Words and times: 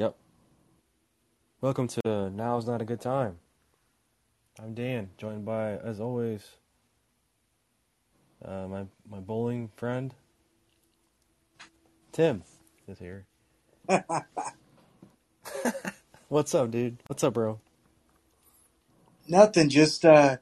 Yep. 0.00 0.16
Welcome 1.60 1.86
to 1.88 2.30
Now's 2.30 2.66
Not 2.66 2.80
a 2.80 2.86
Good 2.86 3.02
Time. 3.02 3.36
I'm 4.58 4.72
Dan, 4.72 5.10
joined 5.18 5.44
by, 5.44 5.72
as 5.72 6.00
always, 6.00 6.52
uh, 8.42 8.66
my 8.66 8.86
my 9.10 9.18
bowling 9.18 9.70
friend 9.76 10.14
Tim 12.12 12.44
is 12.88 12.98
here. 12.98 13.26
What's 16.28 16.54
up, 16.54 16.70
dude? 16.70 16.96
What's 17.06 17.22
up, 17.22 17.34
bro? 17.34 17.60
Nothing, 19.28 19.68
just 19.68 20.06
uh, 20.06 20.38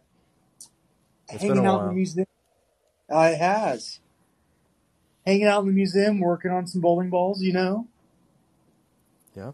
It's 1.33 1.43
hanging 1.43 1.67
out 1.67 1.81
in 1.81 1.87
the 1.89 1.95
museum. 1.95 2.29
Uh, 3.13 3.31
it 3.33 3.39
has. 3.39 3.99
Hanging 5.27 5.47
out 5.47 5.63
in 5.63 5.67
the 5.67 5.73
museum, 5.73 6.21
working 6.21 6.53
on 6.53 6.69
some 6.69 6.81
bowling 6.81 7.11
balls, 7.11 7.43
you 7.43 7.53
know? 7.53 7.89
Yeah, 9.39 9.53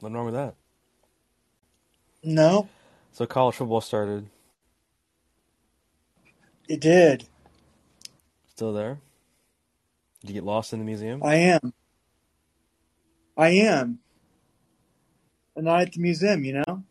nothing 0.00 0.14
wrong 0.16 0.24
with 0.24 0.34
that. 0.34 0.54
No, 2.24 2.66
So 3.12 3.26
college 3.26 3.56
football 3.56 3.82
started. 3.82 4.30
it 6.66 6.80
did. 6.80 7.26
Still 8.46 8.72
there? 8.72 9.00
Did 10.22 10.30
you 10.30 10.34
get 10.34 10.44
lost 10.44 10.72
in 10.72 10.78
the 10.78 10.84
museum? 10.86 11.22
I 11.22 11.34
am. 11.34 11.74
I 13.36 13.50
am. 13.50 13.98
And 15.54 15.66
night 15.66 15.88
at 15.88 15.92
the 15.92 16.00
museum, 16.00 16.42
you 16.44 16.54
know? 16.66 16.82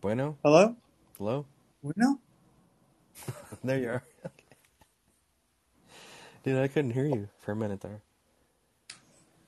Bueno? 0.00 0.38
Hello? 0.44 0.76
Hello? 1.18 1.46
Bueno? 1.82 2.20
There 3.64 3.78
you 3.80 3.88
are. 3.88 4.02
Dude, 6.44 6.58
I 6.62 6.68
couldn't 6.68 6.92
hear 6.92 7.06
you 7.06 7.28
for 7.40 7.52
a 7.52 7.56
minute 7.56 7.80
there. 7.80 8.02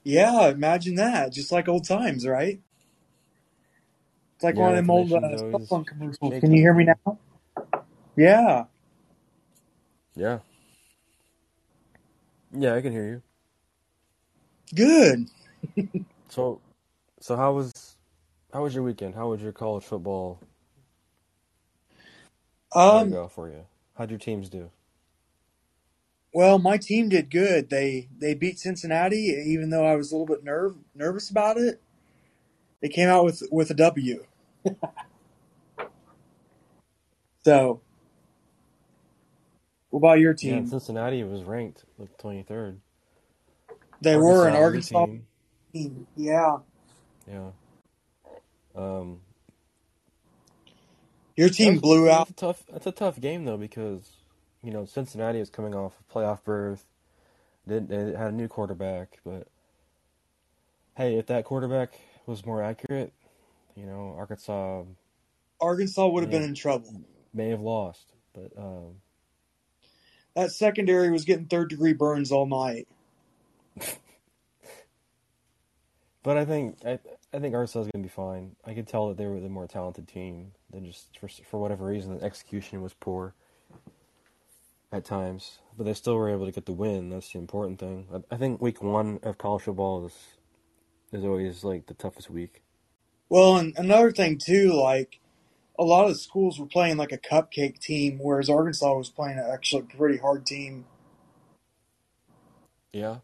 Yeah, 0.07 0.51
imagine 0.51 0.97
that. 0.97 1.33
Just 1.33 1.53
like 1.53 1.69
old 1.69 1.87
times, 1.89 2.27
right? 2.29 2.61
It's 4.37 4.45
like 4.45 4.57
Your 4.57 4.61
one 4.61 4.77
of 4.77 4.87
them 4.87 4.91
old 4.91 5.13
uh, 5.13 5.37
cell 5.39 5.63
phone 5.69 5.85
commercials. 5.85 6.39
Can 6.41 6.53
you 6.53 6.61
hear 6.63 6.75
me 6.75 6.85
now? 6.87 7.19
Yeah. 8.17 8.65
Yeah. 10.17 10.41
Yeah, 12.53 12.75
I 12.75 12.83
can 12.83 12.93
hear 12.93 13.07
you. 13.07 13.23
Good. 14.75 15.29
So, 16.31 16.61
so 17.21 17.37
how 17.37 17.53
was 17.55 17.73
how 18.53 18.65
was 18.65 18.75
your 18.75 18.85
weekend? 18.85 19.15
How 19.15 19.29
was 19.31 19.43
your 19.43 19.53
college 19.53 19.85
football 19.85 20.41
Um, 22.75 23.11
go 23.11 23.29
for 23.29 23.49
you? 23.51 23.67
How'd 23.97 24.11
your 24.11 24.19
teams 24.21 24.49
do? 24.51 24.71
Well, 26.37 26.61
my 26.61 26.79
team 26.79 27.11
did 27.11 27.31
good. 27.31 27.71
They 27.71 28.11
they 28.19 28.35
beat 28.35 28.61
Cincinnati, 28.61 29.43
even 29.49 29.71
though 29.71 29.87
I 29.87 29.97
was 29.97 30.13
a 30.13 30.17
little 30.17 30.27
bit 30.37 30.45
nerve 30.45 30.77
nervous 30.95 31.31
about 31.31 31.59
it. 31.59 31.83
They 32.83 32.89
came 32.89 33.09
out 33.09 33.25
with 33.25 33.43
with 33.53 33.71
a 33.71 33.75
W. 33.75 34.25
So, 37.45 37.83
what 39.91 39.99
about 40.01 40.21
your 40.21 40.35
Yeah, 40.43 40.63
team? 40.63 40.65
Cincinnati 40.65 41.25
was 41.25 41.45
ranked 41.45 41.85
like 41.99 42.17
23rd. 42.19 42.79
They 44.03 44.17
were 44.17 44.49
an 44.49 44.55
Arkansas, 44.55 45.07
team. 45.07 45.27
team. 45.75 46.07
Yeah, 46.17 46.59
Yeah. 47.27 47.51
Um, 48.77 49.23
your 51.37 51.51
team 51.51 51.79
blew 51.81 52.11
out. 52.11 52.29
tough. 52.37 52.65
That's 52.73 52.87
a 52.87 52.93
tough 52.93 53.21
game 53.21 53.45
though 53.45 53.59
because 53.59 54.16
you 54.67 54.73
know 54.73 54.85
Cincinnati 54.85 55.39
is 55.39 55.49
coming 55.49 55.77
off 55.77 55.95
a 56.01 56.13
playoff 56.13 56.43
berth. 56.43 56.85
They, 57.69 57.79
they 57.79 58.13
had 58.13 58.33
a 58.33 58.33
new 58.33 58.49
quarterback, 58.49 59.21
but 59.25 59.47
hey, 60.97 61.15
if 61.15 61.27
that 61.27 61.45
quarterback 61.45 61.93
was 62.27 62.45
more 62.45 62.61
accurate, 62.61 63.13
you 63.77 63.87
know 63.87 64.17
Arkansas 64.19 64.83
Arkansas 65.61 66.09
would 66.09 66.25
have 66.25 66.33
been 66.33 66.43
in 66.43 66.55
trouble. 66.55 67.01
may 67.33 67.51
have 67.51 67.61
lost. 67.61 68.13
But 68.35 68.51
um, 68.59 68.97
That 70.35 70.51
secondary 70.51 71.13
was 71.13 71.25
getting 71.25 71.47
third 71.47 71.71
degree 71.71 71.93
burns 71.93 72.33
all 72.33 72.47
night. 72.47 72.89
but 76.25 76.37
I 76.37 76.45
think 76.45 76.79
I 76.85 76.99
I 77.33 77.39
think 77.39 77.55
Arkansas 77.55 77.83
is 77.83 77.89
gonna 77.95 78.03
be 78.03 78.09
fine. 78.09 78.57
I 78.67 78.75
could 78.75 78.89
tell 78.89 79.07
that 79.09 79.17
they 79.17 79.27
were 79.27 79.39
the 79.39 79.49
more 79.49 79.69
talented 79.69 80.09
team. 80.09 80.51
Than 80.73 80.85
just 80.85 81.17
for 81.21 81.29
for 81.29 81.61
whatever 81.61 81.87
reason, 81.87 82.19
the 82.19 82.25
execution 82.25 82.83
was 82.83 82.95
poor 82.95 83.33
at 84.93 85.05
times, 85.05 85.59
but 85.77 85.85
they 85.85 85.95
still 85.95 86.17
were 86.17 86.31
able 86.31 86.47
to 86.47 86.53
get 86.53 86.67
the 86.67 86.73
win. 86.73 87.11
That's 87.11 87.33
the 87.33 87.39
important 87.39 87.79
thing. 87.79 88.07
I, 88.13 88.35
I 88.35 88.39
think 88.39 88.61
week 88.61 88.83
one 88.83 89.19
of 89.23 89.39
college 89.39 89.63
football 89.63 90.07
is 90.07 90.15
is 91.13 91.25
always 91.25 91.65
like 91.65 91.87
the 91.87 91.95
toughest 91.95 92.31
week. 92.31 92.63
Well, 93.29 93.57
and 93.57 93.75
another 93.77 94.13
thing 94.13 94.39
too, 94.39 94.73
like 94.73 95.21
a 95.79 95.85
lot 95.85 96.05
of 96.05 96.11
the 96.11 96.19
schools 96.19 96.59
were 96.59 96.67
playing 96.67 96.97
like 96.97 97.13
a 97.13 97.19
cupcake 97.19 97.79
team, 97.79 98.19
whereas 98.21 98.49
Arkansas 98.49 98.97
was 98.97 99.11
playing 99.11 99.39
an 99.39 99.51
actually 99.53 99.83
pretty 99.83 100.19
hard 100.19 100.47
team. 100.47 100.87
Yeah, 102.93 103.19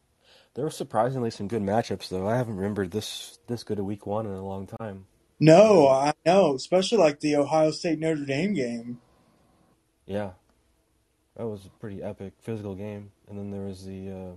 there 0.55 0.65
were 0.65 0.71
surprisingly 0.71 1.31
some 1.31 1.49
good 1.49 1.63
matchups 1.63 2.09
though. 2.09 2.29
I 2.29 2.37
haven't 2.37 2.57
remembered 2.57 2.91
this 2.91 3.39
this 3.49 3.65
good 3.65 3.79
a 3.79 3.85
week 3.85 4.07
one 4.07 4.27
in 4.27 4.33
a 4.33 4.45
long 4.45 4.67
time. 4.67 5.07
No, 5.41 5.89
I 5.89 6.13
know, 6.25 6.55
especially 6.55 6.99
like 6.99 7.21
the 7.21 7.37
Ohio 7.37 7.71
State 7.73 7.99
Notre 7.99 8.25
Dame 8.25 8.55
game. 8.55 9.01
yeah, 10.07 10.33
that 11.37 11.47
was 11.47 11.65
a 11.67 11.71
pretty 11.81 12.03
epic 12.03 12.33
physical 12.41 12.75
game. 12.75 13.11
And 13.29 13.39
then 13.39 13.51
there 13.51 13.63
was 13.63 13.85
the 13.85 14.11
uh, 14.11 14.33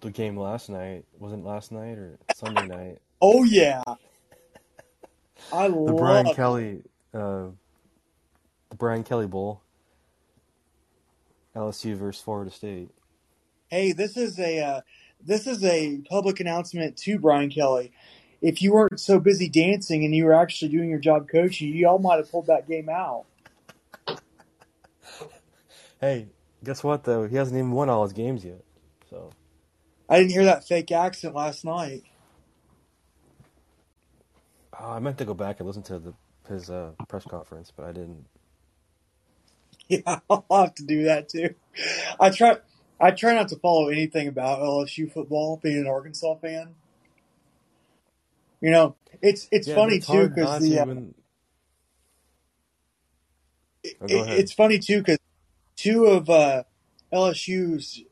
the 0.00 0.10
game 0.10 0.36
last 0.36 0.68
night. 0.68 1.04
Wasn't 1.18 1.44
last 1.44 1.72
night 1.72 1.98
or 1.98 2.18
Sunday 2.34 2.66
night? 2.66 2.98
Oh 3.22 3.42
yeah, 3.44 3.82
I 5.52 5.68
The 5.68 5.92
Brian 5.92 6.26
love. 6.26 6.36
Kelly, 6.36 6.82
uh, 7.14 7.46
the 8.68 8.76
Brian 8.76 9.02
Kelly 9.02 9.26
Bowl, 9.26 9.62
LSU 11.56 11.96
versus 11.96 12.22
Florida 12.22 12.50
State. 12.50 12.90
Hey, 13.68 13.92
this 13.92 14.18
is 14.18 14.38
a 14.38 14.60
uh, 14.60 14.80
this 15.24 15.46
is 15.46 15.64
a 15.64 15.98
public 16.10 16.40
announcement 16.40 16.98
to 16.98 17.18
Brian 17.18 17.48
Kelly. 17.48 17.92
If 18.42 18.60
you 18.60 18.72
weren't 18.74 19.00
so 19.00 19.18
busy 19.18 19.48
dancing 19.48 20.04
and 20.04 20.14
you 20.14 20.26
were 20.26 20.34
actually 20.34 20.68
doing 20.70 20.90
your 20.90 20.98
job 20.98 21.28
coaching, 21.28 21.68
you 21.68 21.88
all 21.88 21.98
might 21.98 22.16
have 22.16 22.30
pulled 22.30 22.48
that 22.48 22.68
game 22.68 22.90
out. 22.90 23.24
Hey, 26.04 26.28
guess 26.62 26.84
what 26.84 27.04
though? 27.04 27.26
He 27.26 27.36
hasn't 27.36 27.56
even 27.56 27.72
won 27.72 27.88
all 27.88 28.02
his 28.02 28.12
games 28.12 28.44
yet. 28.44 28.62
So 29.08 29.30
I 30.08 30.18
didn't 30.18 30.32
hear 30.32 30.44
that 30.44 30.66
fake 30.68 30.92
accent 30.92 31.34
last 31.34 31.64
night. 31.64 32.04
oh, 34.78 34.90
I 34.92 34.98
meant 35.00 35.18
to 35.18 35.24
go 35.24 35.34
back 35.34 35.60
and 35.60 35.66
listen 35.66 35.82
to 35.84 35.98
the 35.98 36.14
his 36.48 36.70
uh, 36.70 36.92
press 37.08 37.24
conference, 37.26 37.72
but 37.76 37.86
I 37.86 37.92
didn't. 37.92 38.26
Yeah, 39.88 40.20
I'll 40.30 40.46
have 40.50 40.74
to 40.76 40.84
do 40.84 41.04
that 41.04 41.28
too. 41.28 41.54
I 42.20 42.30
try 42.30 42.58
I 43.00 43.10
try 43.10 43.34
not 43.34 43.48
to 43.48 43.56
follow 43.56 43.88
anything 43.88 44.28
about 44.28 44.60
LSU 44.60 45.12
football, 45.12 45.60
being 45.62 45.78
an 45.78 45.86
Arkansas 45.86 46.36
fan. 46.36 46.74
You 48.60 48.70
know, 48.70 48.96
it's 49.22 49.48
it's 49.52 49.68
Yeah, 49.68 49.74
funny 49.74 49.98
it's 49.98 50.06
too 50.08 50.28
because 50.28 50.56
the 50.58 50.80
uh, 50.80 50.86
it, 53.84 53.96
Oh, 54.00 54.22
ahead. 54.22 54.40
it's 54.40 54.52
funny 54.52 54.78
too 54.78 54.98
because 55.00 55.18
two 55.84 56.06
of 56.06 56.30
uh, 56.30 56.62
LSU's 57.12 58.02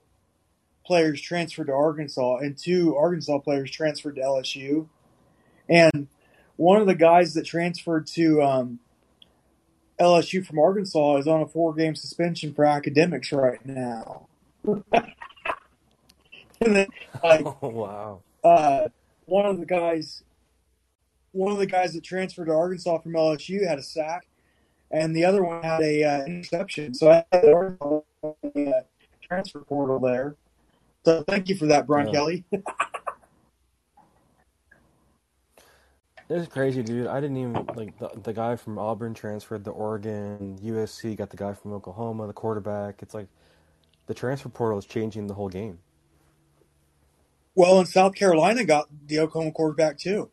players 0.85 1.23
transferred 1.23 1.69
to 1.69 1.73
Arkansas, 1.73 2.37
and 2.37 2.57
two 2.57 2.95
Arkansas 2.97 3.39
players 3.39 3.71
transferred 3.71 4.17
to 4.17 4.21
LSU, 4.21 4.89
and 5.69 6.07
one 6.57 6.81
of 6.81 6.87
the 6.87 6.95
guys 6.95 7.33
that 7.33 7.47
transferred 7.47 8.07
to 8.09 8.43
um, 8.43 8.79
LSU 9.99 10.45
from 10.45 10.59
Arkansas 10.59 11.17
is 11.17 11.27
on 11.27 11.41
a 11.41 11.47
four-game 11.47 11.95
suspension 11.95 12.53
for 12.53 12.67
academics 12.67 13.33
right 13.33 13.65
now. 13.65 14.29
and 14.67 14.85
then, 16.61 16.87
like, 17.25 17.47
Oh 17.63 17.69
wow. 17.69 18.21
uh, 18.45 18.89
one 19.25 19.47
of 19.47 19.59
the 19.59 19.67
guys, 19.67 20.23
one 21.31 21.53
of 21.53 21.59
the 21.59 21.67
guys 21.67 21.95
that 21.95 22.05
transferred 22.05 22.47
to 22.47 22.53
Arkansas 22.53 22.99
from 22.99 23.13
LSU 23.13 23.67
had 23.67 23.79
a 23.79 23.83
sack, 23.83 24.27
and 24.93 25.17
the 25.17 25.25
other 25.25 25.43
one 25.43 25.63
had 25.63 25.83
a 25.83 26.05
uh, 26.05 26.25
interception. 26.27 26.95
So 26.95 27.11
I 27.11 27.25
had 27.33 27.43
the 27.43 28.75
uh, 28.77 28.83
transfer 29.23 29.61
portal 29.61 29.99
there. 30.01 30.37
So 31.05 31.25
thank 31.29 31.49
you 31.49 31.57
for 31.57 31.67
that, 31.67 31.87
Brian 31.87 32.09
Yeah. 32.09 32.13
Kelly. 32.13 32.45
It's 36.31 36.49
crazy, 36.49 36.83
dude. 36.83 37.09
I 37.09 37.21
didn't 37.21 37.37
even 37.37 37.53
like 37.75 37.99
the 37.99 38.09
the 38.23 38.33
guy 38.33 38.57
from 38.57 38.79
Auburn 38.79 39.13
transferred 39.13 39.65
to 39.67 39.71
Oregon. 39.71 40.59
USC 40.63 41.17
got 41.17 41.31
the 41.31 41.37
guy 41.37 41.53
from 41.53 41.73
Oklahoma, 41.75 42.27
the 42.27 42.33
quarterback. 42.33 43.03
It's 43.03 43.13
like 43.15 43.29
the 44.07 44.15
transfer 44.15 44.49
portal 44.49 44.79
is 44.79 44.87
changing 44.87 45.27
the 45.27 45.35
whole 45.35 45.51
game. 45.51 45.79
well, 47.55 47.79
and 47.79 47.89
South 47.89 48.15
Carolina 48.15 48.65
got 48.65 48.89
the 49.09 49.19
Oklahoma 49.19 49.53
quarterback 49.53 49.99
too. 49.99 50.31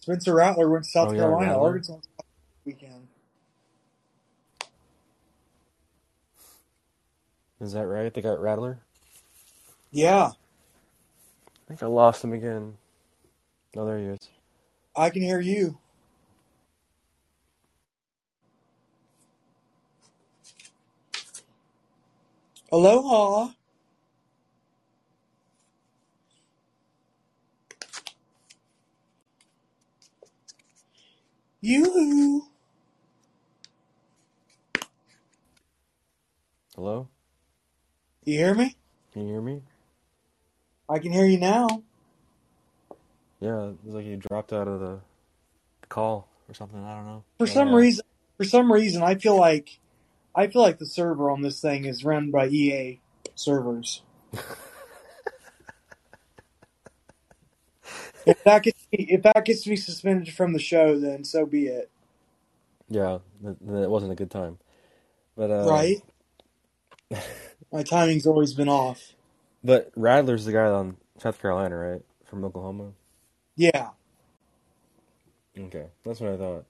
Spencer 0.00 0.34
Rattler 0.34 0.70
went 0.70 0.84
to 0.84 0.90
South 0.90 1.08
Oh 1.10 1.12
yeah, 1.12 1.18
Carolina. 1.20 1.52
Rattler. 1.52 1.82
Arkansas 2.66 2.86
weekend. 2.86 3.08
Is 7.60 7.72
that 7.72 7.86
right? 7.86 8.12
They 8.12 8.22
got 8.22 8.40
Rattler. 8.40 8.80
Yeah, 9.92 10.30
I 11.56 11.68
think 11.68 11.82
I 11.82 11.86
lost 11.86 12.24
him 12.24 12.32
again. 12.32 12.76
Oh, 13.76 13.86
there 13.86 13.98
he 13.98 14.06
is. 14.06 14.28
I 14.96 15.10
can 15.10 15.22
hear 15.22 15.40
you. 15.40 15.78
Aloha. 22.72 23.50
You. 31.60 32.49
Hello? 36.80 37.08
You 38.24 38.38
hear 38.38 38.54
me? 38.54 38.74
Can 39.12 39.26
you 39.26 39.34
hear 39.34 39.42
me? 39.42 39.60
I 40.88 40.98
can 40.98 41.12
hear 41.12 41.26
you 41.26 41.36
now. 41.36 41.82
Yeah, 43.38 43.72
it's 43.84 43.94
like 43.94 44.06
you 44.06 44.16
dropped 44.16 44.54
out 44.54 44.66
of 44.66 44.80
the, 44.80 45.00
call 45.90 46.26
or 46.48 46.54
something. 46.54 46.82
I 46.82 46.94
don't 46.94 47.04
know. 47.04 47.24
For 47.36 47.44
But, 47.44 47.52
some 47.52 47.74
reason, 47.74 48.02
for 48.38 48.44
some 48.44 48.72
reason, 48.72 49.02
I 49.02 49.16
feel 49.16 49.36
like, 49.36 49.78
I 50.34 50.46
feel 50.46 50.62
like 50.62 50.78
the 50.78 50.86
server 50.86 51.30
on 51.30 51.42
this 51.42 51.60
thing 51.60 51.84
is 51.84 52.02
run 52.02 52.30
by 52.30 52.46
EA 52.46 52.98
servers. 53.34 54.00
if 58.24 58.42
that 58.44 58.62
gets 58.62 58.86
me, 58.90 59.06
if 59.10 59.20
that 59.24 59.44
gets 59.44 59.66
me 59.66 59.76
suspended 59.76 60.32
from 60.32 60.54
the 60.54 60.58
show, 60.58 60.98
then 60.98 61.24
so 61.24 61.44
be 61.44 61.66
it. 61.66 61.90
Yeah, 62.88 63.18
it 63.44 63.90
wasn't 63.90 64.12
a 64.12 64.16
good 64.16 64.30
time. 64.30 64.56
But 65.36 65.50
uh, 65.50 65.66
right? 65.68 66.02
My 67.72 67.82
timing's 67.82 68.26
always 68.26 68.54
been 68.54 68.68
off. 68.68 69.14
But 69.64 69.90
Rattler's 69.96 70.44
the 70.44 70.52
guy 70.52 70.66
on 70.66 70.96
South 71.18 71.40
Carolina, 71.40 71.76
right? 71.76 72.02
From 72.26 72.44
Oklahoma. 72.44 72.92
Yeah. 73.56 73.90
Okay, 75.58 75.86
that's 76.04 76.20
what 76.20 76.30
I 76.32 76.36
thought. 76.36 76.64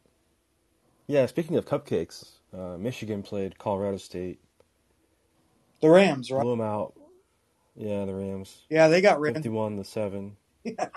Yeah, 1.07 1.27
speaking 1.27 1.57
of 1.57 1.67
cupcakes, 1.67 2.31
uh, 2.57 2.77
Michigan 2.79 3.23
played 3.23 3.59
Colorado 3.59 3.97
State, 3.99 4.41
The 5.81 5.91
Rams, 5.91 6.31
right? 6.31 6.43
blew 6.43 6.51
them 6.51 6.61
out. 6.61 6.95
Yeah, 7.77 8.05
the 8.05 8.15
Rams, 8.15 8.63
Yeah, 8.71 8.89
they 8.89 9.01
got 9.01 9.21
rid. 9.21 9.35
fifty-one 9.35 9.77
to 9.79 9.85
seven. 9.85 10.37
Yeah. 10.65 10.89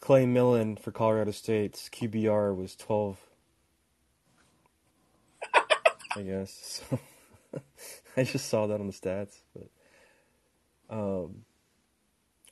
Clay 0.00 0.26
Millen 0.26 0.76
for 0.76 0.92
Colorado 0.92 1.30
State's 1.32 1.88
QBR 1.88 2.56
was 2.56 2.76
twelve. 2.76 3.18
I 6.16 6.22
guess. 6.22 6.82
So 7.54 7.62
I 8.16 8.24
just 8.24 8.48
saw 8.48 8.66
that 8.66 8.80
on 8.80 8.86
the 8.88 8.92
stats, 8.92 9.42
but 9.54 9.68
um, 10.90 11.44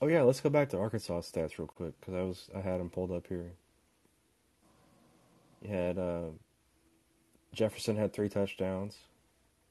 oh 0.00 0.08
yeah, 0.08 0.22
let's 0.22 0.40
go 0.40 0.50
back 0.50 0.70
to 0.70 0.78
Arkansas 0.78 1.20
stats 1.22 1.58
real 1.58 1.68
quick 1.68 2.00
because 2.00 2.14
I 2.14 2.22
was 2.22 2.50
I 2.56 2.60
had 2.60 2.80
them 2.80 2.90
pulled 2.90 3.12
up 3.12 3.26
here. 3.28 3.52
You 5.62 5.70
had 5.74 5.98
uh, 5.98 6.30
Jefferson 7.54 7.96
had 7.96 8.12
three 8.12 8.28
touchdowns, 8.30 8.96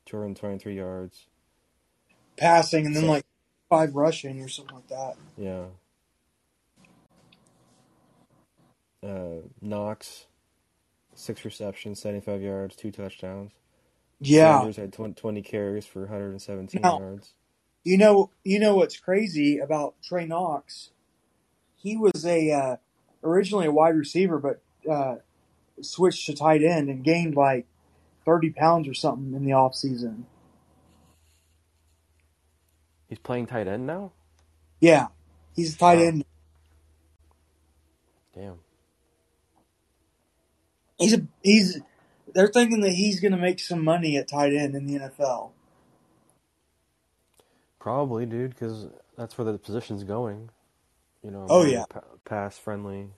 two 0.05 0.17
hundred 0.19 0.37
twenty-three 0.37 0.77
yards. 0.77 1.27
passing 2.37 2.85
and 2.85 2.95
then 2.95 3.03
So- 3.03 3.09
like 3.09 3.25
five 3.69 3.95
rushing 3.95 4.41
or 4.41 4.49
something 4.49 4.75
like 4.75 4.87
that. 4.89 5.15
Yeah. 5.37 5.65
Uh, 9.03 9.41
Knox, 9.61 10.25
six 11.15 11.45
receptions, 11.45 12.01
75 12.01 12.41
yards, 12.41 12.75
two 12.75 12.91
touchdowns. 12.91 13.51
Yeah. 14.19 14.59
Sanders 14.59 14.77
had 14.77 14.93
20, 14.93 15.13
20 15.13 15.41
carries 15.41 15.85
for 15.85 16.01
117 16.01 16.81
Now- 16.81 16.99
yards. 16.99 17.33
You 17.83 17.99
know, 17.99 18.31
you 18.43 18.59
know 18.59 18.75
what's 18.75 18.97
crazy 18.97 19.59
about 19.59 19.93
Trey 20.01 20.25
Knox? 20.25 20.89
He 21.75 21.95
was 21.95 22.25
a 22.25 22.51
uh, 22.51 22.75
originally 23.23 23.67
a 23.67 23.71
wide 23.71 23.95
receiver, 23.95 24.39
but 24.39 24.59
uh, 24.91 25.17
switched 25.81 26.25
to 26.25 26.33
tight 26.33 26.63
end 26.63 26.89
and 26.89 27.03
gained 27.03 27.35
like 27.35 27.67
thirty 28.25 28.49
pounds 28.49 28.87
or 28.87 28.95
something 28.95 29.35
in 29.35 29.45
the 29.45 29.53
off 29.53 29.75
season. 29.75 30.25
He's 33.07 33.19
playing 33.19 33.45
tight 33.45 33.67
end 33.67 33.85
now? 33.85 34.13
Yeah, 34.81 35.07
he's 35.55 35.75
a 35.75 35.77
tight 35.77 35.99
Wow. 35.99 36.05
end. 36.05 36.25
Damn. 38.33 38.59
He's 40.97 41.13
a 41.13 41.21
he's. 41.43 41.79
They're 42.35 42.49
thinking 42.49 42.81
that 42.81 42.91
he's 42.93 43.21
going 43.21 43.33
to 43.33 43.39
make 43.39 43.59
some 43.61 43.83
money 43.83 44.17
at 44.17 44.29
tight 44.29 44.53
end 44.53 44.75
in 44.75 44.87
the 44.87 44.99
NFL. 44.99 45.51
Probably, 47.79 48.25
dude, 48.25 48.51
because 48.51 48.87
that's 49.17 49.37
where 49.37 49.51
the 49.51 49.59
position's 49.59 50.03
going. 50.05 50.49
You 51.23 51.31
know, 51.31 51.49
Oh, 51.49 51.65
yeah. 51.65 51.85
pa- 51.89 52.01
pass 52.25 52.57
friendly. 52.57 53.09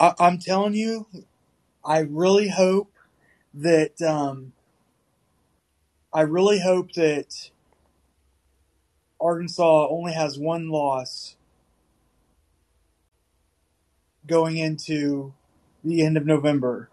I, 0.00 0.14
I'm 0.20 0.38
telling 0.38 0.74
you, 0.74 1.08
I 1.84 2.00
really 2.00 2.48
hope 2.48 2.92
that 3.54 4.02
um, 4.02 4.52
I 6.12 6.22
really 6.22 6.60
hope 6.60 6.92
that 6.94 7.50
Arkansas 9.20 9.88
only 9.90 10.12
has 10.14 10.38
one 10.38 10.70
loss 10.70 11.36
going 14.26 14.58
into 14.58 15.34
the 15.84 16.02
end 16.04 16.16
of 16.16 16.26
November. 16.26 16.90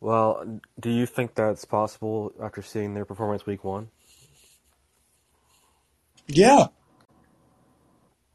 Well, 0.00 0.60
do 0.78 0.90
you 0.90 1.06
think 1.06 1.34
that's 1.34 1.64
possible 1.64 2.32
after 2.42 2.62
seeing 2.62 2.94
their 2.94 3.04
performance 3.04 3.46
week 3.46 3.64
one? 3.64 3.90
Yeah, 6.26 6.68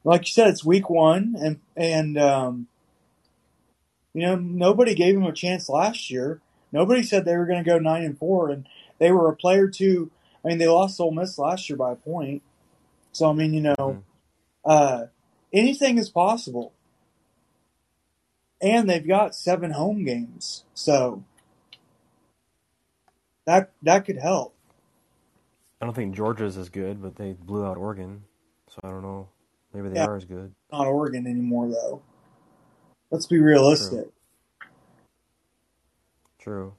like 0.03 0.21
you 0.21 0.31
said, 0.31 0.49
it's 0.49 0.65
week 0.65 0.89
one, 0.89 1.35
and 1.39 1.59
and 1.75 2.17
um, 2.17 2.67
you 4.13 4.21
know 4.21 4.35
nobody 4.35 4.95
gave 4.95 5.15
them 5.15 5.23
a 5.23 5.33
chance 5.33 5.69
last 5.69 6.11
year. 6.11 6.41
Nobody 6.71 7.03
said 7.03 7.25
they 7.25 7.37
were 7.37 7.45
going 7.45 7.63
to 7.63 7.69
go 7.69 7.79
nine 7.79 8.03
and 8.03 8.17
four, 8.17 8.49
and 8.49 8.67
they 8.99 9.11
were 9.11 9.29
a 9.29 9.35
player 9.35 9.67
two. 9.67 10.11
I 10.43 10.49
mean, 10.49 10.57
they 10.59 10.67
lost 10.67 10.99
Ole 10.99 11.11
Miss 11.11 11.39
last 11.39 11.69
year 11.69 11.77
by 11.77 11.93
a 11.93 11.95
point. 11.95 12.43
So 13.11 13.29
I 13.29 13.33
mean, 13.33 13.53
you 13.53 13.61
know, 13.61 13.75
Mhm. 13.79 14.03
uh, 14.65 15.05
anything 15.53 15.97
is 15.97 16.09
possible, 16.09 16.73
and 18.61 18.89
they've 18.89 19.07
got 19.07 19.35
seven 19.35 19.71
home 19.71 20.03
games, 20.03 20.65
so 20.73 21.23
that 23.47 23.71
that 23.83 24.05
could 24.05 24.17
help. 24.17 24.55
I 25.81 25.85
don't 25.85 25.95
think 25.95 26.15
Georgia's 26.15 26.57
as 26.57 26.69
good, 26.69 27.01
but 27.01 27.15
they 27.17 27.33
blew 27.33 27.65
out 27.65 27.77
Oregon, 27.77 28.23
so 28.69 28.79
I 28.83 28.89
don't 28.89 29.03
know. 29.03 29.29
Maybe 29.73 29.89
they 29.89 29.95
Yeah. 29.95 30.07
are 30.07 30.15
as 30.15 30.25
good. 30.25 30.53
Not 30.71 30.87
Oregon 30.87 31.27
anymore, 31.27 31.69
though. 31.69 32.01
Let's 33.11 33.27
be 33.27 33.39
realistic. 33.39 34.07
True. 36.39 36.73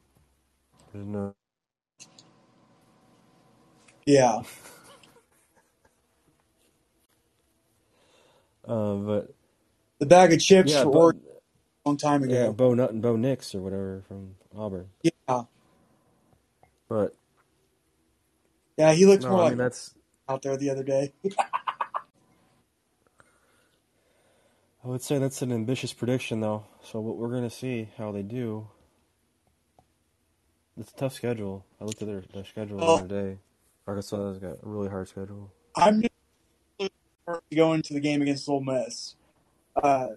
There's 0.93 1.07
no. 1.07 1.35
Yeah. 4.07 4.43
Uh, 8.67 8.95
but 8.97 9.35
The 10.01 10.07
bag 10.07 10.33
of 10.33 10.41
chips 10.41 10.75
yeah, 10.75 10.81
for 10.81 10.91
Bo, 10.91 10.91
Oregon 10.91 11.23
a 11.85 11.89
long 11.91 11.99
time 11.99 12.23
ago. 12.25 12.39
yeah. 12.39 12.51
Bo 12.51 12.75
Nut 12.75 12.93
and 12.93 13.03
Bo 13.03 13.17
Nix 13.17 13.55
or 13.55 13.61
whatever 13.63 14.05
from 14.09 14.37
Auburn. 14.57 14.89
Yeah. 15.03 15.45
But 16.89 17.17
Yeah, 18.77 18.93
he 18.93 19.07
looks 19.07 19.25
no, 19.25 19.29
more 19.29 19.41
I 19.41 19.45
like 19.45 19.51
mean 19.51 19.59
that's. 19.59 19.95
out 20.29 20.43
there 20.43 20.57
the 20.57 20.71
other 20.71 20.85
day. 20.85 21.13
I 24.85 24.89
would 24.89 25.03
say 25.03 25.19
that's 25.19 25.43
an 25.43 25.53
ambitious 25.53 25.93
prediction, 25.93 26.41
though. 26.41 26.65
So 26.85 27.01
what 27.01 27.17
we're 27.17 27.31
gonna 27.31 27.51
see 27.51 27.89
how 27.99 28.13
they 28.13 28.23
do. 28.23 28.69
It's 30.79 30.93
a 30.93 30.97
tough 30.97 31.15
schedule. 31.15 31.65
I 31.81 31.85
looked 31.85 32.03
at 32.03 32.09
their, 32.09 32.23
their 32.35 32.45
schedule 32.45 32.85
the 32.85 32.85
Oh. 32.87 32.95
other 32.95 33.09
day. 33.09 33.39
Arkansas 33.87 34.29
has 34.29 34.39
got 34.39 34.53
a 34.53 34.59
really 34.63 34.89
hard 34.89 35.09
schedule. 35.09 35.53
I'm 35.77 36.03
just 36.03 36.13
looking 36.79 36.95
forward 37.27 37.43
to 37.51 37.57
going 37.57 37.83
to 37.83 37.95
the 37.95 38.01
game 38.01 38.23
against 38.23 38.49
Ole 38.49 38.63
Miss. 38.63 39.17
Uh, 39.77 40.09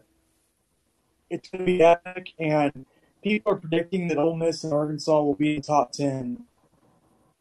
it's 1.29 1.49
going 1.49 1.59
to 1.61 1.65
be 1.65 1.81
epic, 1.83 2.33
and 2.39 2.85
people 3.23 3.53
are 3.53 3.57
predicting 3.57 4.07
that 4.09 4.17
Ole 4.17 4.35
Miss 4.37 4.63
and 4.63 4.73
Arkansas 4.73 5.21
will 5.21 5.35
be 5.35 5.55
in 5.55 5.61
the 5.61 5.67
top 5.67 5.91
10 5.93 6.45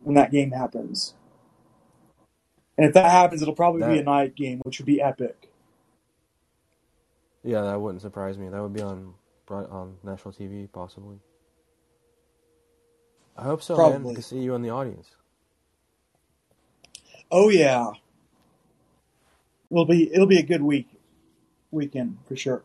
when 0.01 0.15
that 0.15 0.33
game 0.33 0.51
happens. 0.53 1.15
And 2.77 2.87
if 2.87 2.95
that 2.95 3.11
happens, 3.11 3.43
it'll 3.43 3.55
probably 3.55 3.83
be 3.83 3.99
a 3.99 4.05
night 4.05 4.37
game, 4.37 4.61
which 4.65 4.79
would 4.79 4.87
be 4.87 5.03
epic. 5.03 5.51
Yeah, 7.43 7.63
that 7.63 7.81
wouldn't 7.81 8.03
surprise 8.03 8.39
me. 8.39 8.49
That 8.49 8.63
would 8.63 8.75
be 8.75 8.83
on 8.83 9.15
on 9.51 9.97
national 10.05 10.33
TV 10.35 10.71
possibly. 10.71 11.19
I 13.37 13.45
hope 13.45 13.63
so, 13.63 13.75
man. 13.75 13.91
Probably. 13.91 14.15
To 14.15 14.23
see 14.23 14.39
you 14.39 14.55
in 14.55 14.63
the 14.63 14.71
audience. 14.71 15.09
Oh 17.31 17.49
yeah, 17.49 17.93
it'll 19.71 19.85
be 19.85 20.13
it'll 20.13 20.27
be 20.27 20.39
a 20.39 20.43
good 20.43 20.63
week 20.63 20.89
weekend 21.71 22.19
for 22.27 22.37
sure. 22.37 22.63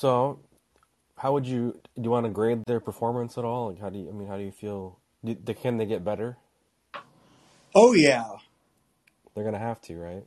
So, 0.00 0.38
how 1.18 1.34
would 1.34 1.46
you 1.46 1.78
do? 1.94 2.04
You 2.04 2.10
want 2.10 2.24
to 2.24 2.30
grade 2.30 2.62
their 2.66 2.80
performance 2.80 3.36
at 3.36 3.44
all? 3.44 3.68
Like, 3.68 3.82
how 3.82 3.90
do 3.90 3.98
you? 3.98 4.08
I 4.08 4.12
mean, 4.12 4.26
how 4.26 4.38
do 4.38 4.42
you 4.42 4.50
feel? 4.50 4.98
Do, 5.22 5.34
can 5.52 5.76
they 5.76 5.84
get 5.84 6.02
better? 6.02 6.38
Oh 7.74 7.92
yeah. 7.92 8.24
They're 9.34 9.44
gonna 9.44 9.58
have 9.58 9.78
to, 9.82 9.98
right? 9.98 10.24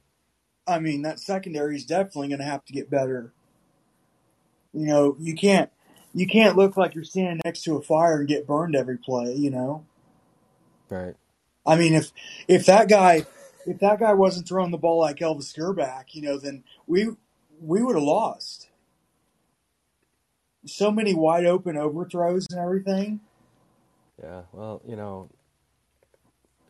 I 0.68 0.77
mean, 0.77 1.01
that 1.01 1.20
secondary 1.20 1.75
is 1.75 1.88
definitely 1.88 2.27
going 2.27 2.39
to 2.39 2.46
have 2.46 2.63
to 2.65 2.74
get 2.74 2.92
better. 2.92 3.34
You 4.74 4.86
know, 4.86 5.15
you 5.20 5.34
can't 5.34 5.72
you 6.13 6.27
can't 6.27 6.56
look 6.56 6.77
like 6.77 6.94
you're 6.94 7.03
standing 7.03 7.42
next 7.44 7.63
to 7.63 7.75
a 7.75 7.82
fire 7.82 8.20
and 8.20 8.27
get 8.27 8.46
burned 8.46 8.75
every 8.75 9.00
play. 9.00 9.34
You 9.34 9.50
know. 9.50 9.86
Right. 10.88 11.15
I 11.65 11.77
mean, 11.77 11.96
if 11.96 12.12
if 12.48 12.68
that 12.68 12.89
guy 12.89 13.25
if 13.65 13.80
that 13.80 14.00
guy 14.00 14.13
wasn't 14.13 14.48
throwing 14.48 14.70
the 14.70 14.77
ball 14.77 15.00
like 15.00 15.18
Elvis 15.18 15.58
Grbac, 15.58 16.13
you 16.13 16.22
know, 16.22 16.38
then 16.38 16.63
we 16.86 17.10
we 17.60 17.82
would 17.82 17.96
have 17.96 18.03
lost. 18.03 18.70
So 20.65 20.91
many 20.91 21.13
wide 21.13 21.46
open 21.46 21.77
overthrows 21.77 22.48
and 22.50 22.60
everything. 22.60 23.20
Yeah. 24.22 24.43
Well, 24.51 24.82
you 24.88 24.96
know, 24.96 25.29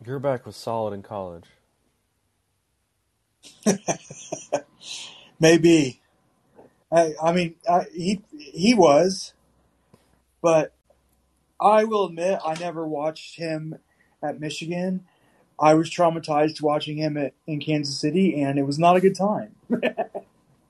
Grbac 0.03 0.45
was 0.45 0.55
solid 0.55 0.93
in 0.93 1.03
college. 1.03 1.45
Maybe. 5.39 6.01
I, 6.91 7.13
I 7.21 7.33
mean, 7.33 7.55
I, 7.69 7.85
he 7.93 8.21
he 8.31 8.73
was, 8.73 9.33
but 10.41 10.73
I 11.59 11.85
will 11.85 12.05
admit 12.05 12.39
I 12.45 12.53
never 12.59 12.87
watched 12.87 13.37
him 13.37 13.79
at 14.21 14.39
Michigan. 14.39 15.05
I 15.59 15.73
was 15.75 15.89
traumatized 15.89 16.61
watching 16.61 16.97
him 16.97 17.17
at, 17.17 17.33
in 17.47 17.59
Kansas 17.59 17.99
City, 17.99 18.41
and 18.41 18.59
it 18.59 18.63
was 18.63 18.77
not 18.79 18.95
a 18.95 19.01
good 19.01 19.15
time. 19.15 19.55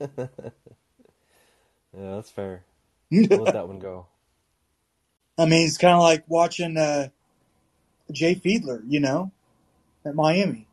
yeah, 0.00 0.28
that's 1.92 2.30
fair. 2.30 2.64
Let 3.30 3.52
that 3.52 3.68
one 3.68 3.78
go. 3.78 4.06
I 5.38 5.46
mean, 5.46 5.66
it's 5.66 5.78
kind 5.78 5.94
of 5.94 6.02
like 6.02 6.24
watching 6.28 6.76
uh, 6.76 7.08
Jay 8.12 8.34
Fiedler, 8.34 8.82
you 8.86 9.00
know, 9.00 9.32
at 10.04 10.14
Miami. 10.14 10.66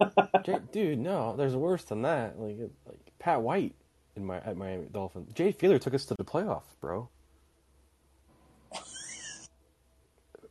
Dude, 0.72 0.98
no, 0.98 1.36
there's 1.36 1.56
worse 1.56 1.84
than 1.84 2.02
that. 2.02 2.38
Like, 2.38 2.56
like 2.86 2.98
Pat 3.18 3.42
White 3.42 3.74
in 4.16 4.24
my 4.24 4.38
at 4.38 4.56
Miami 4.56 4.86
Dolphins. 4.92 5.32
Jay 5.34 5.52
Fiedler 5.52 5.80
took 5.80 5.94
us 5.94 6.04
to 6.06 6.14
the 6.14 6.24
playoffs, 6.24 6.74
bro. 6.80 7.08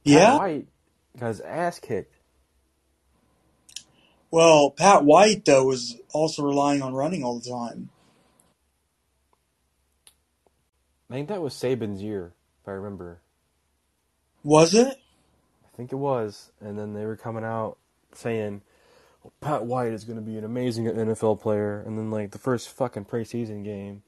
Yeah. 0.04 0.30
Pat 0.32 0.40
White 0.40 0.68
got 1.20 1.28
his 1.28 1.42
ass 1.42 1.80
kicked. 1.80 2.16
Well, 4.32 4.72
Pat 4.72 5.04
White 5.04 5.44
though 5.44 5.66
was 5.66 5.98
also 6.14 6.44
relying 6.44 6.82
on 6.82 6.94
running 6.94 7.26
all 7.26 7.40
the 7.40 7.50
time. 7.50 7.90
I 11.10 11.14
think 11.14 11.30
that 11.30 11.42
was 11.42 11.54
Saban's 11.54 12.02
year, 12.02 12.34
if 12.62 12.68
I 12.68 12.72
remember. 12.72 13.22
Was 14.44 14.74
it? 14.74 14.88
I 14.88 15.78
think 15.78 15.92
it 15.92 15.98
was. 15.98 16.52
And 16.60 16.78
then 16.78 16.94
they 16.94 17.06
were 17.06 17.16
coming 17.16 17.44
out 17.44 17.78
saying, 18.14 18.62
well, 19.24 19.34
Pat 19.40 19.66
White 19.66 19.94
is 19.94 20.04
going 20.04 20.18
to 20.18 20.22
be 20.22 20.38
an 20.38 20.44
amazing 20.44 20.86
NFL 20.86 21.40
player. 21.42 21.82
And 21.86 21.98
then, 21.98 22.12
like, 22.12 22.32
the 22.32 22.40
first 22.40 22.70
fucking 22.70 23.06
preseason 23.06 23.64
game, 23.64 24.04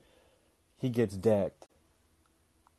he 0.78 0.90
gets 0.90 1.16
decked. 1.16 1.68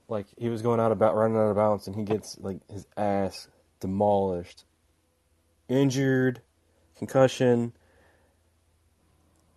Like, 0.09 0.27
he 0.37 0.49
was 0.49 0.61
going 0.61 0.81
out 0.81 0.93
about 0.93 1.15
running 1.15 1.37
out 1.37 1.50
of 1.50 1.57
bounds, 1.57 1.87
and 1.87 1.97
he 1.97 2.03
gets, 2.03 2.39
like, 2.41 2.59
his 2.69 2.87
ass 2.97 3.49
demolished. 3.79 4.65
Injured, 5.69 6.43
concussion. 6.99 7.73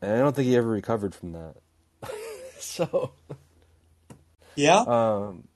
And 0.02 0.12
I 0.12 0.18
don't 0.20 0.36
think 0.36 0.48
he 0.48 0.56
ever 0.56 0.70
recovered 0.70 1.16
from 1.16 1.34
that. 1.34 1.56
so. 2.60 3.14
Yeah. 4.56 4.86
Um, 4.86 5.48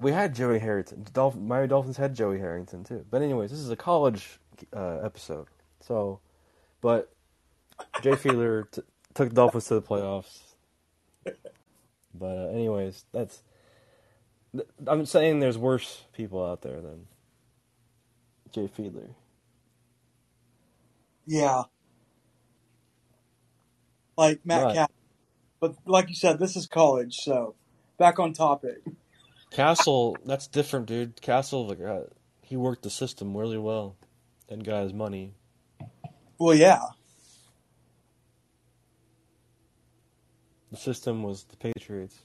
we 0.00 0.12
had 0.12 0.34
Joey 0.34 0.58
Harrington. 0.58 1.06
Dolphin, 1.12 1.46
Miami 1.48 1.68
Dolphins 1.68 1.96
had 1.96 2.14
Joey 2.14 2.38
Harrington 2.38 2.84
too. 2.84 3.04
But 3.10 3.22
anyways, 3.22 3.50
this 3.50 3.60
is 3.60 3.70
a 3.70 3.76
college 3.76 4.38
uh, 4.74 4.98
episode. 5.04 5.46
So, 5.80 6.20
but 6.80 7.12
Jay 8.02 8.16
Fiedler 8.16 8.70
t- 8.72 8.82
took 9.14 9.32
Dolphins 9.34 9.66
to 9.68 9.74
the 9.74 9.82
playoffs. 9.82 10.40
But 12.14 12.38
uh, 12.38 12.48
anyways, 12.50 13.04
that's. 13.12 13.42
th- 14.54 14.68
I'm 14.86 15.06
saying 15.06 15.40
there's 15.40 15.58
worse 15.58 16.04
people 16.12 16.44
out 16.44 16.62
there 16.62 16.80
than 16.80 17.06
Jay 18.52 18.68
Fiedler. 18.78 19.10
Yeah. 21.26 21.64
Like 24.16 24.40
Matt 24.44 24.62
Right. 24.62 24.74
Cap. 24.74 24.92
But 25.60 25.74
like 25.86 26.08
you 26.08 26.14
said, 26.14 26.38
this 26.38 26.56
is 26.56 26.66
college, 26.66 27.16
so 27.16 27.54
back 27.98 28.18
on 28.18 28.32
topic. 28.32 28.78
Cassel, 29.50 30.16
that's 30.24 30.46
different, 30.46 30.86
dude. 30.86 31.20
Cassel, 31.22 31.66
like, 31.66 31.80
uh, 31.80 32.00
he 32.42 32.56
worked 32.56 32.82
the 32.82 32.90
system 32.90 33.36
really 33.36 33.58
well 33.58 33.96
and 34.48 34.64
got 34.64 34.82
his 34.82 34.92
money. 34.92 35.34
Well, 36.38 36.54
yeah. 36.54 36.82
The 40.70 40.76
system 40.76 41.22
was 41.22 41.44
the 41.44 41.56
Patriots. 41.56 42.18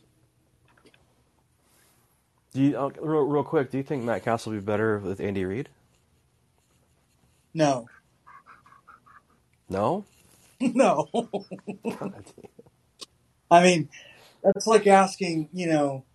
Do 2.54 2.62
you 2.62 2.78
uh, 2.78 2.90
real 3.00 3.22
real 3.22 3.44
quick? 3.44 3.72
Do 3.72 3.78
you 3.78 3.84
think 3.84 4.04
Matt 4.04 4.24
Cassel 4.24 4.52
would 4.52 4.60
be 4.60 4.66
better 4.66 5.00
with 5.00 5.22
Andy 5.22 5.46
Reid? 5.46 5.70
No. 7.54 7.88
No. 9.70 10.04
no. 10.60 11.08
I 13.52 13.62
mean, 13.62 13.90
that's 14.42 14.66
like 14.66 14.88
asking, 14.88 15.50
you 15.52 15.68
know, 15.68 16.06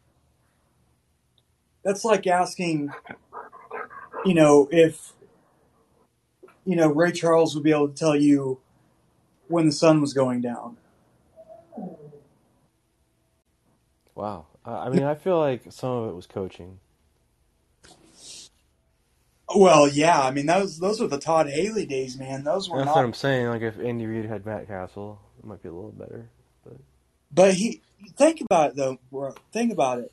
that's 1.84 2.02
like 2.02 2.26
asking, 2.26 2.90
you 4.24 4.32
know, 4.32 4.68
if, 4.72 5.12
you 6.64 6.74
know, 6.74 6.88
Ray 6.88 7.12
Charles 7.12 7.54
would 7.54 7.62
be 7.62 7.70
able 7.70 7.88
to 7.88 7.94
tell 7.94 8.16
you 8.16 8.58
when 9.48 9.66
the 9.66 9.72
sun 9.72 10.00
was 10.00 10.14
going 10.14 10.40
down. 10.40 10.78
wow. 14.14 14.46
Uh, 14.64 14.80
I 14.80 14.88
mean, 14.88 15.04
I 15.04 15.14
feel 15.14 15.38
like 15.38 15.70
some 15.70 15.90
of 15.90 16.08
it 16.08 16.14
was 16.16 16.26
coaching. 16.26 16.80
Well, 19.54 19.86
yeah, 19.86 20.20
I 20.20 20.32
mean, 20.32 20.46
those 20.46 20.80
those 20.80 21.00
were 21.00 21.06
the 21.06 21.20
Todd 21.20 21.48
Haley 21.48 21.86
days, 21.86 22.18
man. 22.18 22.42
Those 22.42 22.68
were 22.68 22.78
That's 22.78 22.86
not. 22.86 22.96
what 22.96 23.04
I'm 23.04 23.12
saying. 23.12 23.46
Like, 23.46 23.62
if 23.62 23.78
Andy 23.78 24.06
Reid 24.06 24.24
had 24.24 24.44
Matt 24.44 24.66
Cassel, 24.66 25.20
it 25.38 25.44
might 25.44 25.62
be 25.62 25.68
a 25.68 25.72
little 25.72 25.92
better. 25.92 26.28
But 27.32 27.54
he, 27.54 27.82
think 28.16 28.40
about 28.40 28.70
it 28.70 28.76
though, 28.76 28.98
bro. 29.10 29.34
Think 29.52 29.72
about 29.72 29.98
it. 29.98 30.12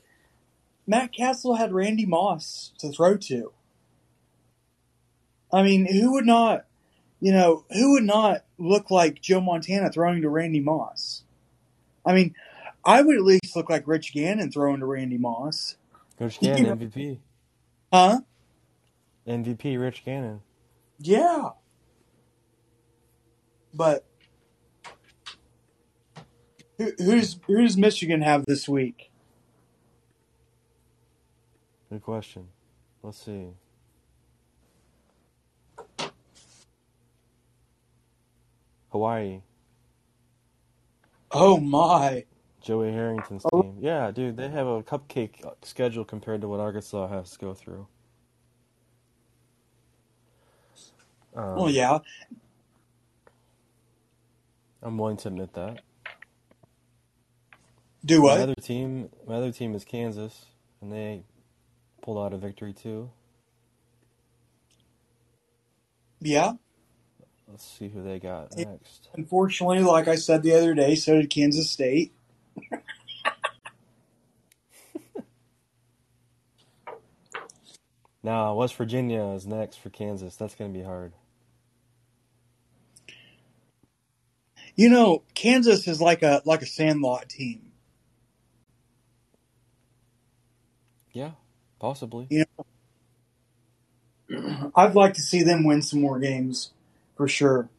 Matt 0.86 1.12
Cassel 1.14 1.54
had 1.54 1.72
Randy 1.72 2.04
Moss 2.06 2.72
to 2.78 2.90
throw 2.90 3.16
to. 3.16 3.52
I 5.52 5.62
mean, 5.62 5.86
who 5.86 6.12
would 6.12 6.26
not, 6.26 6.66
you 7.20 7.32
know, 7.32 7.64
who 7.70 7.92
would 7.92 8.02
not 8.04 8.44
look 8.58 8.90
like 8.90 9.22
Joe 9.22 9.40
Montana 9.40 9.90
throwing 9.90 10.20
to 10.22 10.28
Randy 10.28 10.60
Moss? 10.60 11.22
I 12.04 12.12
mean, 12.12 12.34
I 12.84 13.00
would 13.00 13.16
at 13.16 13.22
least 13.22 13.56
look 13.56 13.70
like 13.70 13.86
Rich 13.88 14.12
Gannon 14.12 14.50
throwing 14.52 14.80
to 14.80 14.86
Randy 14.86 15.16
Moss. 15.16 15.76
Rich 16.20 16.38
You 16.42 16.48
Gannon, 16.48 16.64
know- 16.64 16.76
MVP, 16.86 17.18
Huh? 17.92 18.20
MVP, 19.26 19.80
Rich 19.80 20.04
Gannon. 20.04 20.42
Yeah. 20.98 21.50
But 23.72 24.04
who, 26.78 26.92
who's 26.98 27.36
who 27.46 27.62
does 27.62 27.76
Michigan 27.76 28.22
have 28.22 28.44
this 28.46 28.68
week? 28.68 29.10
Good 31.90 32.02
question. 32.02 32.48
Let's 33.02 33.22
see. 33.24 33.48
Hawaii, 38.90 39.40
Oh 41.30 41.58
my! 41.58 42.24
Joey 42.62 42.92
Harrington's 42.92 43.44
Oh. 43.52 43.62
team. 43.62 43.78
Yeah, 43.80 44.10
dude, 44.12 44.36
they 44.36 44.48
have 44.48 44.66
a 44.66 44.82
cupcake 44.82 45.42
schedule 45.62 46.04
compared 46.04 46.40
to 46.42 46.48
what 46.48 46.60
Arkansas 46.60 47.08
has 47.08 47.32
to 47.32 47.38
go 47.38 47.54
through. 47.54 47.86
Um, 51.34 51.58
Oh 51.58 51.68
yeah. 51.68 51.98
I'm 54.82 54.98
willing 54.98 55.16
to 55.18 55.28
admit 55.28 55.54
that. 55.54 55.80
Do 58.04 58.22
what? 58.22 58.36
My 58.36 58.42
other 58.42 58.54
team, 58.54 59.08
my 59.26 59.34
other 59.34 59.52
team 59.52 59.74
is 59.74 59.84
Kansas, 59.84 60.46
and 60.80 60.92
they 60.92 61.24
pulled 62.02 62.18
out 62.18 62.34
a 62.34 62.36
victory 62.36 62.72
too. 62.72 63.10
Yeah. 66.20 66.52
Let's 67.48 67.64
see 67.66 67.88
who 67.88 68.02
they 68.02 68.18
got 68.18 68.56
next. 68.56 69.08
Unfortunately, 69.14 69.80
like 69.80 70.08
I 70.08 70.16
said 70.16 70.42
the 70.42 70.54
other 70.54 70.74
day, 70.74 70.94
so 70.94 71.14
did 71.14 71.30
Kansas 71.30 71.70
State. 71.70 72.12
Now, 78.24 78.54
West 78.54 78.74
Virginia 78.76 79.22
is 79.34 79.46
next 79.46 79.76
for 79.76 79.90
Kansas. 79.90 80.34
That's 80.36 80.54
going 80.54 80.72
to 80.72 80.78
be 80.78 80.82
hard. 80.82 81.12
You 84.74 84.88
know, 84.88 85.24
Kansas 85.34 85.86
is 85.86 86.00
like 86.00 86.22
a 86.22 86.40
like 86.46 86.62
a 86.62 86.66
sandlot 86.66 87.28
team. 87.28 87.73
Yeah, 91.14 91.30
possibly. 91.78 92.26
You 92.28 92.44
know, 94.28 94.72
I'd 94.76 94.94
like 94.94 95.14
to 95.14 95.22
see 95.22 95.42
them 95.42 95.64
win 95.64 95.80
some 95.80 96.00
more 96.02 96.18
games, 96.18 96.72
for 97.16 97.26
sure. 97.26 97.70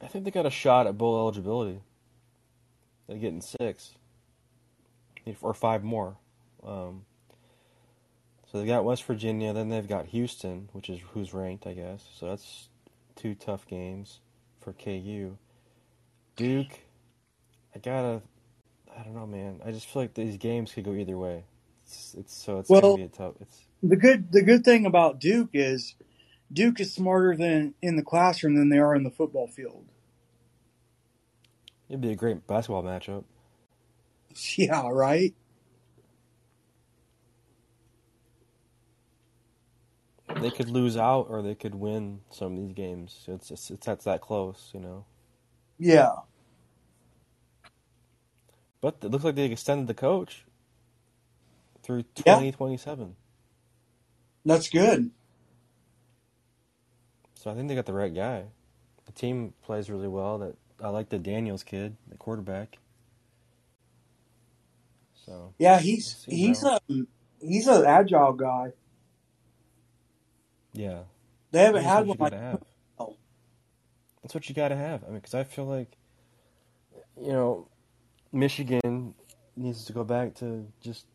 I 0.00 0.06
think 0.06 0.24
they 0.24 0.30
got 0.30 0.46
a 0.46 0.50
shot 0.50 0.86
at 0.86 0.96
bowl 0.96 1.18
eligibility. 1.18 1.80
They're 3.06 3.18
getting 3.18 3.42
six 3.42 3.90
or 5.40 5.54
five 5.54 5.84
more. 5.84 6.16
Um, 6.64 7.04
so 8.50 8.58
they've 8.58 8.66
got 8.66 8.84
West 8.84 9.04
Virginia, 9.04 9.52
then 9.52 9.70
they've 9.70 9.88
got 9.88 10.06
Houston, 10.06 10.68
which 10.72 10.88
is 10.88 11.00
who's 11.12 11.34
ranked, 11.34 11.66
I 11.66 11.72
guess. 11.72 12.04
So 12.18 12.28
that's 12.28 12.68
two 13.16 13.34
tough 13.34 13.66
games 13.66 14.20
for 14.60 14.72
KU. 14.72 15.36
Duke, 16.36 16.80
I 17.74 17.78
gotta, 17.78 18.22
I 18.98 19.02
don't 19.04 19.14
know, 19.14 19.26
man. 19.26 19.60
I 19.64 19.72
just 19.72 19.86
feel 19.88 20.02
like 20.02 20.14
these 20.14 20.38
games 20.38 20.72
could 20.72 20.84
go 20.84 20.94
either 20.94 21.18
way. 21.18 21.44
It's, 21.86 22.14
it's 22.18 22.34
so 22.36 22.58
it's 22.60 22.70
Well, 22.70 22.80
gonna 22.80 22.92
be 22.92 23.02
a 23.04 23.08
tough. 23.08 23.34
It's 23.40 23.60
The 23.82 23.96
good 23.96 24.32
the 24.32 24.42
good 24.42 24.64
thing 24.64 24.86
about 24.86 25.20
Duke 25.20 25.50
is 25.54 25.96
Duke 26.52 26.80
is 26.80 26.94
smarter 26.94 27.36
than 27.36 27.74
in 27.82 27.96
the 27.96 28.02
classroom 28.04 28.56
than 28.56 28.70
they 28.70 28.78
are 28.78 28.94
in 28.94 29.04
the 29.04 29.10
football 29.10 29.48
field. 29.48 29.86
it'd 31.88 32.00
be 32.02 32.12
a 32.12 32.16
great 32.16 32.46
basketball 32.46 32.84
matchup. 32.84 33.24
Yeah, 34.56 34.88
right. 34.90 35.34
They 40.36 40.50
could 40.50 40.70
lose 40.70 40.96
out 40.96 41.26
or 41.30 41.42
they 41.42 41.54
could 41.54 41.74
win 41.76 42.20
some 42.30 42.54
of 42.54 42.58
these 42.62 42.72
games. 42.74 43.24
It's 43.28 43.50
it's, 43.50 43.70
it's 43.70 43.86
that's 43.86 44.04
that 44.06 44.20
close, 44.22 44.70
you 44.74 44.80
know. 44.80 45.06
Yeah. 45.78 46.16
But 48.82 48.98
it 49.02 49.10
looks 49.12 49.24
like 49.24 49.36
they 49.36 49.46
extended 49.46 49.88
the 49.88 49.94
coach 49.94 50.46
through 51.82 52.04
Yeah. 52.26 52.42
2027. 52.42 53.16
That's 54.44 54.70
good. 54.70 55.10
So 57.34 57.50
I 57.50 57.54
think 57.54 57.68
they 57.68 57.74
got 57.76 57.86
the 57.86 57.94
right 57.94 58.14
guy. 58.14 58.44
The 59.06 59.12
team 59.12 59.54
plays 59.64 59.90
really 59.90 60.08
well. 60.08 60.38
That 60.38 60.56
I 60.82 60.90
like 60.90 61.10
the 61.10 61.18
Daniels 61.18 61.64
kid, 61.64 61.96
the 62.08 62.16
quarterback. 62.18 62.78
So 65.26 65.54
Yeah, 65.58 65.80
he's 65.80 66.26
he's 66.28 66.64
a 66.64 66.80
um, 66.90 67.08
he's 67.40 67.68
an 67.68 67.86
agile 67.86 68.34
guy. 68.34 68.72
Yeah, 70.74 71.02
They 71.52 71.60
haven't 71.64 71.84
that's 71.84 71.84
had 71.84 72.06
one 72.06 72.18
like 72.18 72.34
have. 72.38 72.62
oh, 72.98 73.16
That's 74.22 74.34
what 74.34 74.48
you 74.48 74.54
gotta 74.54 74.76
have. 74.76 75.04
I 75.04 75.08
mean, 75.08 75.16
because 75.16 75.34
I 75.34 75.44
feel 75.44 75.66
like, 75.66 75.92
you 77.20 77.32
know, 77.32 77.68
Michigan 78.32 79.14
needs 79.56 79.84
to 79.84 79.92
go 79.92 80.04
back 80.04 80.34
to 80.36 80.66
just. 80.80 81.06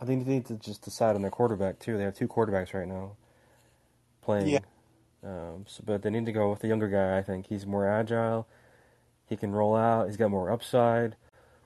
I 0.00 0.06
think 0.06 0.24
they 0.24 0.32
need 0.32 0.46
to 0.46 0.54
just 0.54 0.82
decide 0.82 1.16
on 1.16 1.22
their 1.22 1.30
quarterback 1.30 1.78
too. 1.78 1.98
They 1.98 2.04
have 2.04 2.14
two 2.14 2.28
quarterbacks 2.28 2.72
right 2.72 2.88
now 2.88 3.16
playing. 4.22 4.48
yeah, 4.48 4.58
Um, 5.22 5.66
so, 5.66 5.82
but 5.84 6.00
they 6.02 6.08
need 6.10 6.24
to 6.26 6.32
go 6.32 6.50
with 6.50 6.60
the 6.60 6.68
younger 6.68 6.88
guy. 6.88 7.18
I 7.18 7.22
think 7.22 7.46
he's 7.46 7.66
more 7.66 7.86
agile. 7.86 8.48
He 9.28 9.36
can 9.36 9.52
roll 9.52 9.76
out. 9.76 10.06
He's 10.06 10.16
got 10.16 10.30
more 10.30 10.50
upside. 10.50 11.16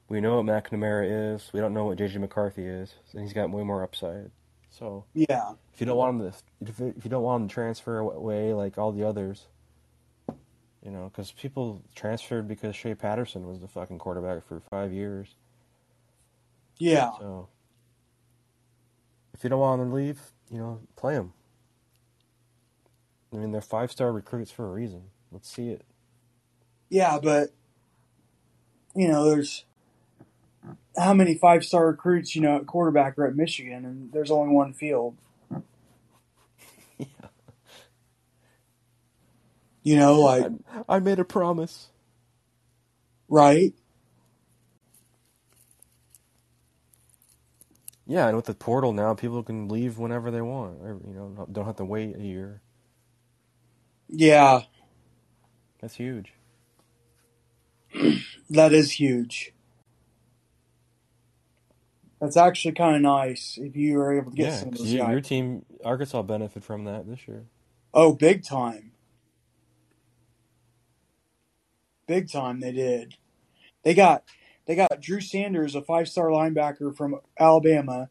We 0.08 0.20
know 0.20 0.40
what 0.40 0.46
McNamara 0.46 1.34
is. 1.34 1.50
We 1.52 1.60
don't 1.60 1.72
know 1.72 1.84
what 1.84 1.98
JJ 1.98 2.16
McCarthy 2.18 2.64
is, 2.64 2.94
and 3.12 3.22
he's 3.22 3.32
got 3.32 3.50
way 3.50 3.62
more 3.62 3.84
upside. 3.84 4.32
So 4.70 5.04
yeah, 5.14 5.52
if 5.72 5.80
you 5.80 5.86
don't 5.86 5.96
want 5.96 6.20
him 6.20 6.30
to, 6.32 6.36
if 6.68 6.80
if 6.96 7.04
you 7.04 7.10
don't 7.10 7.22
want 7.22 7.42
him 7.42 7.48
to 7.48 7.54
transfer 7.54 7.98
away 7.98 8.52
like 8.54 8.76
all 8.76 8.90
the 8.90 9.04
others, 9.04 9.46
you 10.84 10.90
know, 10.90 11.10
because 11.12 11.32
people 11.32 11.82
transferred 11.94 12.49
because 12.49 12.75
Shea 12.75 12.95
Patterson 12.95 13.47
was 13.47 13.60
the 13.60 13.69
fucking 13.69 13.99
quarterback 13.99 14.47
for 14.47 14.60
five 14.71 14.93
years. 14.93 15.34
yeah, 16.78 17.10
So 17.19 17.49
if 19.34 19.45
you 19.45 19.50
don't 19.50 19.60
want 19.60 19.82
him 19.82 19.90
to 19.90 19.95
leave, 19.95 20.21
you 20.50 20.58
know, 20.58 20.80
play 20.97 21.14
them. 21.14 21.32
I 23.32 23.36
mean, 23.36 23.52
they're 23.52 23.60
five 23.60 23.93
star 23.93 24.12
recruits 24.12 24.50
for 24.50 24.66
a 24.66 24.71
reason. 24.71 25.04
Let's 25.30 25.50
see 25.50 25.69
it. 25.69 25.84
yeah. 26.88 27.19
But 27.23 27.50
you 28.95 29.06
know, 29.08 29.28
there's 29.28 29.64
how 30.97 31.14
many 31.14 31.34
five 31.36 31.64
star 31.64 31.86
recruits 31.86 32.34
you 32.34 32.43
know 32.43 32.56
at 32.56 32.66
quarterback 32.66 33.19
are 33.19 33.26
at 33.26 33.36
Michigan, 33.36 33.84
and 33.84 34.12
there's 34.12 34.30
only 34.30 34.52
one 34.52 34.73
field. 34.73 35.16
You 39.90 39.96
know, 39.98 40.20
like 40.20 40.48
I, 40.88 40.96
I 40.96 40.98
made 41.00 41.18
a 41.20 41.24
promise. 41.24 41.90
right? 43.28 43.74
Yeah, 48.06 48.28
and 48.28 48.36
with 48.36 48.46
the 48.46 48.54
portal 48.54 48.92
now, 48.92 49.14
people 49.14 49.42
can 49.44 49.68
leave 49.68 49.98
whenever 49.98 50.30
they 50.30 50.42
want. 50.42 50.80
Or, 50.82 51.00
you 51.06 51.14
know, 51.14 51.48
don't 51.52 51.66
have 51.66 51.76
to 51.76 51.86
wait 51.86 52.16
a 52.16 52.22
year. 52.22 52.62
Yeah, 54.08 54.62
That's 55.80 55.96
huge. 55.96 56.34
that 58.50 58.72
is 58.72 58.92
huge. 58.92 59.54
That's 62.20 62.36
actually 62.36 62.72
kind 62.74 62.96
of 62.96 63.02
nice 63.02 63.58
if 63.60 63.76
you 63.76 63.98
were 63.98 64.18
able 64.18 64.32
to 64.32 64.36
get 64.36 64.52
Yeah, 64.52 64.54
some 64.54 64.70
of 64.70 64.78
those 64.78 64.92
you, 64.92 64.94
guys. 64.94 65.10
your 65.10 65.20
team, 65.22 65.64
Arkansas, 65.84 66.22
benefit 66.22 66.64
from 66.64 66.84
that 66.84 67.08
this 67.08 67.28
year. 67.28 67.44
Oh, 67.94 68.14
big 68.14 68.44
time. 68.44 68.92
Big 72.10 72.28
time 72.28 72.58
they 72.58 72.73
did. 72.73 73.14
They 73.84 73.94
got 73.94 74.25
they 74.66 74.75
got 74.75 75.00
Drew 75.00 75.20
Sanders, 75.20 75.76
a 75.76 75.80
five 75.80 76.08
star 76.08 76.26
linebacker 76.26 76.92
from 76.96 77.20
Alabama. 77.38 78.10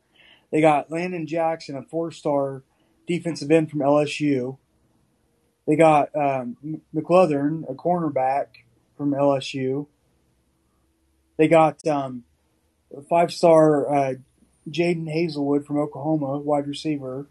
They 0.53 0.61
got 0.61 0.89
Landon 0.89 1.27
Jackson, 1.27 1.75
a 1.75 1.81
four 1.81 2.09
star 2.09 2.63
defensive 3.05 3.51
end 3.51 3.69
from 3.69 3.81
LSU. 3.81 4.57
They 5.67 5.75
got 5.75 6.15
um, 6.15 6.55
M- 6.63 6.81
McGlothern, 6.95 7.69
a 7.69 7.73
cornerback 7.73 8.45
from 8.95 9.11
LSU. 9.11 9.87
They 11.35 11.49
got 11.49 11.85
um, 11.85 12.23
five 13.09 13.33
star 13.33 13.93
uh, 13.93 14.13
Jadon 14.69 15.13
Haselwood 15.13 15.65
from 15.65 15.77
Oklahoma, 15.77 16.37
wide 16.37 16.67
receiver. 16.67 17.27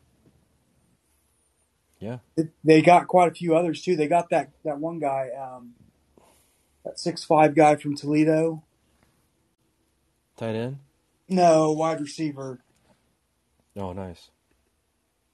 Yeah. 1.99 2.19
They 2.63 2.83
got 2.83 3.09
quite 3.09 3.33
a 3.33 3.35
few 3.35 3.57
others 3.57 3.81
too. 3.81 3.97
They 3.97 4.07
got 4.07 4.29
that 4.29 4.51
that 4.67 4.79
one 4.79 4.99
guy, 4.99 5.31
um, 5.31 5.73
that 6.89 6.99
six 6.99 7.23
five 7.23 7.55
guy 7.55 7.77
from 7.77 7.95
Toledo. 7.95 8.65
Tight 10.39 10.55
end? 10.55 10.79
No, 11.29 11.73
wide 11.73 12.01
receiver. 12.01 12.61
Oh, 13.77 13.93
nice. 13.93 14.31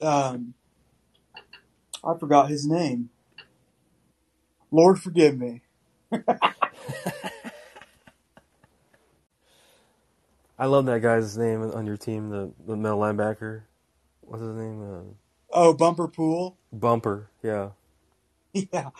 Um, 0.01 0.53
I 2.03 2.17
forgot 2.19 2.49
his 2.49 2.67
name. 2.67 3.09
Lord 4.71 4.99
forgive 4.99 5.37
me. 5.39 5.61
I 10.59 10.65
love 10.67 10.85
that 10.87 11.01
guy's 11.01 11.37
name 11.37 11.61
on 11.63 11.85
your 11.85 11.97
team, 11.97 12.29
the, 12.29 12.51
the 12.67 12.75
middle 12.75 12.99
linebacker. 12.99 13.63
What's 14.21 14.41
his 14.43 14.55
name? 14.55 14.83
Uh, 14.83 15.03
Oh, 15.51 15.73
Bumper 15.73 16.07
Pool. 16.09 16.57
Bumper. 16.73 17.29
Yeah. 17.41 17.69
Yeah, 18.71 18.91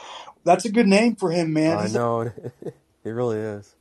that's 0.43 0.65
a 0.65 0.71
good 0.71 0.87
name 0.87 1.15
for 1.15 1.31
him, 1.31 1.53
man. 1.53 1.77
I 1.77 1.87
know. 1.87 2.21
it 2.61 3.09
really 3.09 3.37
is. 3.37 3.73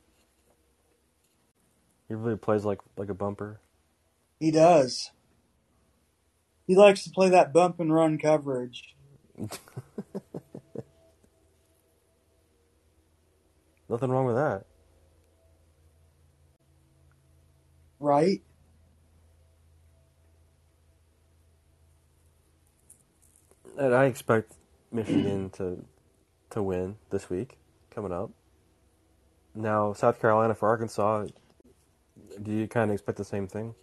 He 2.07 2.13
really 2.13 2.37
plays 2.37 2.63
like 2.63 2.79
like 2.95 3.09
a 3.09 3.13
bumper. 3.13 3.59
he 4.39 4.51
does. 4.51 5.11
He 6.65 6.75
likes 6.75 7.03
to 7.03 7.09
play 7.09 7.29
that 7.29 7.51
bump 7.51 7.79
and 7.79 7.93
run 7.93 8.17
coverage. 8.17 8.95
Nothing 13.89 14.09
wrong 14.09 14.25
with 14.25 14.35
that. 14.35 14.65
Right? 17.99 18.41
And 23.77 23.93
I 23.93 24.05
expect 24.05 24.53
Michigan 24.91 25.49
to 25.51 25.85
to 26.51 26.63
win 26.63 26.97
this 27.11 27.29
week 27.29 27.57
coming 27.91 28.11
up. 28.13 28.31
Now, 29.55 29.93
South 29.93 30.21
Carolina 30.21 30.55
for 30.55 30.69
Arkansas. 30.69 31.27
Do 32.41 32.51
you 32.51 32.67
kind 32.67 32.91
of 32.91 32.95
expect 32.95 33.17
the 33.17 33.25
same 33.25 33.47
thing? 33.47 33.75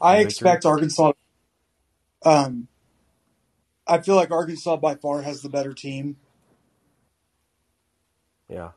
I 0.00 0.18
Victory? 0.18 0.20
expect 0.20 0.66
Arkansas. 0.66 1.12
Um, 2.24 2.68
I 3.86 4.00
feel 4.00 4.16
like 4.16 4.30
Arkansas 4.30 4.76
by 4.78 4.96
far 4.96 5.22
has 5.22 5.40
the 5.42 5.50
better 5.50 5.74
team. 5.74 6.16
Yeah. 8.48 8.70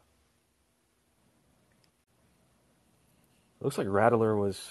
Looks 3.62 3.78
like 3.78 3.88
Rattler 3.90 4.38
was 4.38 4.70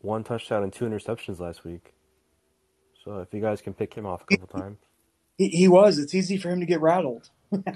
one 0.00 0.24
touchdown 0.24 0.64
and 0.64 0.72
two 0.72 0.86
interceptions 0.86 1.40
last 1.40 1.64
week. 1.64 1.93
So 3.04 3.18
if 3.18 3.34
you 3.34 3.40
guys 3.40 3.60
can 3.60 3.74
pick 3.74 3.92
him 3.92 4.06
off 4.06 4.22
a 4.22 4.36
couple 4.36 4.60
times. 4.60 4.78
He, 5.36 5.48
he 5.48 5.68
was. 5.68 5.98
It's 5.98 6.14
easy 6.14 6.38
for 6.38 6.48
him 6.48 6.60
to 6.60 6.66
get 6.66 6.80
rattled. 6.80 7.28
and 7.52 7.66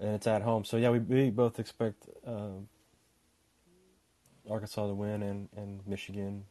it's 0.00 0.26
at 0.26 0.42
home. 0.42 0.64
So 0.64 0.76
yeah, 0.76 0.90
we, 0.90 0.98
we 0.98 1.30
both 1.30 1.60
expect 1.60 2.08
uh, 2.26 2.58
Arkansas 4.50 4.88
to 4.88 4.94
win 4.94 5.22
and, 5.22 5.48
and 5.56 5.86
Michigan. 5.86 6.44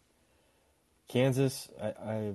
Kansas, 1.09 1.67
I, 1.81 1.87
I 1.87 2.33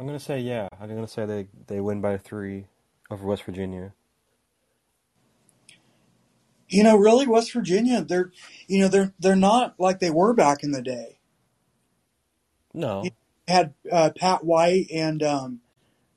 I'm 0.00 0.06
gonna 0.06 0.18
say 0.18 0.40
yeah. 0.40 0.68
I'm 0.80 0.88
gonna 0.88 1.06
say 1.06 1.26
they, 1.26 1.46
they 1.68 1.80
win 1.80 2.00
by 2.00 2.16
three 2.16 2.66
over 3.08 3.24
West 3.24 3.44
Virginia. 3.44 3.92
You 6.68 6.84
know, 6.84 6.96
really, 6.96 7.26
West 7.26 7.52
Virginia, 7.52 8.02
they're 8.02 8.32
you 8.66 8.80
know 8.80 8.88
they're 8.88 9.14
they're 9.18 9.36
not 9.36 9.74
like 9.78 10.00
they 10.00 10.10
were 10.10 10.34
back 10.34 10.62
in 10.62 10.72
the 10.72 10.82
day. 10.82 11.18
No, 12.74 13.12
They 13.48 13.52
had 13.54 13.74
uh, 13.90 14.10
Pat 14.16 14.44
White 14.44 14.88
and 14.94 15.22
um, 15.22 15.60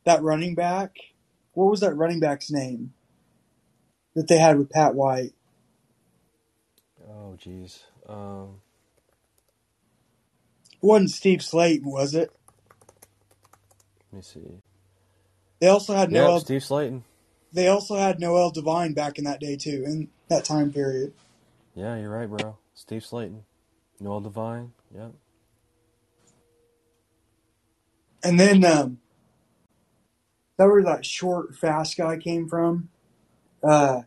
that 0.05 0.23
running 0.23 0.55
back. 0.55 0.95
What 1.53 1.71
was 1.71 1.81
that 1.81 1.95
running 1.95 2.19
back's 2.19 2.51
name 2.51 2.93
that 4.15 4.27
they 4.27 4.37
had 4.39 4.57
with 4.57 4.69
Pat 4.71 4.95
White? 4.95 5.33
oh 7.09 7.37
jeez. 7.39 7.83
Um, 8.07 8.61
It 10.73 10.85
wasn't 10.85 11.11
Steve 11.11 11.39
Slaton, 11.39 11.83
was 11.85 12.15
it? 12.15 12.31
let 14.11 14.17
me 14.17 14.21
see. 14.23 14.61
They 15.59 15.67
also 15.67 15.93
had 15.95 16.11
Yep, 16.11 16.13
Noel. 16.13 16.39
Steve 16.39 16.61
Slaton. 16.61 17.03
They 17.53 17.67
also 17.67 17.95
had 17.97 18.19
Noel 18.19 18.51
Devine 18.51 18.93
back 18.93 19.17
in 19.17 19.25
that 19.25 19.39
day 19.41 19.57
too, 19.57 19.83
in 19.85 20.09
that 20.31 20.45
time 20.45 20.71
period. 20.71 21.13
Yeah, 21.75 21.97
you're 21.97 22.09
right, 22.09 22.29
bro. 22.29 22.57
Steve 22.73 23.03
Slaton, 23.03 23.41
Noel 23.99 24.21
Devine. 24.21 24.71
Yep. 24.95 25.11
And 28.23 28.39
then 28.39 28.63
um, 28.63 28.99
that 30.57 30.67
where 30.67 30.83
that 30.83 31.05
short, 31.05 31.55
fast 31.55 31.97
guy 31.97 32.17
came 32.17 32.47
from. 32.47 32.89
Uh, 33.63 34.03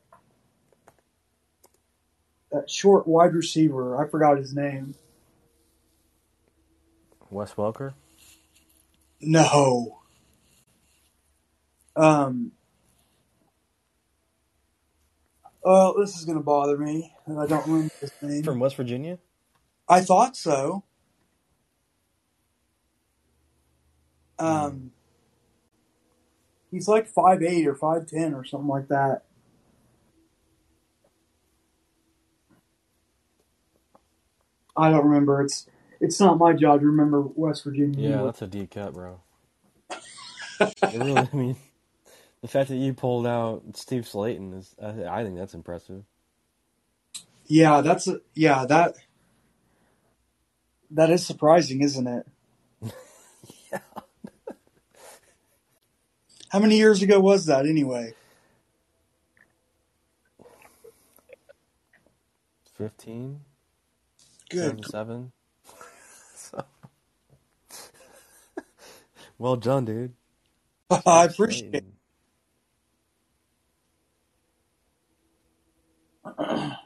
that 2.53 2.71
short 2.71 3.07
wide 3.07 3.35
receiver. 3.35 4.03
I 4.03 4.09
forgot 4.09 4.39
his 4.39 4.55
name. 4.55 4.95
Wes 7.31 7.55
Welker. 7.55 7.95
No. 9.21 9.99
Um. 11.97 12.53
Oh, 15.65 15.99
this 16.01 16.17
is 16.19 16.25
gonna 16.25 16.41
bother 16.43 16.77
me. 16.77 17.13
and 17.27 17.41
I 17.41 17.47
don't 17.47 17.67
remember 17.67 17.95
his 18.01 18.13
name. 18.23 18.43
From 18.43 18.61
West 18.61 18.77
Virginia. 18.77 19.19
I 19.89 20.01
thought 20.01 20.37
so. 20.37 20.85
Um, 24.39 24.91
he's 26.71 26.89
like 26.89 27.07
five 27.09 27.43
eight 27.43 27.67
or 27.67 27.75
five 27.75 28.07
ten 28.07 28.35
or 28.35 28.45
something 28.45 28.69
like 28.69 28.89
that. 28.89 29.23
I 34.77 34.91
don't 34.91 35.05
remember. 35.07 35.41
It's 35.43 35.67
it's 36.01 36.21
not 36.21 36.39
my 36.39 36.53
job 36.53 36.81
to 36.81 36.87
remember 36.87 37.23
West 37.23 37.65
Virginia. 37.65 38.11
Yeah, 38.11 38.23
that's 38.25 38.43
a 38.43 38.47
deep 38.47 38.71
cut, 38.73 38.93
bro. 38.93 39.21
Really, 40.83 41.17
I 41.17 41.29
mean, 41.33 41.57
the 42.45 42.49
fact 42.49 42.69
that 42.69 42.77
you 42.77 42.93
pulled 42.93 43.27
out 43.27 43.63
Steve 43.75 44.03
Slaton 44.03 44.59
is, 44.59 44.77
I, 44.83 45.21
I 45.21 45.25
think 45.25 45.39
that's 45.39 45.55
impressive. 45.55 46.05
yeah, 47.47 47.81
that's 47.81 48.09
a, 48.09 48.19
yeah 48.35 48.67
that 48.67 48.97
that 50.91 51.11
is 51.11 51.27
surprising, 51.27 51.83
isn't 51.83 52.07
it? 52.07 52.27
Yeah. 53.73 53.79
How 56.51 56.61
many 56.61 56.77
years 56.79 57.03
ago 57.03 57.21
was 57.21 57.47
that 57.47 57.67
anyway? 57.67 58.15
15, 62.77 63.41
Good. 64.51 64.85
7. 64.85 65.33
so, 66.35 66.65
well 69.39 69.57
done, 69.57 69.85
dude. 69.87 70.15
I 71.07 71.25
appreciate 71.25 71.75
it. 71.75 71.94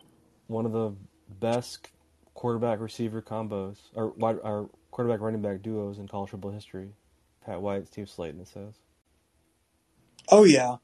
One 0.47 0.67
of 0.67 0.73
the 0.73 0.95
best 1.41 1.89
quarterback 2.35 2.81
receiver 2.81 3.23
combos, 3.23 3.77
or 3.95 4.09
wide, 4.11 4.39
or 4.43 4.71
quarterback 4.91 5.21
running 5.21 5.43
back 5.43 5.63
duos 5.63 5.99
in 5.99 6.09
college 6.09 6.31
football 6.31 6.53
history. 6.53 6.91
Pat 7.45 7.61
White, 7.63 7.87
Steve 7.89 8.07
Slaton, 8.07 8.41
it 8.41 8.49
says. 8.49 8.75
Oh 10.31 10.45
yeah. 10.45 10.77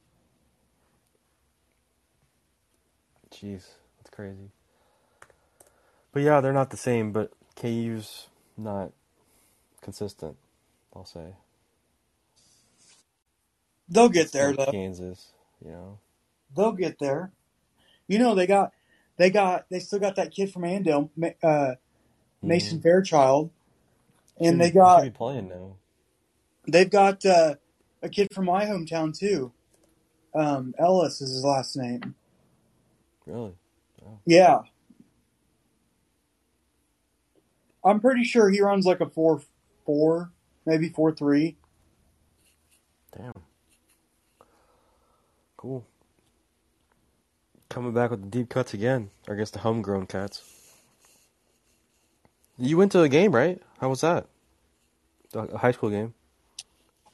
Jeez, 3.31 3.65
that's 3.99 4.11
crazy. 4.11 4.51
But 6.13 6.23
yeah, 6.23 6.41
they're 6.41 6.53
not 6.53 6.71
the 6.71 6.77
same, 6.77 7.13
but 7.13 7.33
KU's 7.57 8.29
not 8.57 8.93
consistent, 9.83 10.37
I'll 10.95 11.05
say. 11.05 11.35
They'll 13.89 14.09
get 14.09 14.33
there 14.33 14.53
though. 14.53 14.73
Kansas, 14.73 15.29
you 15.65 15.71
know. 15.71 15.99
They'll 16.57 16.73
get 16.73 16.99
there. 16.99 17.33
You 18.09 18.19
know 18.19 18.35
they 18.35 18.47
got 18.47 18.73
they 19.17 19.31
got 19.31 19.67
they 19.71 19.79
still 19.81 19.99
got 19.99 20.17
that 20.17 20.31
kid 20.33 20.53
from 20.53 20.63
Andale, 20.63 21.11
uh, 21.43 21.75
Mason 22.43 22.79
Mhm. 22.79 22.83
Fairchild, 22.83 23.51
and 24.39 24.47
Should- 24.55 24.61
they 24.61 24.71
got 24.71 25.03
be 25.03 25.11
playing 25.11 25.49
now. 25.49 25.77
they've 26.67 26.91
got 26.91 27.25
uh, 27.25 27.57
a 28.03 28.09
kid 28.09 28.29
from 28.33 28.47
my 28.47 28.67
hometown 28.67 29.17
too. 29.17 29.53
Um, 30.35 30.75
Ellis 30.79 31.21
is 31.21 31.31
his 31.31 31.45
last 31.45 31.77
name. 31.77 32.15
Really? 33.27 33.55
Yeah, 34.27 34.63
I'm 37.85 38.01
pretty 38.01 38.25
sure 38.25 38.51
he 38.51 38.61
runs 38.61 38.87
like 38.87 39.01
a 39.01 39.09
four 39.09 39.43
four, 39.85 40.33
maybe 40.67 40.89
four 40.89 41.13
three. 41.13 41.57
Damn. 43.17 43.33
Cool. 45.57 45.87
Coming 47.75 47.93
back 47.93 48.13
with 48.13 48.23
the 48.23 48.29
deep 48.29 48.51
cuts 48.51 48.73
again. 48.73 49.11
Or 49.27 49.35
I 49.35 49.39
guess 49.39 49.51
the 49.51 49.59
homegrown 49.59 50.07
cuts. 50.07 50.45
You 52.57 52.77
went 52.77 52.93
to 52.93 53.03
a 53.03 53.09
game, 53.09 53.33
right? 53.33 53.61
How 53.81 53.89
was 53.89 54.01
that? 54.03 54.29
A 55.35 55.59
high 55.59 55.73
school 55.73 55.91
game. 55.91 56.15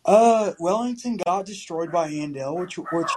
Uh, 0.04 0.52
Wellington 0.60 1.16
got 1.24 1.46
destroyed 1.46 1.90
by 1.90 2.10
Andale, 2.10 2.60
which 2.60 2.76
which 2.76 3.10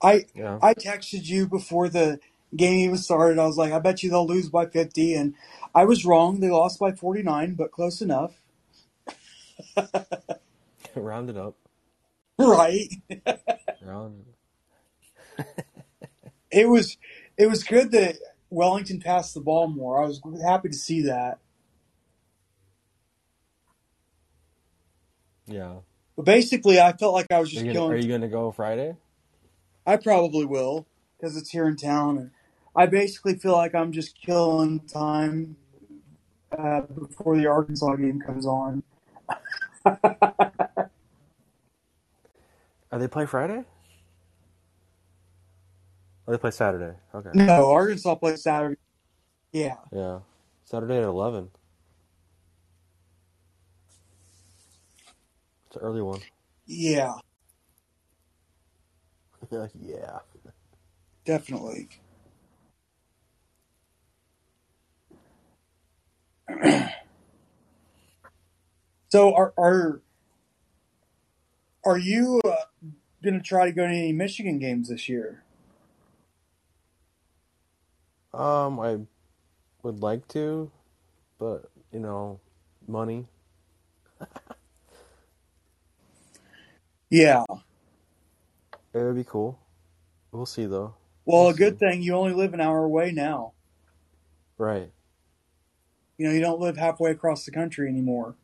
I 0.00 0.26
Yeah. 0.32 0.60
I 0.62 0.74
texted 0.74 1.26
you 1.26 1.48
before 1.48 1.88
the 1.88 2.20
game 2.54 2.78
even 2.78 2.98
started. 2.98 3.40
I 3.40 3.46
was 3.46 3.56
like, 3.58 3.72
I 3.72 3.80
bet 3.80 4.04
you 4.04 4.10
they'll 4.10 4.24
lose 4.24 4.48
by 4.48 4.66
50. 4.66 5.12
And 5.12 5.34
I 5.74 5.84
was 5.84 6.04
wrong. 6.04 6.38
They 6.38 6.50
lost 6.50 6.78
by 6.78 6.92
49, 6.92 7.54
but 7.54 7.72
close 7.72 8.00
enough. 8.00 8.40
Round 10.94 11.30
it 11.30 11.36
up. 11.36 11.56
Right. 12.38 12.90
Round. 13.82 14.24
It 16.54 16.68
was, 16.68 16.96
it 17.36 17.48
was 17.48 17.64
good 17.64 17.90
that 17.92 18.16
Wellington 18.50 19.00
passed 19.00 19.34
the 19.34 19.40
ball 19.40 19.68
more. 19.68 20.02
I 20.02 20.06
was 20.06 20.20
happy 20.44 20.68
to 20.68 20.76
see 20.76 21.02
that. 21.02 21.38
Yeah. 25.46 25.78
But 26.16 26.24
basically, 26.24 26.80
I 26.80 26.92
felt 26.92 27.12
like 27.12 27.30
I 27.30 27.40
was 27.40 27.50
just 27.50 27.64
you, 27.64 27.74
gonna, 27.74 27.94
are 27.94 27.96
you 27.96 28.08
gonna 28.08 28.28
go 28.28 28.52
Friday? 28.52 28.96
I 29.86 29.96
probably 29.96 30.44
will 30.46 30.86
because 31.16 31.36
it's 31.36 31.50
here 31.50 31.66
in 31.66 31.76
town. 31.76 32.18
And 32.18 32.30
I 32.76 32.86
basically 32.86 33.34
feel 33.36 33.52
like 33.52 33.74
I'm 33.74 33.92
just 33.92 34.18
killing 34.20 34.80
time 34.80 35.56
uh, 36.56 36.82
before 36.82 37.36
the 37.36 37.46
Arkansas 37.46 37.96
game 37.96 38.20
comes 38.20 38.46
on. 38.46 38.82
Are 39.84 40.88
they 42.92 43.08
play 43.08 43.26
Friday? 43.26 43.64
Oh, 46.26 46.32
they 46.32 46.38
play 46.38 46.50
Saturday. 46.50 46.96
Okay. 47.14 47.30
no, 47.34 47.70
Arkansas 47.70 48.14
plays 48.14 48.42
Saturday. 48.42 48.76
Yeah. 49.52 49.76
Yeah. 49.92 50.20
Saturday 50.64 50.98
at 50.98 51.04
eleven. 51.04 51.50
It's 55.66 55.76
an 55.76 55.82
early 55.82 56.02
one. 56.02 56.20
Yeah, 56.66 57.14
yeah. 59.74 60.18
definitely. 61.26 61.88
so 69.08 69.34
are 69.34 69.52
are 69.58 70.00
are 71.84 71.98
you 71.98 72.40
uh, 72.44 72.54
going 73.22 73.34
to 73.34 73.42
try 73.42 73.66
to 73.66 73.72
go 73.72 73.86
to 73.86 73.92
any 73.92 74.12
Michigan 74.12 74.58
games 74.58 74.88
this 74.88 75.08
year? 75.08 75.43
Um, 78.34 78.80
I 78.80 78.98
would 79.82 80.00
like 80.00 80.26
to, 80.28 80.70
but 81.38 81.70
you 81.92 82.00
know, 82.00 82.40
money. 82.88 83.26
Yeah. 87.10 87.44
It 88.92 88.98
would 88.98 89.14
be 89.14 89.24
cool. 89.24 89.58
We'll 90.32 90.46
see 90.46 90.66
though. 90.66 90.94
Well, 91.24 91.42
We'll 91.42 91.50
a 91.50 91.54
good 91.54 91.78
see. 91.78 91.86
thing 91.86 92.02
you 92.02 92.14
only 92.14 92.32
live 92.32 92.54
an 92.54 92.60
hour 92.60 92.84
away 92.84 93.12
now. 93.12 93.52
Right. 94.58 94.90
You 96.18 96.26
know, 96.26 96.32
you 96.32 96.40
don't 96.40 96.60
live 96.60 96.76
halfway 96.76 97.12
across 97.12 97.44
the 97.44 97.52
country 97.52 97.88
anymore. 97.88 98.34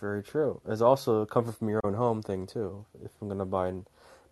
Very 0.00 0.22
true. 0.22 0.60
It's 0.68 0.82
also 0.82 1.22
a 1.22 1.26
comfort 1.26 1.56
from 1.56 1.70
your 1.70 1.80
own 1.82 1.94
home 1.94 2.22
thing 2.22 2.46
too. 2.46 2.84
If 3.02 3.10
I'm 3.22 3.28
gonna 3.28 3.46
buy, 3.46 3.68
an... 3.68 3.86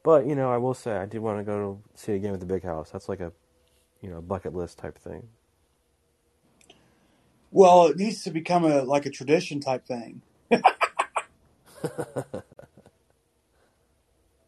but 0.05 0.27
you 0.27 0.35
know, 0.37 0.53
I 0.53 0.59
will 0.59 0.75
say 0.75 0.97
I 0.97 1.07
did 1.07 1.21
want 1.21 1.39
to 1.39 1.45
go 1.45 1.81
see 1.95 2.13
a 2.15 2.19
game 2.19 2.35
at 2.35 2.41
the 2.41 2.47
big 2.47 2.65
house. 2.65 2.91
That's 2.91 3.09
like 3.09 3.21
a, 3.21 3.33
you 4.03 4.11
know, 4.11 4.23
bucket 4.23 4.55
list 4.55 4.79
type 4.79 4.99
thing. 4.99 5.29
Well, 7.51 7.87
it 7.87 7.97
needs 7.99 8.25
to 8.25 8.31
become 8.31 8.65
a 8.65 8.83
like 8.83 9.07
a 9.07 9.11
tradition 9.11 9.61
type 9.61 9.87
thing. 9.87 10.23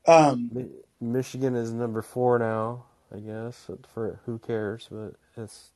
Um, 0.07 0.53
Michigan 1.01 1.55
is 1.57 1.73
number 1.73 2.03
four 2.03 2.38
now, 2.38 2.85
I 3.14 3.19
guess. 3.21 3.71
For 3.93 4.21
who 4.27 4.38
cares? 4.38 4.88
But 4.90 5.14
it's 5.37 5.71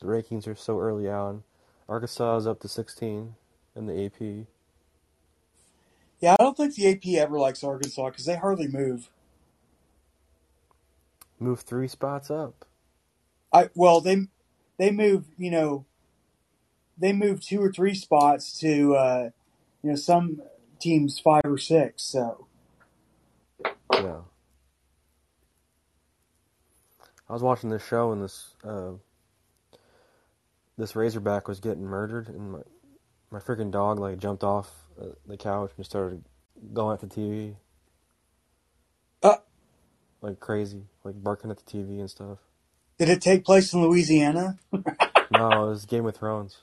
the 0.00 0.06
rankings 0.06 0.46
are 0.46 0.54
so 0.56 0.80
early 0.80 1.08
on. 1.08 1.44
Arkansas 1.88 2.38
is 2.38 2.46
up 2.46 2.60
to 2.60 2.68
16 2.68 3.34
in 3.76 3.86
the 3.86 4.06
AP. 4.06 4.46
Yeah, 6.20 6.36
I 6.38 6.42
don't 6.42 6.56
think 6.56 6.74
the 6.74 6.88
AP 6.88 7.20
ever 7.20 7.38
likes 7.38 7.64
Arkansas 7.64 8.10
because 8.10 8.26
they 8.26 8.36
hardly 8.36 8.68
move. 8.68 9.10
Move 11.38 11.60
three 11.60 11.88
spots 11.88 12.30
up. 12.30 12.66
I 13.52 13.70
well, 13.74 14.00
they 14.00 14.26
they 14.78 14.90
move. 14.90 15.24
You 15.38 15.50
know, 15.50 15.86
they 16.98 17.12
move 17.12 17.40
two 17.42 17.62
or 17.62 17.72
three 17.72 17.94
spots 17.94 18.58
to 18.60 18.94
uh, 18.94 19.30
you 19.82 19.90
know 19.90 19.96
some 19.96 20.42
teams 20.78 21.18
five 21.18 21.42
or 21.44 21.58
six. 21.58 22.02
So 22.04 22.46
Yeah. 23.92 24.20
I 27.28 27.32
was 27.32 27.42
watching 27.42 27.70
this 27.70 27.86
show 27.86 28.12
and 28.12 28.22
this 28.22 28.54
uh, 28.64 28.92
this 30.76 30.96
Razorback 30.96 31.46
was 31.46 31.60
getting 31.60 31.84
murdered, 31.84 32.28
and 32.28 32.52
my 32.52 32.60
my 33.30 33.38
freaking 33.38 33.70
dog 33.70 34.00
like 34.00 34.18
jumped 34.18 34.42
off 34.44 34.68
the 35.26 35.36
couch 35.36 35.70
and 35.76 35.86
started 35.86 36.24
going 36.72 36.94
at 36.94 37.00
the 37.00 37.06
TV 37.06 37.54
uh, 39.22 39.36
like 40.22 40.40
crazy, 40.40 40.82
like 41.04 41.22
barking 41.22 41.50
at 41.50 41.58
the 41.58 41.70
TV 41.78 42.00
and 42.00 42.10
stuff. 42.10 42.38
did 42.98 43.08
it 43.08 43.20
take 43.22 43.44
place 43.44 43.72
in 43.72 43.82
Louisiana? 43.82 44.58
No, 45.32 45.48
it 45.66 45.68
was 45.68 45.86
Game 45.86 46.06
of 46.06 46.16
Thrones. 46.16 46.58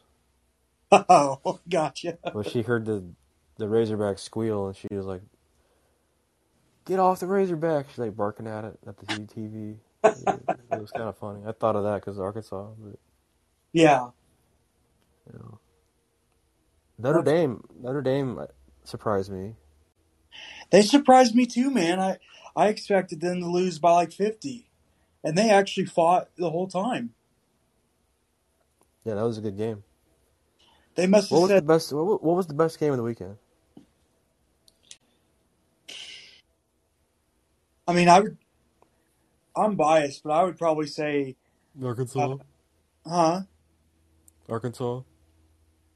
Oh, 0.91 1.59
gotcha. 1.69 2.17
But 2.33 2.49
she 2.49 2.63
heard 2.63 2.85
the 2.85 3.01
the 3.57 3.69
Razorback 3.69 4.19
squeal 4.19 4.67
and 4.67 4.75
she 4.75 4.87
was 4.91 5.05
like, 5.05 5.21
"Get 6.85 6.99
off 6.99 7.21
the 7.21 7.27
Razorback!" 7.27 7.87
She's 7.89 7.97
like 7.97 8.15
barking 8.17 8.45
at 8.45 8.65
it 8.65 8.77
at 8.85 8.97
the 8.97 9.05
TV. 9.05 9.77
It, 10.03 10.43
it 10.71 10.81
was 10.81 10.91
kind 10.91 11.07
of 11.07 11.17
funny. 11.17 11.41
I 11.47 11.53
thought 11.53 11.77
of 11.77 11.83
that 11.83 12.01
because 12.01 12.19
Arkansas, 12.19 12.67
but 12.77 12.99
Yeah, 13.71 14.09
you 15.31 15.39
know, 15.39 15.59
Notre 16.99 17.23
Dame, 17.23 17.63
Notre 17.81 18.01
Dame 18.01 18.39
uh, 18.39 18.45
surprised 18.83 19.31
me. 19.31 19.55
they 20.71 20.81
surprised 20.83 21.35
me 21.35 21.45
too, 21.45 21.71
man. 21.71 21.99
I 21.99 22.17
I 22.55 22.67
expected 22.69 23.21
them 23.21 23.41
to 23.41 23.47
lose 23.47 23.79
by 23.79 23.91
like 23.91 24.13
fifty, 24.13 24.69
and 25.23 25.37
they 25.37 25.49
actually 25.51 25.85
fought 25.87 26.29
the 26.37 26.49
whole 26.51 26.67
time. 26.67 27.13
Yeah, 29.05 29.15
that 29.15 29.23
was 29.23 29.37
a 29.37 29.41
good 29.41 29.57
game. 29.57 29.83
They 30.95 31.07
must 31.07 31.29
What 31.29 31.39
have 31.39 31.41
was 31.41 31.53
the 31.55 31.61
said, 31.61 31.63
best? 31.63 31.93
What, 31.93 32.23
what 32.23 32.35
was 32.37 32.47
the 32.47 32.53
best 32.55 32.79
game 32.79 32.91
of 32.91 32.97
the 32.97 33.03
weekend? 33.03 33.37
I 37.87 37.93
mean, 37.93 38.09
I 38.09 38.21
would. 38.21 38.37
I'm 39.55 39.75
biased, 39.75 40.23
but 40.23 40.31
I 40.31 40.43
would 40.43 40.57
probably 40.57 40.87
say, 40.87 41.35
uh, 42.17 42.27
Arkansas. 42.27 42.37
huh? 43.07 43.41
Arkansas. 44.49 45.01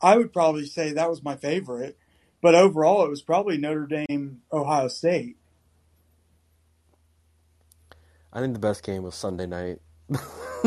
I 0.01 0.17
would 0.17 0.33
probably 0.33 0.65
say 0.65 0.93
that 0.93 1.09
was 1.09 1.23
my 1.23 1.35
favorite. 1.35 1.97
But 2.41 2.55
overall, 2.55 3.05
it 3.05 3.09
was 3.09 3.21
probably 3.21 3.57
Notre 3.57 3.85
Dame, 3.85 4.41
Ohio 4.51 4.87
State. 4.87 5.37
I 8.33 8.39
think 8.39 8.53
the 8.53 8.59
best 8.59 8.83
game 8.83 9.03
was 9.03 9.13
Sunday 9.13 9.45
night. 9.45 9.79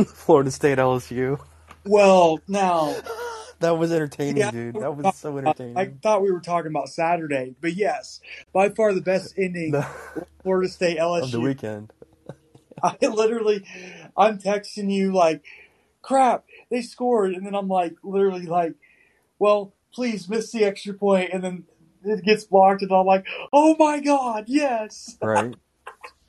Florida 0.07 0.51
State 0.51 0.79
LSU. 0.79 1.41
Well, 1.85 2.41
now, 2.47 2.95
That 3.61 3.79
was 3.79 3.93
entertaining, 3.93 4.37
yeah, 4.37 4.51
dude. 4.51 4.75
That 4.75 4.95
was 4.95 5.17
so 5.17 5.39
entertaining. 5.39 5.79
I 5.79 5.87
thought 6.03 6.21
we 6.23 6.31
were 6.31 6.41
talking 6.41 6.71
about 6.71 6.89
Saturday, 6.89 7.55
but 7.63 7.75
yes, 7.75 8.21
by 8.53 8.69
far 8.69 8.93
the 8.93 9.01
best 9.01 9.35
ending 9.39 9.71
The, 9.71 9.87
Florida 10.43 10.69
State 10.69 10.99
LSU 10.99 11.23
of 11.23 11.31
the 11.31 11.41
weekend. 11.41 11.91
I 12.83 12.97
literally, 13.01 13.65
I'm 14.17 14.39
texting 14.39 14.93
you 14.93 15.13
like, 15.15 15.45
crap, 16.03 16.45
they 16.71 16.83
scored. 16.83 17.33
And 17.33 17.47
then 17.47 17.55
I'm 17.55 17.69
like, 17.69 17.95
literally 18.03 18.45
like, 18.45 18.75
well, 19.39 19.73
please 19.93 20.29
miss 20.29 20.51
the 20.53 20.65
extra. 20.65 20.95
And 21.33 21.43
then 21.45 21.65
it 22.05 22.25
gets 22.25 22.45
blocked. 22.45 22.83
And 22.83 22.93
I'm 22.93 23.07
like, 23.07 23.27
oh 23.53 23.77
my 23.79 24.01
God, 24.01 24.45
yes. 24.47 25.17
Right? 25.23 25.55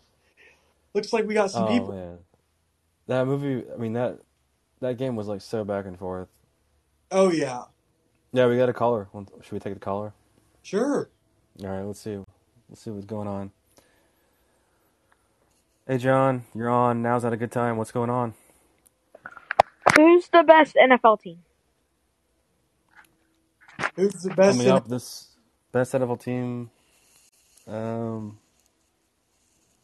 Looks 0.94 1.12
like 1.12 1.28
we 1.28 1.34
got 1.34 1.52
some 1.52 1.66
Oh 1.66 1.68
people. 1.68 1.94
man. 1.94 2.18
That 3.08 3.28
movie, 3.28 3.64
I 3.72 3.78
mean 3.78 3.94
that 3.94 4.20
that 4.82 4.98
game 4.98 5.16
was 5.16 5.28
like 5.28 5.42
so 5.42 5.64
back 5.64 5.86
and 5.86 5.98
forth. 5.98 6.28
Oh, 7.12 7.32
yeah. 7.32 7.64
Yeah, 8.34 8.48
we 8.48 8.58
got 8.58 8.70
a 8.70 8.74
caller. 8.74 9.08
Want- 9.14 9.30
Should 9.42 9.54
we 9.54 9.60
take 9.60 9.74
the 9.76 9.80
caller? 9.80 10.14
Sure. 10.64 11.10
All 11.64 11.70
right, 11.70 11.84
let's 11.84 12.00
see. 12.00 12.18
Let's 12.70 12.82
see 12.82 12.90
what's 12.92 13.06
going 13.06 13.28
on. 13.28 13.52
Hey 15.88 16.00
John, 16.00 16.46
you're 16.56 16.70
on. 16.70 17.04
Now's 17.04 17.24
not 17.24 17.32
a 17.34 17.38
good 17.38 17.52
time. 17.52 17.78
What's 17.78 17.92
going 17.92 18.10
on? 18.10 18.34
Who's 19.96 20.28
the 20.30 20.44
best 20.44 20.76
NFL 20.76 21.22
team? 21.22 21.40
Who's 23.96 24.14
the 24.14 24.34
best? 24.34 24.58
Coming 24.58 24.72
up, 24.72 24.88
this 24.88 25.30
best 25.72 25.94
NFL 25.94 26.22
team. 26.22 26.70
Um, 27.68 28.38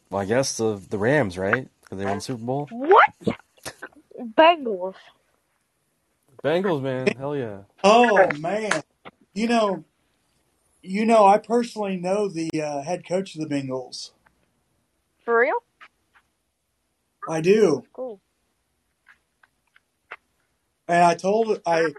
well, 0.10 0.22
I 0.22 0.26
guess 0.26 0.58
the 0.58 0.82
the 0.90 0.98
Rams, 0.98 1.38
right? 1.38 1.68
Because 1.82 1.98
they 1.98 2.06
won 2.06 2.18
the 2.18 2.22
Super 2.22 2.44
Bowl. 2.44 2.68
What? 2.72 3.10
Bengals. 4.20 4.96
Bengals, 6.44 6.82
man, 6.82 7.08
hell 7.18 7.36
yeah. 7.36 7.60
oh, 7.84 8.30
man. 8.40 8.82
You 9.34 9.48
know, 9.48 9.84
you 10.82 11.06
know, 11.06 11.26
I 11.28 11.38
personally 11.38 11.98
know 11.98 12.28
the 12.28 12.50
uh, 12.62 12.82
head 12.82 13.08
coach 13.08 13.36
of 13.36 13.48
the 13.48 13.54
Bengals. 13.54 14.12
For 15.24 15.40
real? 15.40 15.64
I 17.30 17.42
do. 17.42 17.84
Cool. 17.94 18.20
And 20.88 21.04
I 21.04 21.14
told, 21.14 21.62
I, 21.66 21.94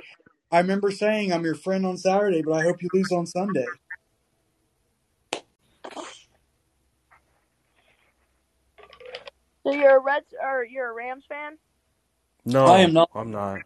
I 0.52 0.58
remember 0.58 0.90
saying, 0.90 1.32
I'm 1.32 1.44
your 1.44 1.54
friend 1.54 1.86
on 1.86 1.96
Saturday, 1.96 2.42
but 2.42 2.52
I 2.52 2.62
hope 2.62 2.82
you 2.82 2.90
lose 2.92 3.10
on 3.10 3.26
Sunday. 3.26 3.66
So 9.64 9.72
you're 9.72 9.96
a 9.96 10.00
Reds 10.00 10.26
or 10.42 10.64
you're 10.64 10.90
a 10.90 10.92
Rams 10.92 11.24
fan? 11.26 11.56
No, 12.44 12.66
I 12.66 12.80
am 12.80 12.92
not. 12.92 13.08
I'm 13.14 13.30
not. 13.30 13.62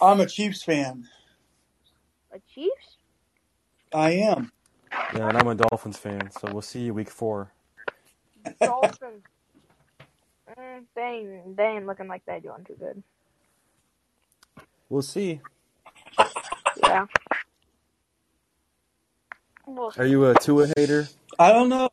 I'm 0.00 0.20
a 0.20 0.26
Chiefs 0.26 0.62
fan. 0.62 1.06
A 2.32 2.38
Chiefs? 2.54 2.96
I 3.92 4.12
am. 4.12 4.50
Yeah, 5.14 5.28
and 5.28 5.36
I'm 5.36 5.48
a 5.48 5.54
Dolphins 5.54 5.98
fan. 5.98 6.30
So 6.30 6.48
we'll 6.52 6.62
see 6.62 6.80
you 6.80 6.94
week 6.94 7.10
four. 7.10 7.52
Dolphins. 8.62 9.24
mm, 10.58 10.84
they 10.94 11.02
ain't, 11.02 11.56
they 11.56 11.64
ain't 11.64 11.86
looking 11.86 12.08
like 12.08 12.22
they're 12.24 12.40
doing 12.40 12.64
too 12.66 12.76
good. 12.78 13.02
We'll 14.90 15.02
see. 15.02 15.40
Yeah. 16.82 17.06
Well, 19.66 19.92
Are 19.98 20.06
you 20.06 20.26
a 20.26 20.34
Tua 20.34 20.68
hater? 20.76 21.08
I 21.38 21.52
don't 21.52 21.68
know. 21.68 21.90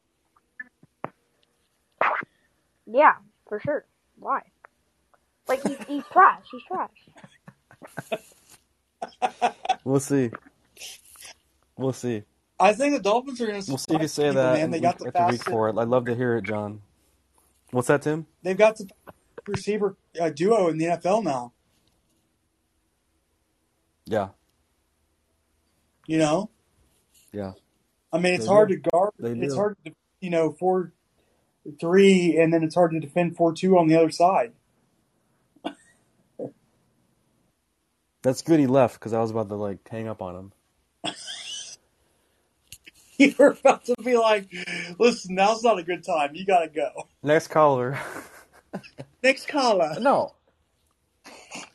yeah, 2.88 3.14
for 3.48 3.60
sure. 3.60 3.86
Why? 4.20 4.42
Like 5.48 5.62
he's, 5.64 5.78
he's 5.88 6.04
trash. 6.12 6.44
He's 6.52 6.64
trash. 6.68 6.92
We'll 9.86 10.00
see. 10.02 10.32
We'll 11.78 11.94
see. 11.94 12.24
I 12.60 12.74
think 12.74 12.96
the 12.96 13.02
Dolphins 13.02 13.40
are 13.42 13.48
going 13.48 13.62
to 13.62 13.72
We'll 13.72 13.78
see 13.78 13.96
if 13.96 14.02
you 14.02 14.08
say 14.08 14.30
people, 14.30 14.34
that 14.34 14.54
man. 14.54 14.72
They 14.72 14.80
week, 14.80 14.84
got 14.84 15.00
the 15.00 15.06
after 15.06 15.24
week 15.26 15.44
fastest. 15.44 15.44
four. 15.44 15.70
I'd 15.70 15.88
love 15.88 16.06
to 16.06 16.16
hear 16.16 16.38
it, 16.38 16.44
John. 16.46 16.82
What's 17.72 17.88
that, 17.90 18.02
Tim? 18.02 18.26
They've 18.44 18.58
got 18.58 18.78
the 18.78 18.90
receiver 19.48 19.96
uh, 20.20 20.30
duo 20.30 20.68
in 20.70 20.78
the 20.78 20.86
NFL 20.86 21.24
now. 21.24 21.54
Yeah, 24.10 24.30
You 26.08 26.18
know, 26.18 26.50
yeah. 27.34 27.54
I 28.14 28.18
mean, 28.20 28.34
it's 28.34 28.46
They 28.46 28.52
hard 28.52 28.70
do. 28.70 28.76
to 28.80 28.90
guard. 28.90 29.12
They 29.20 29.34
It's 29.34 29.54
do. 29.54 29.56
hard 29.56 29.76
to, 29.86 29.92
you 30.22 30.30
know, 30.30 30.52
four 30.54 30.94
three, 31.80 32.38
and 32.38 32.54
then 32.54 32.64
it's 32.64 32.76
hard 32.76 32.92
to 32.92 33.00
defend 33.02 33.36
four 33.36 33.54
two 33.54 33.78
on 33.78 33.88
the 33.88 33.96
other 33.98 34.10
side. 34.12 34.54
That's 38.24 38.42
good 38.42 38.60
he 38.60 38.68
left 38.68 38.96
because 38.96 39.14
I 39.14 39.20
was 39.20 39.32
about 39.32 39.50
to 39.50 39.56
like 39.56 39.88
hang 39.90 40.08
up 40.08 40.22
on 40.22 40.36
him. 40.36 40.52
You 43.20 43.34
were 43.40 43.58
about 43.60 43.84
to 43.86 43.96
be 44.04 44.16
like, 44.16 44.48
listen, 45.00 45.34
now's 45.34 45.64
not 45.64 45.80
a 45.80 45.84
good 45.84 46.04
time. 46.04 46.36
You 46.36 46.46
gotta 46.46 46.68
go. 46.70 47.08
Next 47.24 47.48
caller. 47.48 47.98
Next 49.24 49.48
caller. 49.48 49.96
no. 50.00 50.36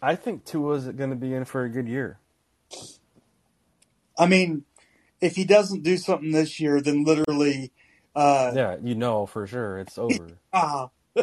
I 0.01 0.14
think 0.14 0.45
Tua's 0.45 0.87
going 0.88 1.11
to 1.11 1.16
be 1.16 1.35
in 1.35 1.45
for 1.45 1.64
a 1.64 1.68
good 1.68 1.88
year. 1.88 2.18
I 4.18 4.27
mean, 4.27 4.64
if 5.20 5.37
he 5.37 5.44
doesn't 5.44 5.83
do 5.85 5.96
something 5.98 6.33
this 6.33 6.61
year, 6.61 6.81
then 6.81 7.05
literally, 7.05 7.72
uh, 8.16 8.55
Yeah, 8.55 8.77
you 8.83 8.94
know 8.94 9.27
for 9.27 9.46
sure 9.46 9.79
it's 9.79 9.98
over. 9.98 10.38
ah. 10.53 10.90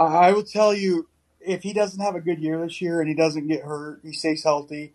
I 0.00 0.04
I 0.04 0.32
will 0.32 0.44
tell 0.44 0.74
you, 0.74 1.08
if 1.40 1.62
he 1.62 1.72
doesn't 1.72 2.00
have 2.02 2.16
a 2.16 2.20
good 2.20 2.40
year 2.40 2.60
this 2.62 2.80
year 2.82 3.00
and 3.00 3.08
he 3.08 3.14
doesn't 3.14 3.48
get 3.48 3.62
hurt, 3.64 4.00
he 4.04 4.12
stays 4.12 4.44
healthy, 4.44 4.94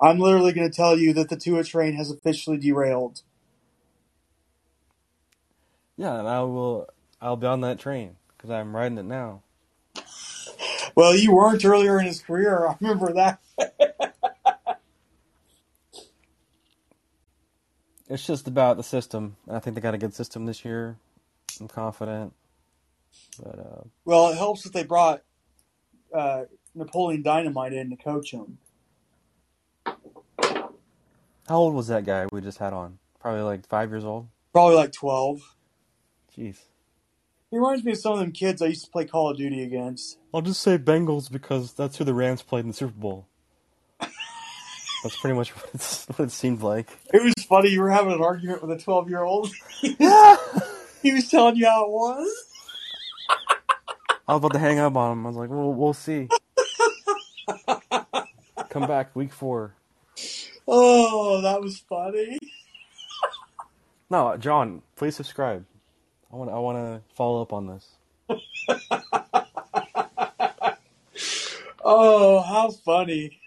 I'm 0.00 0.18
literally 0.20 0.52
going 0.52 0.70
to 0.70 0.76
tell 0.76 0.98
you 0.98 1.12
that 1.14 1.30
the 1.30 1.36
Tua 1.36 1.64
train 1.64 1.94
has 1.94 2.10
officially 2.10 2.58
derailed. 2.58 3.22
Yeah, 5.96 6.18
and 6.18 6.28
I 6.28 6.40
will. 6.42 6.88
I'll 7.20 7.36
be 7.36 7.46
on 7.46 7.62
that 7.62 7.78
train 7.80 8.16
because 8.36 8.50
I'm 8.50 8.74
riding 8.76 8.98
it 8.98 9.04
now. 9.04 9.42
Well, 10.96 11.16
you 11.16 11.34
weren't 11.34 11.64
earlier 11.64 12.00
in 12.00 12.06
his 12.06 12.20
career. 12.20 12.68
I 12.68 12.76
remember 12.80 13.14
that. 13.14 13.40
It's 18.08 18.26
just 18.26 18.48
about 18.48 18.76
the 18.76 18.82
system. 18.82 19.36
I 19.48 19.58
think 19.58 19.74
they 19.74 19.80
got 19.80 19.94
a 19.94 19.98
good 19.98 20.14
system 20.14 20.46
this 20.46 20.64
year. 20.64 20.96
I'm 21.60 21.68
confident. 21.68 22.32
But 23.42 23.58
uh, 23.58 23.82
Well, 24.04 24.28
it 24.30 24.36
helps 24.36 24.62
that 24.64 24.72
they 24.72 24.84
brought 24.84 25.22
uh, 26.14 26.44
Napoleon 26.74 27.22
Dynamite 27.22 27.72
in 27.72 27.90
to 27.90 27.96
coach 27.96 28.32
him. 28.32 28.58
how 31.48 31.58
old 31.58 31.74
was 31.74 31.88
that 31.88 32.04
guy 32.04 32.26
we 32.32 32.40
just 32.40 32.58
had 32.58 32.72
on? 32.72 32.98
Probably 33.20 33.42
like 33.42 33.66
five 33.66 33.90
years 33.90 34.04
old. 34.04 34.28
Probably 34.52 34.76
like 34.76 34.92
12. 34.92 35.56
Jeez. 36.36 36.58
He 37.50 37.58
reminds 37.58 37.84
me 37.84 37.92
of 37.92 37.98
some 37.98 38.14
of 38.14 38.18
them 38.18 38.32
kids 38.32 38.62
I 38.62 38.66
used 38.66 38.86
to 38.86 38.90
play 38.90 39.04
Call 39.04 39.30
of 39.30 39.36
Duty 39.36 39.62
against. 39.62 40.18
I'll 40.32 40.40
just 40.40 40.62
say 40.62 40.78
Bengals 40.78 41.30
because 41.30 41.74
that's 41.74 41.98
who 41.98 42.04
the 42.04 42.14
Rams 42.14 42.42
played 42.42 42.60
in 42.60 42.68
the 42.68 42.74
Super 42.74 42.98
Bowl. 42.98 43.26
That's 45.02 45.16
pretty 45.20 45.36
much 45.36 45.50
what, 45.56 45.70
it's, 45.74 46.06
what 46.06 46.20
it 46.20 46.30
seemed 46.32 46.62
like. 46.62 46.88
It 47.12 47.22
was 47.22 47.44
funny. 47.44 47.70
You 47.70 47.80
were 47.80 47.90
having 47.90 48.12
an 48.12 48.22
argument 48.22 48.62
with 48.62 48.70
a 48.70 48.78
12 48.82 49.08
year 49.10 49.22
old. 49.22 49.50
Yeah. 49.82 50.36
He 51.02 51.12
was 51.12 51.28
telling 51.28 51.56
you 51.56 51.66
how 51.66 51.86
it 51.86 51.90
was. 51.90 52.32
I 54.28 54.34
was 54.34 54.38
about 54.38 54.52
to 54.52 54.60
hang 54.60 54.78
up 54.78 54.94
on 54.96 55.10
him. 55.10 55.26
I 55.26 55.30
was 55.30 55.36
like, 55.36 55.50
"Well, 55.50 55.74
we'll 55.74 55.94
see." 55.94 56.28
Come 58.70 58.86
back 58.86 59.16
week 59.16 59.32
four. 59.32 59.74
Oh, 60.68 61.40
that 61.40 61.60
was 61.60 61.78
funny. 61.78 62.38
No, 64.10 64.36
John, 64.36 64.82
please 64.94 65.16
subscribe. 65.16 65.64
I 66.32 66.36
want. 66.36 66.50
I 66.52 66.58
want 66.60 66.78
to 66.78 67.00
follow 67.16 67.42
up 67.42 67.52
on 67.52 67.66
this. 67.66 67.96
Oh, 71.84 72.40
how 72.40 72.70
funny. 72.70 73.40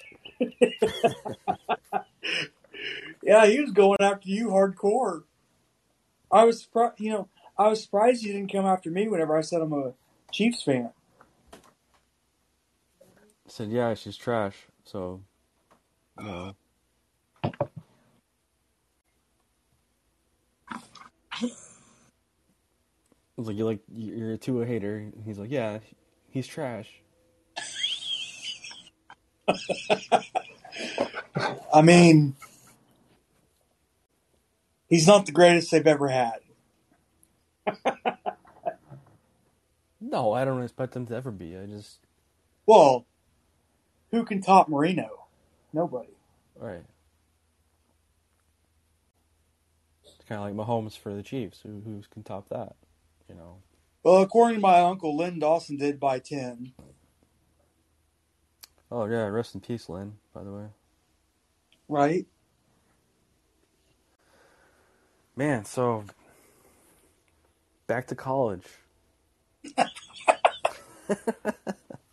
Yeah, 3.24 3.46
he 3.46 3.62
was 3.62 3.72
going 3.72 3.98
after 4.02 4.30
you 4.30 4.50
hardcore. 4.50 5.24
I 6.32 6.44
was 6.44 6.62
surprised, 6.62 7.00
you 7.00 7.12
know, 7.12 7.30
I 7.58 7.68
was 7.70 7.82
surprised 7.84 8.24
you 8.24 8.34
didn't 8.34 8.52
come 8.52 8.66
after 8.66 8.90
me 8.92 9.08
whenever 9.08 9.38
I 9.38 9.42
said 9.42 9.62
I'm 9.62 9.74
a 9.74 9.94
Chiefs 10.32 10.64
fan. 10.64 10.92
I 11.54 11.58
said, 13.48 13.70
"Yeah, 13.70 13.94
she's 13.94 14.18
trash." 14.18 14.56
So, 14.84 15.22
know. 16.20 16.56
I 23.38 23.42
was 23.42 23.48
like, 23.48 23.58
"You 23.58 23.66
like 23.66 23.82
you're 23.94 24.34
a 24.34 24.38
Tua 24.38 24.66
hater?" 24.66 25.12
He's 25.26 25.38
like, 25.38 25.52
"Yeah, 25.52 25.80
he's 26.30 26.48
trash." 26.48 26.90
I 31.74 31.82
mean, 31.82 32.36
he's 34.88 35.08
not 35.08 35.26
the 35.26 35.32
greatest 35.32 35.72
they've 35.72 35.86
ever 35.88 36.08
had. 36.08 36.40
No, 40.02 40.34
I 40.34 40.46
don't 40.46 40.62
expect 40.62 40.96
him 40.96 41.08
to 41.08 41.16
ever 41.16 41.32
be. 41.32 41.58
I 41.58 41.66
just 41.66 42.00
Well, 42.68 43.06
who 44.12 44.24
can 44.24 44.40
top 44.42 44.70
Marino? 44.70 45.26
Nobody. 45.74 46.10
right. 46.58 46.84
It's 50.04 50.14
kind 50.30 50.40
of 50.40 50.46
like 50.46 50.68
Mahomes 50.68 50.98
for 50.98 51.14
the 51.14 51.24
Chiefs. 51.24 51.62
Who 51.64 51.82
who 51.84 52.02
can 52.14 52.24
top 52.24 52.50
that? 52.50 52.76
You 53.28 53.36
know. 53.36 53.58
Well, 54.04 54.22
according 54.22 54.56
to 54.58 54.62
my 54.62 54.80
uncle, 54.82 55.18
Len 55.18 55.40
Dawson 55.40 55.78
did 55.78 56.00
by 56.00 56.20
10. 56.20 56.74
Oh 58.96 59.08
yeah, 59.08 59.28
rest 59.28 59.56
in 59.56 59.62
peace, 59.62 59.90
Len. 59.90 60.16
By 60.34 60.46
the 60.46 60.54
way, 60.54 60.68
Right? 61.90 62.28
man. 65.36 65.66
So 65.66 66.06
back 67.88 68.08
to 68.08 68.16
college, 68.16 68.66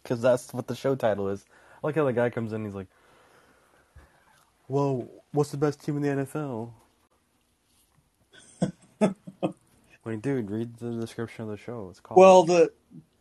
because 0.03 0.23
that's 0.23 0.55
what 0.55 0.69
the 0.69 0.77
show 0.77 0.97
title 0.97 1.31
is. 1.31 1.47
I 1.83 1.89
like 1.89 1.97
how 1.97 2.05
the 2.05 2.15
guy 2.15 2.31
comes 2.31 2.53
in. 2.53 2.59
and 2.59 2.67
He's 2.67 2.77
like, 2.77 2.89
"Well, 4.69 5.09
what's 5.33 5.53
the 5.53 5.59
best 5.59 5.85
team 5.85 5.99
in 5.99 6.03
the 6.03 6.25
NFL?" 6.25 6.73
Like, 10.05 10.23
dude, 10.23 10.51
read 10.51 10.79
the 10.79 10.93
description 10.93 11.45
of 11.45 11.51
the 11.51 11.57
show. 11.59 11.89
It's 11.91 12.01
called. 12.01 12.17
Well, 12.17 12.45
the 12.45 12.73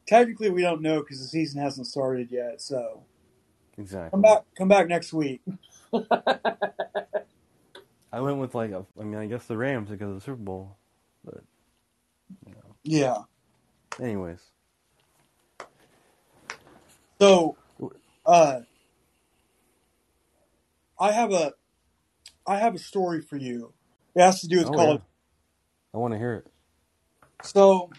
technically 0.08 0.52
we 0.52 0.64
don't 0.64 0.82
know 0.82 1.02
because 1.02 1.20
the 1.20 1.28
season 1.28 1.62
hasn't 1.62 1.88
started 1.88 2.32
yet. 2.32 2.62
So 2.62 3.04
exactly. 3.82 4.12
come 4.12 4.22
back, 4.22 4.44
come 4.58 4.70
back 4.70 4.88
next 4.90 5.14
week. 5.14 5.42
I 8.14 8.22
went 8.22 8.38
with 8.40 8.56
like, 8.56 8.72
a, 8.72 8.86
I 9.00 9.04
mean, 9.04 9.18
I 9.20 9.28
guess 9.28 9.46
the 9.48 9.58
Rams 9.58 9.90
because 9.90 10.10
of 10.10 10.16
the 10.16 10.22
Super 10.22 10.38
Bowl, 10.44 10.78
but 11.26 11.44
you 12.48 12.54
know. 12.54 12.76
Yeah. 12.84 13.18
Anyways, 14.06 14.42
So, 17.22 17.58
uh, 18.26 18.62
I 21.00 21.12
have 21.14 21.34
a, 21.34 21.54
I 22.48 22.60
have 22.60 22.76
a 22.76 22.80
story 22.80 23.22
for 23.22 23.38
you. 23.38 23.74
It 24.16 24.22
has 24.22 24.42
to 24.42 24.48
do 24.48 24.60
with 24.60 24.72
Oh, 24.72 24.74
college. 24.74 25.02
I 25.94 25.98
want 25.98 26.14
to 26.14 26.20
hear 26.20 26.36
it. 26.36 26.48
So 27.44 27.92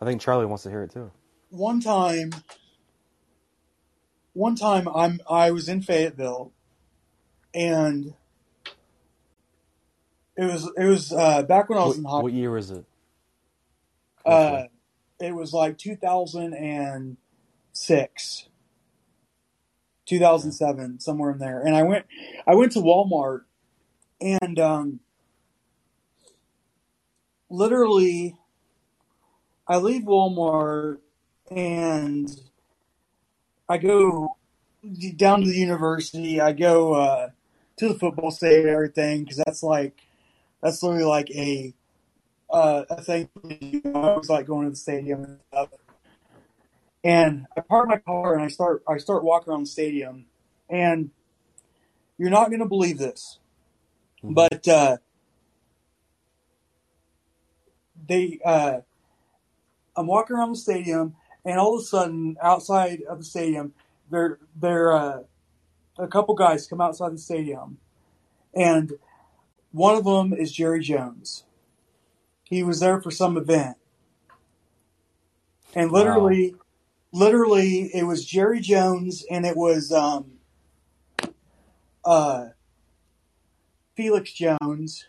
I 0.00 0.06
think 0.06 0.20
Charlie 0.22 0.46
wants 0.46 0.64
to 0.64 0.70
hear 0.70 0.84
it 0.84 0.92
too. 0.92 1.10
one 1.50 1.80
time, 1.80 2.30
one 4.34 4.54
time 4.56 4.86
I'm 4.88 5.20
I 5.28 5.50
was 5.50 5.68
in 5.68 5.82
Fayetteville, 5.82 6.52
and 7.54 8.14
it 10.36 10.44
was 10.44 10.70
it 10.76 10.84
was 10.84 11.12
uh, 11.12 11.42
back 11.44 11.68
when 11.70 11.78
I 11.78 11.84
was 11.84 11.96
What, 11.96 11.98
in 11.98 12.04
high. 12.04 12.20
what 12.20 12.32
year 12.32 12.50
was 12.50 12.70
it? 12.70 12.84
Uh, 14.26 14.64
it 15.20 15.34
was 15.34 15.52
like 15.52 15.76
2006, 15.78 18.48
2007, 20.06 21.00
somewhere 21.00 21.30
in 21.30 21.38
there. 21.38 21.60
And 21.60 21.76
I 21.76 21.82
went, 21.82 22.06
I 22.46 22.54
went 22.54 22.72
to 22.72 22.78
Walmart, 22.80 23.42
and 24.20 24.58
um, 24.58 25.00
literally, 27.50 28.36
I 29.68 29.76
leave 29.76 30.02
Walmart 30.02 30.98
and 31.50 32.30
I 33.68 33.78
go 33.78 34.36
down 35.16 35.40
to 35.40 35.46
the 35.46 35.56
university. 35.56 36.40
I 36.40 36.52
go 36.52 36.94
uh, 36.94 37.30
to 37.78 37.88
the 37.88 37.94
football 37.94 38.30
stadium 38.30 38.66
and 38.66 38.74
everything 38.74 39.22
because 39.24 39.38
that's 39.38 39.62
like 39.62 40.02
that's 40.62 40.82
literally 40.82 41.04
like 41.04 41.30
a 41.30 41.74
uh, 42.50 42.84
a 42.90 43.02
thing. 43.02 43.28
I 43.50 43.90
always 43.94 44.28
like 44.28 44.46
going 44.46 44.66
to 44.66 44.70
the 44.70 44.76
stadium 44.76 45.24
and 45.24 45.38
stuff. 45.52 45.70
And 47.02 47.46
I 47.56 47.60
park 47.60 47.88
my 47.88 47.98
car 47.98 48.34
and 48.34 48.42
I 48.42 48.48
start 48.48 48.82
I 48.88 48.98
start 48.98 49.24
walking 49.24 49.50
around 49.52 49.62
the 49.64 49.66
stadium, 49.70 50.26
and 50.68 51.10
you're 52.18 52.30
not 52.30 52.48
going 52.48 52.60
to 52.60 52.66
believe 52.68 52.98
this, 52.98 53.38
Mhm. 54.22 54.34
but 54.34 54.68
uh, 54.68 54.96
they 58.06 58.38
uh, 58.44 58.80
I'm 59.96 60.06
walking 60.06 60.36
around 60.36 60.52
the 60.52 60.56
stadium, 60.58 61.16
and 61.44 61.58
all 61.58 61.74
of 61.76 61.82
a 61.82 61.84
sudden, 61.84 62.36
outside 62.42 63.02
of 63.08 63.18
the 63.18 63.24
stadium, 63.24 63.74
there 64.10 64.38
there 64.56 64.92
uh, 64.92 65.22
a 65.98 66.08
couple 66.08 66.34
guys 66.34 66.66
come 66.66 66.80
outside 66.80 67.12
the 67.12 67.18
stadium, 67.18 67.78
and 68.54 68.92
one 69.72 69.96
of 69.96 70.04
them 70.04 70.32
is 70.32 70.52
Jerry 70.52 70.80
Jones. 70.80 71.44
He 72.44 72.62
was 72.62 72.80
there 72.80 73.00
for 73.00 73.10
some 73.10 73.36
event, 73.36 73.76
and 75.74 75.90
literally, 75.90 76.54
literally 77.12 77.90
it 77.94 78.04
was 78.04 78.24
Jerry 78.24 78.60
Jones 78.60 79.24
and 79.30 79.46
it 79.46 79.56
was 79.56 79.92
um, 79.92 80.32
uh, 82.04 82.48
Felix 83.94 84.32
Jones, 84.32 85.06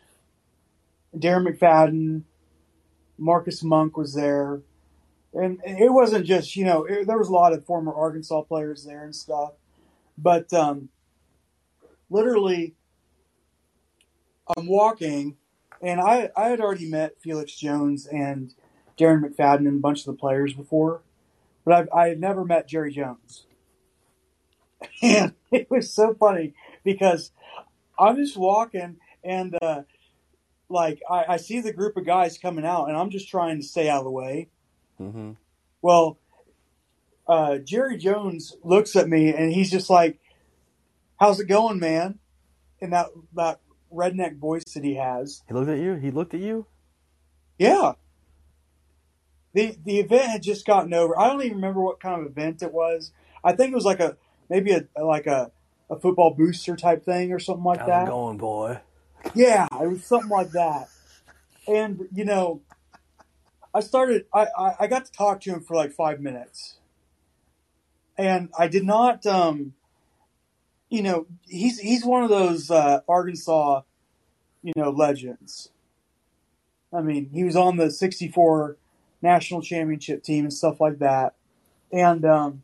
Darren 1.15 1.47
McFadden, 1.47 2.23
Marcus 3.17 3.63
Monk 3.63 3.97
was 3.97 4.13
there, 4.13 4.61
and 5.35 5.59
it 5.65 5.91
wasn't 5.91 6.25
just 6.25 6.55
you 6.55 6.65
know 6.65 6.85
it, 6.85 7.07
there 7.07 7.17
was 7.17 7.29
a 7.29 7.33
lot 7.33 7.53
of 7.53 7.65
former 7.65 7.93
Arkansas 7.93 8.41
players 8.43 8.83
there 8.85 9.03
and 9.03 9.15
stuff, 9.15 9.53
but 10.17 10.51
um, 10.53 10.89
literally 12.09 12.75
I'm 14.55 14.67
walking, 14.67 15.37
and 15.81 15.99
I 15.99 16.29
I 16.35 16.49
had 16.49 16.59
already 16.59 16.89
met 16.89 17.21
Felix 17.21 17.53
Jones 17.53 18.07
and 18.07 18.53
Darren 18.97 19.23
McFadden 19.23 19.67
and 19.67 19.77
a 19.77 19.81
bunch 19.81 19.99
of 19.99 20.05
the 20.05 20.13
players 20.13 20.53
before, 20.53 21.01
but 21.63 21.73
I've, 21.73 21.89
I 21.93 22.07
had 22.09 22.19
never 22.19 22.45
met 22.45 22.67
Jerry 22.67 22.93
Jones. 22.93 23.45
And 25.01 25.33
it 25.51 25.69
was 25.69 25.91
so 25.91 26.13
funny 26.13 26.53
because 26.83 27.31
I'm 27.97 28.17
just 28.17 28.37
walking 28.37 28.97
and 29.23 29.57
uh, 29.61 29.81
like 30.69 31.01
I, 31.09 31.25
I 31.29 31.37
see 31.37 31.61
the 31.61 31.73
group 31.73 31.97
of 31.97 32.05
guys 32.05 32.37
coming 32.37 32.65
out 32.65 32.87
and 32.87 32.97
I'm 32.97 33.09
just 33.09 33.29
trying 33.29 33.59
to 33.59 33.65
stay 33.65 33.89
out 33.89 33.99
of 33.99 34.03
the 34.05 34.11
way. 34.11 34.49
Mm-hmm. 34.99 35.31
Well, 35.81 36.17
uh, 37.27 37.57
Jerry 37.57 37.97
Jones 37.97 38.55
looks 38.63 38.95
at 38.95 39.09
me 39.09 39.33
and 39.33 39.51
he's 39.51 39.71
just 39.71 39.89
like, 39.89 40.19
"How's 41.19 41.39
it 41.39 41.47
going, 41.47 41.79
man?" 41.79 42.19
In 42.79 42.91
that 42.91 43.07
that 43.35 43.59
redneck 43.91 44.37
voice 44.37 44.63
that 44.73 44.83
he 44.83 44.95
has. 44.95 45.41
He 45.47 45.53
looked 45.53 45.69
at 45.69 45.79
you. 45.79 45.95
He 45.95 46.11
looked 46.11 46.33
at 46.33 46.39
you. 46.39 46.67
Yeah. 47.57 47.93
The 49.53 49.77
the 49.83 49.99
event 49.99 50.25
had 50.25 50.43
just 50.43 50.65
gotten 50.65 50.93
over. 50.93 51.17
I 51.17 51.27
don't 51.27 51.41
even 51.41 51.55
remember 51.55 51.81
what 51.81 51.99
kind 51.99 52.19
of 52.21 52.27
event 52.27 52.61
it 52.61 52.73
was. 52.73 53.11
I 53.43 53.53
think 53.53 53.71
it 53.71 53.75
was 53.75 53.85
like 53.85 53.99
a 54.01 54.17
maybe 54.49 54.71
a 54.71 54.85
like 55.01 55.27
a, 55.27 55.51
a 55.89 55.97
football 55.97 56.33
booster 56.33 56.75
type 56.75 57.05
thing 57.05 57.31
or 57.31 57.39
something 57.39 57.63
like 57.63 57.79
How's 57.79 57.87
that. 57.87 58.03
it 58.03 58.09
going, 58.09 58.37
boy? 58.37 58.79
Yeah, 59.33 59.67
it 59.81 59.89
was 59.89 60.03
something 60.03 60.29
like 60.29 60.51
that. 60.51 60.89
And 61.67 62.07
you 62.13 62.25
know, 62.25 62.61
I 63.75 63.81
started. 63.81 64.25
I, 64.33 64.47
I 64.57 64.75
I 64.79 64.87
got 64.87 65.05
to 65.05 65.11
talk 65.11 65.41
to 65.41 65.51
him 65.51 65.59
for 65.59 65.75
like 65.75 65.91
five 65.91 66.21
minutes, 66.21 66.77
and 68.17 68.49
I 68.57 68.69
did 68.69 68.85
not. 68.85 69.25
Um, 69.25 69.73
you 70.89 71.03
know, 71.03 71.27
he's 71.45 71.77
he's 71.79 72.05
one 72.05 72.23
of 72.23 72.29
those 72.29 72.71
uh, 72.71 73.01
Arkansas, 73.05 73.81
you 74.63 74.71
know, 74.77 74.91
legends. 74.91 75.71
I 76.93 77.01
mean, 77.01 77.29
he 77.33 77.43
was 77.43 77.57
on 77.57 77.75
the 77.75 77.91
'64 77.91 78.77
national 79.21 79.61
championship 79.61 80.23
team 80.23 80.45
and 80.45 80.53
stuff 80.53 80.79
like 80.79 80.99
that. 80.99 81.35
And 81.91 82.23
um, 82.23 82.63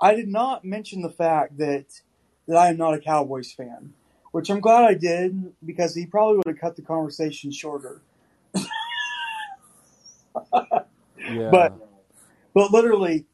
I 0.00 0.14
did 0.14 0.28
not 0.28 0.64
mention 0.64 1.02
the 1.02 1.10
fact 1.10 1.58
that 1.58 2.00
that 2.48 2.56
I 2.56 2.68
am 2.68 2.78
not 2.78 2.94
a 2.94 2.98
Cowboys 2.98 3.52
fan, 3.52 3.92
which 4.32 4.48
I'm 4.48 4.60
glad 4.60 4.84
I 4.84 4.94
did 4.94 5.52
because 5.66 5.94
he 5.94 6.06
probably 6.06 6.38
would 6.38 6.46
have 6.46 6.58
cut 6.58 6.76
the 6.76 6.82
conversation 6.82 7.52
shorter. 7.52 8.00
Yeah. 11.32 11.50
But 11.50 11.78
but 12.54 12.70
literally, 12.72 13.26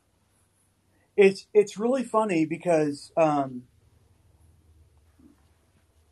it's 1.16 1.46
it's 1.54 1.78
really 1.78 2.04
funny 2.04 2.44
because 2.44 3.12
um, 3.16 3.62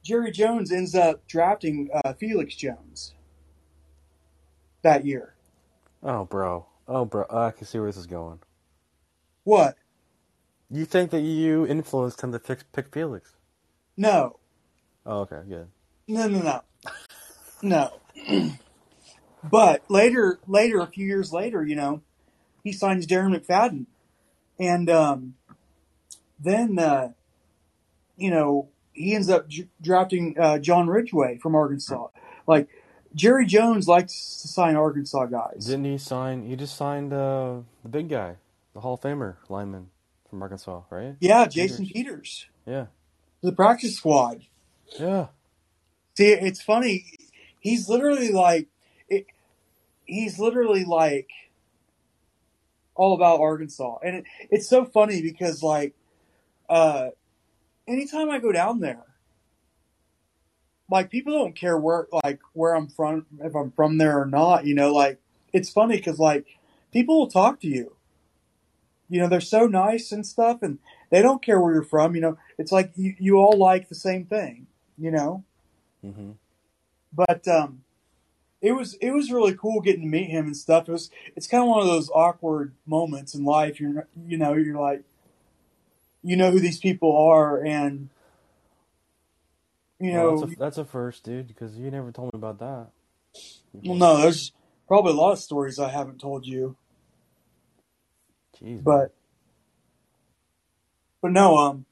Jerry 0.03 0.31
Jones 0.31 0.73
ends 0.73 0.95
up 0.95 1.27
drafting 1.27 1.89
uh, 2.05 2.13
Felix 2.15 2.55
Jones 2.55 3.15
that 4.83 5.05
year. 5.07 5.35
oh, 6.03 6.25
bro. 6.25 6.67
Oh, 6.87 7.05
bro. 7.07 7.25
I 7.31 7.51
can 7.51 7.67
see 7.67 7.79
where 7.79 7.89
this 7.89 7.97
is 7.97 8.07
going. 8.07 8.39
What? 9.45 9.77
You 10.71 10.85
think 10.85 11.11
that 11.11 11.21
you 11.21 11.67
influenced 11.67 12.21
him 12.23 12.33
to 12.33 12.39
pick, 12.39 12.71
pick 12.73 12.93
Felix? 12.93 13.33
No, 13.97 14.39
Oh, 15.07 15.21
okay, 15.21 15.41
good. 15.49 15.69
no, 16.09 16.27
no, 16.29 16.63
no, 17.63 17.91
no. 18.27 18.51
but 19.51 19.83
later, 19.89 20.39
later, 20.47 20.81
a 20.81 20.87
few 20.87 21.07
years 21.07 21.33
later, 21.33 21.65
you 21.65 21.77
know, 21.77 22.03
he 22.63 22.73
signs 22.73 23.07
Darren 23.07 23.37
McFadden, 23.39 23.87
and 24.59 24.89
um, 24.91 25.35
then 26.41 26.79
uh, 26.79 27.13
you 28.17 28.31
know 28.31 28.69
he 28.93 29.15
ends 29.15 29.29
up 29.29 29.49
dr- 29.51 29.69
drafting 29.83 30.37
uh, 30.39 30.59
John 30.59 30.89
Ridgeway 30.89 31.39
from 31.39 31.55
Arkansas. 31.55 32.07
Like 32.47 32.69
Jerry 33.15 33.47
Jones 33.47 33.87
likes 33.89 34.41
to 34.43 34.49
sign 34.49 34.77
Arkansas 34.77 35.27
guys. 35.27 35.67
Didn't 35.67 35.85
he 35.85 35.99
sign? 35.99 36.47
He 36.49 36.57
just 36.57 36.77
signed 36.77 37.13
uh, 37.13 37.59
the 37.83 37.89
big 37.89 38.09
guy, 38.09 38.37
the 38.73 38.81
Hall 38.81 38.95
of 38.95 39.01
Famer 39.01 39.37
lineman 39.49 39.91
from 40.31 40.43
Arkansas, 40.43 40.83
right? 40.91 41.17
Yeah, 41.21 41.47
Jason 41.47 41.87
Peters. 41.87 41.93
Peters, 41.93 42.47
Yeah. 42.67 42.87
the 43.43 43.53
practice 43.53 43.97
squad. 43.97 44.43
Yeah. 44.99 45.27
See, 46.17 46.29
it's 46.33 46.63
funny. 46.63 47.05
He's 47.61 47.89
literally 47.89 48.31
like, 48.31 48.69
he's 50.05 50.39
literally 50.39 50.85
like 50.85 51.29
all 52.95 53.15
about 53.15 53.41
Arkansas, 53.41 53.99
and 54.05 54.17
it, 54.17 54.25
it's 54.51 54.69
so 54.69 54.85
funny 54.85 55.23
because 55.23 55.63
like, 55.63 55.95
uh, 56.69 57.09
anytime 57.89 58.31
I 58.31 58.39
go 58.39 58.53
down 58.53 58.81
there, 58.81 59.05
like 60.91 61.11
people 61.11 61.33
don't 61.33 61.57
care 61.57 61.79
where 61.79 62.07
like 62.25 62.41
where 62.53 62.75
I'm 62.75 62.89
from, 62.89 63.27
if 63.41 63.55
I'm 63.55 63.71
from 63.73 63.99
there 63.99 64.21
or 64.21 64.27
not. 64.27 64.65
You 64.67 64.75
know, 64.75 64.93
like 64.93 65.19
it's 65.53 65.71
funny 65.71 65.97
because 65.97 66.19
like 66.19 66.47
people 66.93 67.19
will 67.19 67.31
talk 67.31 67.61
to 67.61 67.69
you. 67.69 67.97
You 69.09 69.21
know, 69.21 69.29
they're 69.29 69.41
so 69.41 69.67
nice 69.67 70.13
and 70.13 70.27
stuff, 70.27 70.63
and 70.63 70.79
they 71.11 71.23
don't 71.23 71.43
care 71.43 71.61
where 71.61 71.75
you're 71.75 71.83
from. 71.83 72.15
You 72.15 72.21
know, 72.21 72.39
it's 72.59 72.73
like 72.73 72.93
you, 72.97 73.15
you 73.19 73.37
all 73.37 73.57
like 73.57 73.89
the 73.89 73.95
same 73.95 74.25
thing. 74.25 74.67
You 74.97 75.11
know 75.11 75.45
Mm-hmm. 76.05 76.33
but 77.13 77.49
um, 77.49 77.83
it 78.65 78.73
was 78.73 78.95
it 78.95 79.11
was 79.11 79.31
really 79.31 79.55
cool 79.55 79.83
getting 79.83 80.01
to 80.01 80.09
meet 80.09 80.31
him 80.31 80.47
and 80.47 80.57
stuff. 80.57 80.89
It 80.89 80.93
was 80.93 81.11
it's 81.37 81.47
kind 81.47 81.63
of 81.63 81.69
one 81.69 81.81
of 81.81 81.87
those 81.87 82.09
awkward 82.11 82.73
moments 82.87 83.35
in 83.35 83.45
life. 83.45 83.79
You're 83.79 84.09
you 84.27 84.39
know 84.39 84.55
you're 84.55 84.81
like 84.81 85.03
you 86.23 86.37
know 86.37 86.51
who 86.51 86.61
these 86.61 86.79
people 86.79 87.15
are 87.15 87.63
and 87.63 88.09
you 90.01 90.13
know 90.13 90.41
that's, 90.41 90.53
a, 90.53 90.57
that's 90.57 90.79
a 90.79 90.85
first, 90.87 91.25
dude, 91.25 91.47
because 91.47 91.77
you 91.77 91.91
never 91.91 92.11
told 92.11 92.33
me 92.33 92.39
about 92.39 92.59
that. 92.61 92.87
well 93.85 93.97
no 93.97 94.17
there's 94.17 94.53
probably 94.89 95.13
a 95.13 95.17
lot 95.17 95.33
of 95.33 95.39
stories 95.39 95.79
I 95.79 95.91
haven't 95.91 96.19
told 96.19 96.47
you 96.47 96.77
Jeez. 98.59 98.83
but 98.83 99.15
but 101.21 101.33
no 101.33 101.59
um 101.59 101.85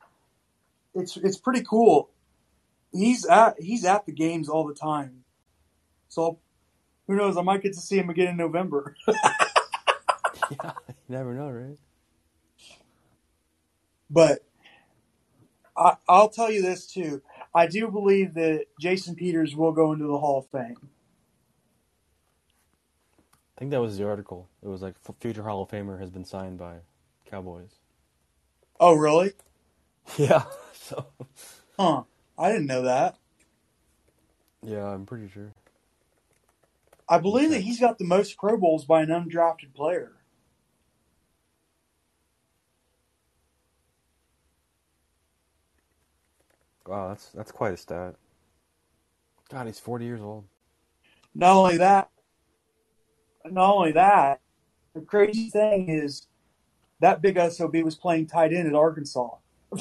it's 0.94 1.16
it's 1.18 1.38
pretty 1.38 1.62
cool. 1.62 2.08
He's 2.92 3.26
at 3.26 3.60
he's 3.60 3.84
at 3.84 4.06
the 4.06 4.12
games 4.12 4.48
all 4.48 4.66
the 4.66 4.74
time, 4.74 5.24
so 6.08 6.38
who 7.06 7.16
knows? 7.16 7.36
I 7.36 7.42
might 7.42 7.62
get 7.62 7.74
to 7.74 7.80
see 7.80 7.98
him 7.98 8.10
again 8.10 8.28
in 8.28 8.36
November. 8.36 8.94
yeah, 9.08 9.14
you 10.50 10.94
never 11.08 11.34
know, 11.34 11.50
right? 11.50 11.78
But 14.10 14.44
I, 15.76 15.96
I'll 16.08 16.28
tell 16.28 16.50
you 16.50 16.62
this 16.62 16.86
too. 16.86 17.22
I 17.54 17.66
do 17.66 17.88
believe 17.88 18.34
that 18.34 18.66
Jason 18.80 19.14
Peters 19.14 19.54
will 19.54 19.72
go 19.72 19.92
into 19.92 20.06
the 20.06 20.18
Hall 20.18 20.38
of 20.38 20.46
Fame. 20.48 20.76
I 23.56 23.58
think 23.58 23.70
that 23.70 23.80
was 23.80 23.98
the 23.98 24.06
article. 24.06 24.48
It 24.62 24.68
was 24.68 24.82
like 24.82 24.94
future 25.20 25.42
Hall 25.42 25.62
of 25.62 25.68
Famer 25.70 25.98
has 26.00 26.10
been 26.10 26.24
signed 26.24 26.58
by 26.58 26.76
Cowboys. 27.26 27.70
Oh, 28.80 28.94
really? 28.94 29.32
Yeah. 30.18 30.42
So. 30.74 31.06
Huh. 31.78 32.02
I 32.36 32.50
didn't 32.50 32.66
know 32.66 32.82
that. 32.82 33.16
Yeah, 34.64 34.84
I'm 34.86 35.06
pretty 35.06 35.28
sure. 35.28 35.52
I 37.12 37.18
believe 37.18 37.50
that 37.50 37.60
he's 37.60 37.78
got 37.78 37.98
the 37.98 38.06
most 38.06 38.38
Pro 38.38 38.56
Bowls 38.56 38.86
by 38.86 39.02
an 39.02 39.10
undrafted 39.10 39.74
player. 39.74 40.12
Wow, 46.86 47.08
that's 47.08 47.28
that's 47.32 47.52
quite 47.52 47.74
a 47.74 47.76
stat. 47.76 48.14
God, 49.50 49.66
he's 49.66 49.78
40 49.78 50.06
years 50.06 50.22
old. 50.22 50.44
Not 51.34 51.54
only 51.54 51.76
that, 51.76 52.08
not 53.44 53.74
only 53.74 53.92
that, 53.92 54.40
the 54.94 55.02
crazy 55.02 55.50
thing 55.50 55.90
is 55.90 56.26
that 57.00 57.20
big 57.20 57.38
SOB 57.38 57.76
was 57.84 57.94
playing 57.94 58.28
tight 58.28 58.54
end 58.54 58.68
at 58.68 58.74
Arkansas. 58.74 59.28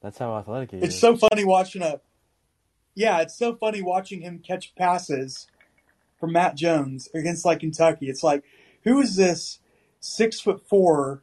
That's 0.00 0.18
how 0.18 0.36
athletic 0.38 0.70
he 0.70 0.76
It's 0.76 0.86
is. 0.86 0.92
It's 0.92 1.00
so 1.00 1.16
funny 1.16 1.44
watching 1.44 1.82
a. 1.82 2.00
Yeah, 2.98 3.20
it's 3.22 3.38
so 3.38 3.56
funny 3.56 3.82
watching 3.82 4.22
him 4.22 4.40
catch 4.40 4.74
passes 4.76 5.48
from 6.20 6.32
Matt 6.32 6.56
Jones 6.56 7.08
against 7.14 7.44
like 7.44 7.60
Kentucky. 7.60 8.08
It's 8.10 8.22
like, 8.24 8.44
who 8.84 9.00
is 9.00 9.16
this 9.16 9.60
six 10.00 10.40
foot 10.40 10.62
four, 10.68 11.22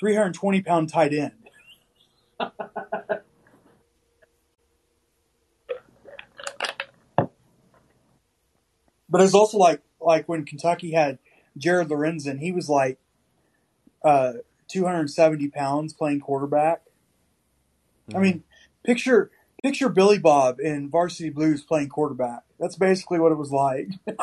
three 0.00 0.16
hundred 0.16 0.34
twenty 0.34 0.62
pound 0.62 0.90
tight 0.90 1.14
end? 1.14 1.32
but 9.10 9.22
it's 9.22 9.34
also 9.34 9.58
like 9.58 9.82
like 10.00 10.28
when 10.28 10.44
Kentucky 10.46 10.92
had 10.92 11.18
Jared 11.58 11.88
Lorenzen, 11.90 12.40
he 12.40 12.52
was 12.52 12.68
like 12.68 12.98
uh, 14.04 14.34
270 14.68 15.48
pounds 15.50 15.92
playing 15.92 16.20
quarterback. 16.20 16.82
I 18.14 18.18
Mhm. 18.18 18.20
mean, 18.20 18.44
picture 18.84 19.30
picture 19.62 19.88
Billy 19.88 20.18
Bob 20.18 20.60
in 20.60 20.88
Varsity 20.90 21.30
Blues 21.30 21.62
playing 21.62 21.88
quarterback. 21.88 22.42
That's 22.58 22.76
basically 22.76 23.18
what 23.20 23.32
it 23.32 23.38
was 23.38 23.50
like. 23.50 23.88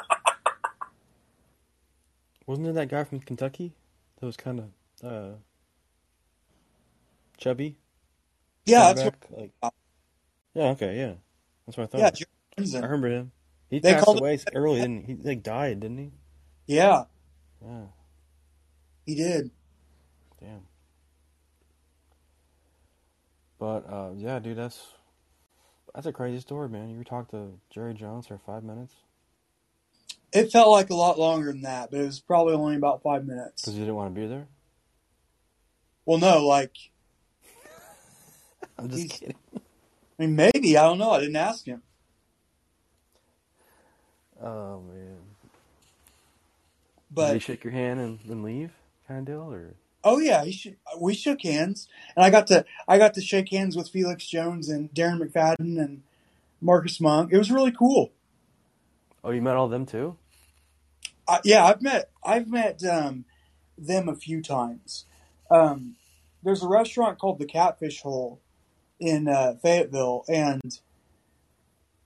wasn't 2.45 2.65
there 2.65 2.73
that 2.73 2.89
guy 2.89 3.03
from 3.03 3.19
Kentucky 3.19 3.73
that 4.19 4.25
was 4.25 4.37
kind 4.37 4.59
of 4.59 4.65
uh, 5.03 5.35
chubby? 7.37 7.77
Yeah, 8.65 8.93
that's 8.93 9.03
what, 9.05 9.15
like. 9.31 9.51
Yeah, 10.53 10.63
okay, 10.71 10.97
yeah, 10.97 11.13
that's 11.65 11.77
what 11.77 11.83
I 11.83 11.87
thought. 11.87 12.19
yeah, 12.57 12.79
I 12.79 12.81
remember 12.85 13.09
him. 13.09 13.31
He 13.69 13.79
They 13.79 13.93
passed 13.93 14.05
called 14.05 14.17
him- 14.17 14.23
away 14.23 14.39
early, 14.55 14.81
didn't 14.81 15.05
he? 15.05 15.13
He 15.15 15.21
like 15.23 15.43
died, 15.43 15.79
didn't 15.81 15.97
he? 15.97 16.11
Yeah, 16.67 17.03
Yeah, 17.63 17.83
he 19.05 19.15
did. 19.15 19.51
damn. 20.41 20.61
But 23.59 23.85
uh, 23.91 24.09
yeah, 24.15 24.39
dude, 24.39 24.57
that's 24.57 24.79
that's 25.97 26.05
a 26.05 26.13
crazy 26.13 26.39
story, 26.39 26.69
man. 26.69 26.91
You 26.91 27.03
talked 27.03 27.31
to 27.31 27.53
Jerry 27.71 27.95
Jones 27.95 28.27
for 28.27 28.37
five 28.37 28.63
minutes 28.63 28.93
It 30.31 30.51
felt 30.51 30.69
like 30.69 30.91
a 30.91 30.95
lot 30.95 31.17
longer 31.17 31.51
than 31.51 31.63
that, 31.63 31.89
but 31.89 31.99
it 31.99 32.05
was 32.05 32.19
probably 32.19 32.53
only 32.53 32.75
about 32.75 33.01
five 33.01 33.25
minutes. 33.25 33.63
because 33.63 33.73
you 33.73 33.79
didn't 33.79 33.95
want 33.95 34.13
to 34.13 34.21
be 34.21 34.27
there. 34.27 34.45
Well, 36.05 36.19
no, 36.19 36.45
like 36.45 36.75
I'm 38.77 38.89
just 38.91 39.09
kidding. 39.09 39.35
I 39.55 39.59
mean, 40.19 40.35
maybe 40.35 40.77
I 40.77 40.83
don't 40.83 40.99
know. 40.99 41.09
I 41.09 41.19
didn't 41.19 41.35
ask 41.35 41.65
him. 41.65 41.81
Oh 44.39 44.81
man. 44.81 45.17
Did 47.09 47.15
But 47.15 47.33
he 47.33 47.39
shake 47.39 47.63
your 47.63 47.73
hand 47.73 47.99
and 47.99 48.19
then 48.23 48.43
leave, 48.43 48.71
kind 49.07 49.21
of 49.21 49.25
deal, 49.25 49.51
or 49.51 49.73
oh 50.03 50.19
yeah, 50.19 50.45
should, 50.45 50.77
we 50.99 51.13
shook 51.13 51.41
hands, 51.41 51.87
and 52.15 52.25
I 52.25 52.29
got 52.29 52.47
to 52.47 52.65
I 52.87 52.97
got 52.97 53.13
to 53.15 53.21
shake 53.21 53.49
hands 53.49 53.75
with 53.75 53.89
Felix 53.89 54.25
Jones 54.27 54.69
and 54.69 54.93
Darren 54.93 55.19
McFadden 55.21 55.79
and 55.79 56.03
Marcus 56.61 56.99
Monk. 56.99 57.31
It 57.31 57.37
was 57.37 57.51
really 57.51 57.71
cool. 57.71 58.11
oh, 59.23 59.31
you 59.31 59.41
met 59.41 59.55
all 59.55 59.65
of 59.65 59.71
them 59.71 59.85
too? 59.85 60.17
I, 61.27 61.39
yeah, 61.43 61.65
I've 61.65 61.81
met 61.81 62.09
I've 62.23 62.47
met 62.47 62.83
um, 62.83 63.25
them 63.77 64.07
a 64.09 64.15
few 64.15 64.41
times. 64.41 65.05
Um, 65.51 65.95
there's 66.43 66.63
a 66.63 66.67
restaurant 66.67 67.19
called 67.19 67.39
the 67.39 67.45
Catfish 67.45 68.01
Hole 68.01 68.39
in 68.99 69.27
uh, 69.27 69.55
Fayetteville, 69.61 70.23
and 70.27 70.79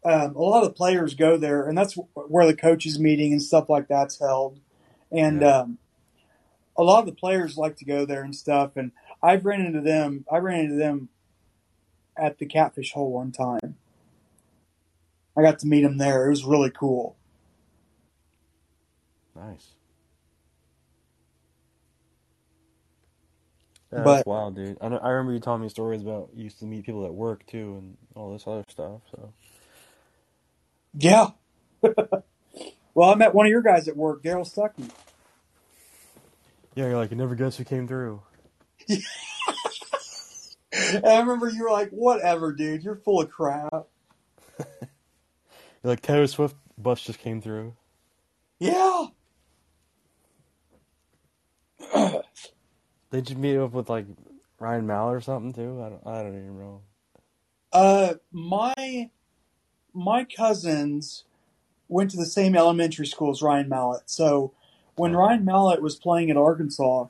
um, 0.03 0.35
a 0.35 0.39
lot 0.41 0.63
of 0.63 0.69
the 0.69 0.73
players 0.73 1.13
go 1.13 1.37
there, 1.37 1.67
and 1.67 1.77
that's 1.77 1.93
where 2.13 2.45
the 2.45 2.55
coaches 2.55 2.99
meeting 2.99 3.31
and 3.31 3.41
stuff 3.41 3.69
like 3.69 3.87
that's 3.87 4.19
held. 4.19 4.59
And 5.11 5.41
Yeah. 5.41 5.57
um, 5.59 5.77
a 6.77 6.83
lot 6.83 6.99
of 6.99 7.05
the 7.05 7.11
players 7.11 7.57
like 7.57 7.77
to 7.77 7.85
go 7.85 8.05
there 8.05 8.23
and 8.23 8.35
stuff. 8.35 8.75
And 8.75 8.91
I've 9.21 9.45
ran 9.45 9.61
into 9.61 9.81
them. 9.81 10.25
I 10.31 10.37
ran 10.37 10.61
into 10.61 10.75
them 10.75 11.09
at 12.17 12.37
the 12.37 12.45
Catfish 12.45 12.93
Hole 12.93 13.11
one 13.11 13.31
time. 13.31 13.75
I 15.37 15.41
got 15.41 15.59
to 15.59 15.67
meet 15.67 15.81
them 15.81 15.97
there. 15.97 16.27
It 16.27 16.29
was 16.29 16.43
really 16.43 16.71
cool. 16.71 17.15
Nice. 19.35 19.69
Yeah, 23.91 24.03
But- 24.03 24.15
that's 24.15 24.25
wild, 24.25 24.55
dude. 24.55 24.77
I, 24.81 24.89
know, 24.89 24.97
I 24.97 25.09
remember 25.09 25.33
you 25.33 25.39
telling 25.39 25.61
me 25.61 25.69
stories 25.69 26.01
about 26.01 26.29
you 26.33 26.45
used 26.45 26.59
to 26.59 26.65
meet 26.65 26.85
people 26.85 27.05
at 27.05 27.13
work 27.13 27.45
too, 27.45 27.75
and 27.79 27.97
all 28.15 28.31
this 28.31 28.45
other 28.47 28.63
stuff. 28.69 29.01
So 29.11 29.33
Yeah. 30.93 31.27
well, 31.81 33.09
I 33.09 33.15
met 33.15 33.33
one 33.33 33.45
of 33.45 33.49
your 33.49 33.61
guys 33.61 33.87
at 33.87 33.97
work, 33.97 34.23
Daryl 34.23 34.45
Stuckey. 34.49 34.89
Yeah, 36.75 36.85
you're 36.85 36.97
like, 36.97 37.11
you 37.11 37.17
never 37.17 37.35
guess 37.35 37.57
who 37.57 37.63
came 37.63 37.87
through. 37.87 38.21
I 40.73 41.19
remember 41.19 41.49
you 41.49 41.63
were 41.63 41.71
like, 41.71 41.89
whatever, 41.89 42.53
dude, 42.53 42.83
you're 42.83 42.95
full 42.95 43.21
of 43.21 43.29
crap. 43.29 43.87
You're 44.57 44.67
like 45.83 46.01
Taylor 46.01 46.27
Swift 46.27 46.55
bus 46.77 47.01
just 47.01 47.19
came 47.19 47.41
through. 47.41 47.75
Yeah. 48.59 49.07
Did 53.11 53.29
you 53.29 53.35
meet 53.35 53.57
up 53.57 53.73
with 53.73 53.89
like 53.89 54.05
Ryan 54.59 54.87
Mallett 54.87 55.15
or 55.15 55.21
something 55.21 55.53
too? 55.53 55.81
I 55.83 55.89
don't, 55.89 56.07
I 56.07 56.23
don't 56.23 56.37
even 56.37 56.59
know. 56.59 56.81
Uh, 57.73 58.13
my 58.31 59.09
my 59.93 60.23
cousins 60.23 61.25
went 61.89 62.11
to 62.11 62.17
the 62.17 62.25
same 62.25 62.55
elementary 62.55 63.05
school 63.05 63.31
as 63.31 63.41
Ryan 63.41 63.67
Mallett. 63.67 64.03
So 64.05 64.53
when. 64.95 65.15
Ryan 65.15 65.45
Mallett 65.45 65.81
was 65.81 65.95
playing 65.95 66.29
at 66.29 66.37
Arkansas, 66.37 67.07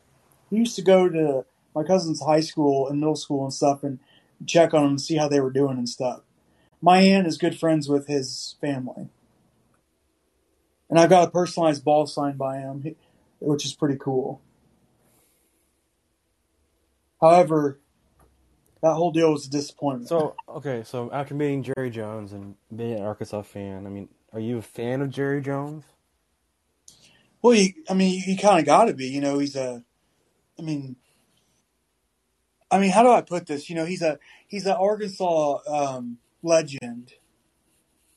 he 0.49 0.57
used 0.57 0.75
to 0.75 0.81
go 0.81 1.09
to 1.09 1.45
my 1.73 1.83
cousin's 1.83 2.21
high 2.21 2.41
school 2.41 2.87
and 2.87 2.99
middle 2.99 3.15
school 3.15 3.43
and 3.43 3.53
stuff 3.53 3.83
and 3.83 3.99
check 4.45 4.73
on 4.73 4.83
them 4.83 4.91
and 4.91 5.01
see 5.01 5.15
how 5.15 5.27
they 5.27 5.39
were 5.39 5.51
doing 5.51 5.77
and 5.77 5.87
stuff. 5.87 6.21
My 6.81 6.99
aunt 6.99 7.27
is 7.27 7.37
good 7.37 7.57
friends 7.57 7.87
with 7.87 8.07
his 8.07 8.55
family. 8.59 9.09
And 10.89 10.99
I've 10.99 11.09
got 11.09 11.27
a 11.27 11.31
personalized 11.31 11.85
ball 11.85 12.05
signed 12.05 12.37
by 12.37 12.57
him, 12.57 12.95
which 13.39 13.65
is 13.65 13.73
pretty 13.73 13.97
cool. 13.97 14.41
However, 17.21 17.79
that 18.81 18.93
whole 18.93 19.11
deal 19.11 19.31
was 19.31 19.45
a 19.45 19.49
disappointment. 19.49 20.09
So 20.09 20.35
okay, 20.49 20.83
so 20.83 21.09
after 21.13 21.35
meeting 21.35 21.63
Jerry 21.63 21.91
Jones 21.91 22.33
and 22.33 22.55
being 22.75 22.95
an 22.95 23.03
Arkansas 23.03 23.43
fan, 23.43 23.85
I 23.85 23.89
mean, 23.89 24.09
are 24.33 24.39
you 24.39 24.57
a 24.57 24.61
fan 24.61 25.01
of 25.01 25.11
Jerry 25.11 25.39
Jones? 25.41 25.85
Well, 27.41 27.55
you, 27.55 27.73
I 27.89 27.93
mean, 27.93 28.23
you 28.25 28.37
kind 28.37 28.59
of 28.59 28.65
got 28.65 28.85
to 28.85 28.93
be. 28.93 29.07
You 29.07 29.21
know, 29.21 29.39
he's 29.39 29.55
a. 29.55 29.83
I 30.59 30.61
mean, 30.61 30.95
I 32.69 32.79
mean, 32.79 32.91
how 32.91 33.03
do 33.03 33.09
I 33.09 33.21
put 33.21 33.47
this? 33.47 33.69
You 33.69 33.75
know, 33.75 33.85
he's 33.85 34.01
a 34.01 34.19
he's 34.47 34.65
an 34.65 34.73
Arkansas 34.73 35.59
um, 35.67 36.17
legend, 36.43 37.13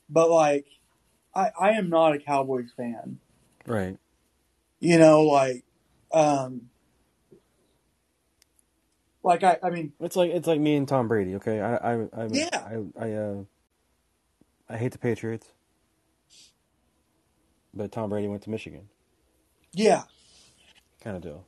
but 0.09 0.29
like, 0.29 0.67
I 1.33 1.51
I 1.59 1.69
am 1.71 1.89
not 1.89 2.13
a 2.13 2.19
Cowboys 2.19 2.71
fan. 2.75 3.19
Right. 3.65 3.97
You 4.79 4.99
know, 4.99 5.23
like, 5.23 5.63
um, 6.13 6.69
like 9.23 9.43
I 9.43 9.57
I 9.63 9.71
mean, 9.71 9.93
It's 9.99 10.15
like 10.15 10.31
it's 10.31 10.47
like 10.47 10.59
me 10.59 10.75
and 10.75 10.87
Tom 10.87 11.07
Brady. 11.07 11.35
Okay, 11.35 11.59
I 11.59 11.75
I 11.75 11.93
I 12.13 12.27
Yeah. 12.31 12.49
I 12.53 13.05
I, 13.05 13.11
uh, 13.13 13.43
I 14.69 14.77
hate 14.77 14.91
the 14.91 14.99
Patriots, 14.99 15.47
but 17.73 17.91
Tom 17.91 18.09
Brady 18.09 18.27
went 18.27 18.43
to 18.43 18.49
Michigan, 18.49 18.87
yeah, 19.75 20.03
kind 21.03 21.15
of 21.17 21.21
deal. 21.23 21.45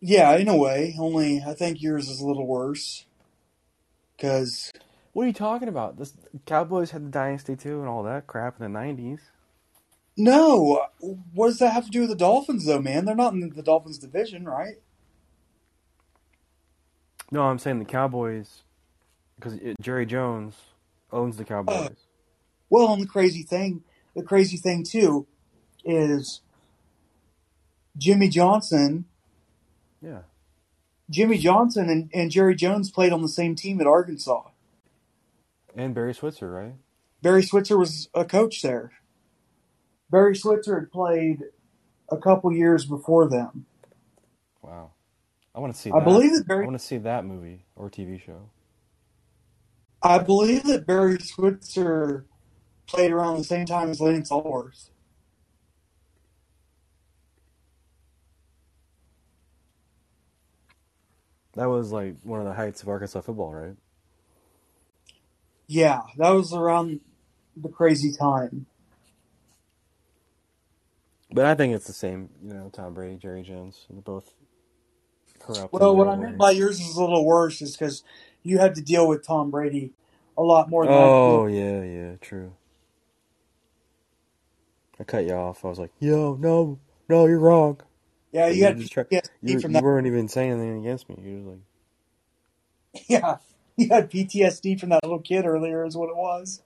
yeah, 0.00 0.36
in 0.36 0.48
a 0.48 0.56
way. 0.56 0.94
Only 0.98 1.42
I 1.46 1.54
think 1.54 1.82
yours 1.82 2.08
is 2.08 2.20
a 2.20 2.26
little 2.26 2.46
worse 2.46 3.04
because 4.16 4.72
What 5.12 5.24
are 5.24 5.26
you 5.26 5.32
talking 5.32 5.68
about? 5.68 5.98
This 5.98 6.14
Cowboys 6.46 6.90
had 6.92 7.06
the 7.06 7.10
dynasty 7.10 7.56
too 7.56 7.80
and 7.80 7.88
all 7.88 8.02
that 8.04 8.26
crap 8.26 8.56
in 8.58 8.62
the 8.62 8.68
nineties. 8.68 9.20
no, 10.16 10.86
what 11.32 11.48
does 11.48 11.58
that 11.58 11.72
have 11.72 11.84
to 11.86 11.90
do 11.90 12.00
with 12.02 12.10
the 12.10 12.16
Dolphins 12.16 12.66
though, 12.66 12.80
man? 12.80 13.04
They're 13.04 13.14
not 13.16 13.32
in 13.34 13.50
the 13.54 13.62
Dolphins 13.62 13.98
division, 13.98 14.44
right? 14.46 14.76
No, 17.30 17.42
I'm 17.42 17.58
saying 17.58 17.80
the 17.80 17.84
Cowboys 17.84 18.62
because 19.36 19.58
Jerry 19.80 20.06
Jones 20.06 20.54
owns 21.12 21.36
the 21.36 21.42
oh. 21.44 21.46
Cowboys. 21.46 21.96
Well, 22.70 22.92
and 22.92 23.02
the 23.02 23.06
crazy 23.06 23.42
thing, 23.42 23.82
the 24.14 24.22
crazy 24.22 24.56
thing 24.56 24.84
too, 24.84 25.26
is 25.84 26.40
Jimmy 27.96 28.28
Johnson. 28.28 29.04
yeah. 30.02 30.22
Jimmy 31.10 31.36
Johnson 31.38 31.90
and, 31.90 32.10
and 32.14 32.30
Jerry 32.30 32.54
Jones 32.54 32.90
played 32.90 33.12
on 33.12 33.20
the 33.20 33.28
same 33.28 33.54
team 33.54 33.80
at 33.80 33.86
Arkansas. 33.86 34.44
And 35.76 35.94
Barry 35.94 36.14
Switzer, 36.14 36.50
right? 36.50 36.74
Barry 37.20 37.42
Switzer 37.42 37.76
was 37.76 38.08
a 38.14 38.24
coach 38.24 38.62
there. 38.62 38.92
Barry 40.10 40.34
Switzer 40.34 40.80
had 40.80 40.90
played 40.90 41.42
a 42.10 42.16
couple 42.16 42.52
years 42.52 42.86
before 42.86 43.28
them. 43.28 43.66
Wow. 44.62 44.92
I 45.54 45.60
want 45.60 45.74
to 45.74 45.80
see. 45.80 45.90
I 45.90 45.98
that. 45.98 46.04
believe 46.04 46.32
that 46.32 46.54
I 46.54 46.64
want 46.64 46.78
to 46.78 46.84
see 46.84 46.98
that 46.98 47.24
movie 47.24 47.64
or 47.76 47.90
TV 47.90 48.20
show. 48.20 48.48
I 50.02 50.18
believe 50.18 50.64
that 50.64 50.86
Barry 50.86 51.18
Switzer 51.18 52.26
played 52.86 53.10
around 53.10 53.38
the 53.38 53.44
same 53.44 53.66
time 53.66 53.90
as 53.90 54.00
Lance 54.00 54.30
Alworth. 54.30 54.90
That 61.56 61.66
was 61.66 61.92
like 61.92 62.16
one 62.24 62.40
of 62.40 62.46
the 62.46 62.54
heights 62.54 62.82
of 62.82 62.88
Arkansas 62.88 63.22
football, 63.22 63.52
right? 63.54 63.76
Yeah, 65.68 66.02
that 66.18 66.30
was 66.30 66.52
around 66.52 67.00
the 67.56 67.68
crazy 67.70 68.12
time. 68.12 68.66
But 71.32 71.46
I 71.46 71.54
think 71.54 71.74
it's 71.74 71.86
the 71.86 71.92
same. 71.94 72.30
You 72.44 72.54
know, 72.54 72.70
Tom 72.72 72.94
Brady, 72.94 73.16
Jerry 73.16 73.42
Jones, 73.42 73.86
they're 73.90 74.02
both 74.02 74.32
corrupt. 75.40 75.80
Well, 75.80 75.96
what 75.96 76.08
I 76.08 76.16
meant 76.16 76.38
by 76.38 76.52
yours 76.52 76.80
is 76.80 76.96
a 76.96 77.00
little 77.02 77.26
worse 77.26 77.62
is 77.62 77.76
because 77.76 78.04
you 78.42 78.58
had 78.58 78.74
to 78.76 78.82
deal 78.82 79.08
with 79.08 79.26
Tom 79.26 79.50
Brady 79.50 79.92
a 80.38 80.42
lot 80.42 80.70
more 80.70 80.88
than 80.88 81.00
Oh 81.00 81.46
yeah, 81.46 81.82
yeah, 81.82 82.16
true. 82.20 82.54
I 85.00 85.04
cut 85.04 85.26
you 85.26 85.34
off. 85.34 85.64
I 85.64 85.68
was 85.68 85.78
like, 85.78 85.92
"Yo, 86.00 86.36
no, 86.36 86.78
no, 87.08 87.26
you're 87.26 87.38
wrong." 87.40 87.80
Yeah, 88.34 88.48
you 88.48 88.56
you 88.56 88.64
had 88.64 88.78
just 88.78 88.92
try- 88.92 89.06
PTSD 89.12 89.30
You, 89.42 89.60
from 89.62 89.72
you 89.72 89.74
that. 89.74 89.84
weren't 89.84 90.08
even 90.08 90.28
saying 90.28 90.52
anything 90.52 90.80
against 90.80 91.08
me. 91.08 91.16
You 91.22 91.44
were 91.44 91.52
like, 91.52 91.60
Yeah, 93.08 93.36
you 93.76 93.88
had 93.88 94.10
PTSD 94.10 94.80
from 94.80 94.90
that 94.90 95.02
little 95.04 95.20
kid 95.20 95.46
earlier, 95.46 95.86
is 95.86 95.96
what 95.96 96.10
it 96.10 96.16
was. 96.16 96.62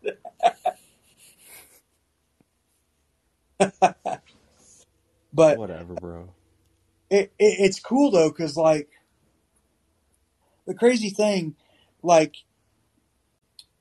but 5.33 5.59
"Whatever, 5.59 5.95
bro." 5.97 6.31
it, 7.11 7.33
it 7.39 7.57
it's 7.61 7.81
cool 7.81 8.11
though 8.11 8.31
because 8.31 8.57
like 8.57 8.91
the 10.67 10.75
crazy 10.75 11.11
thing 11.11 11.57
like 12.03 12.37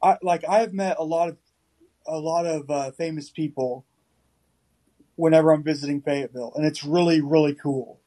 i 0.04 0.18
like 0.24 0.44
i 0.50 0.60
have 0.60 0.74
met 0.74 0.98
a 1.00 1.04
lot 1.04 1.30
of 1.30 1.38
a 2.08 2.18
lot 2.20 2.46
of 2.46 2.70
uh, 2.72 2.92
famous 2.92 3.30
people 3.32 3.86
whenever 5.18 5.54
i'm 5.54 5.64
visiting 5.64 6.02
fayetteville 6.02 6.54
and 6.58 6.66
it's 6.66 6.86
really 6.86 7.22
really 7.22 7.56
cool 7.56 8.02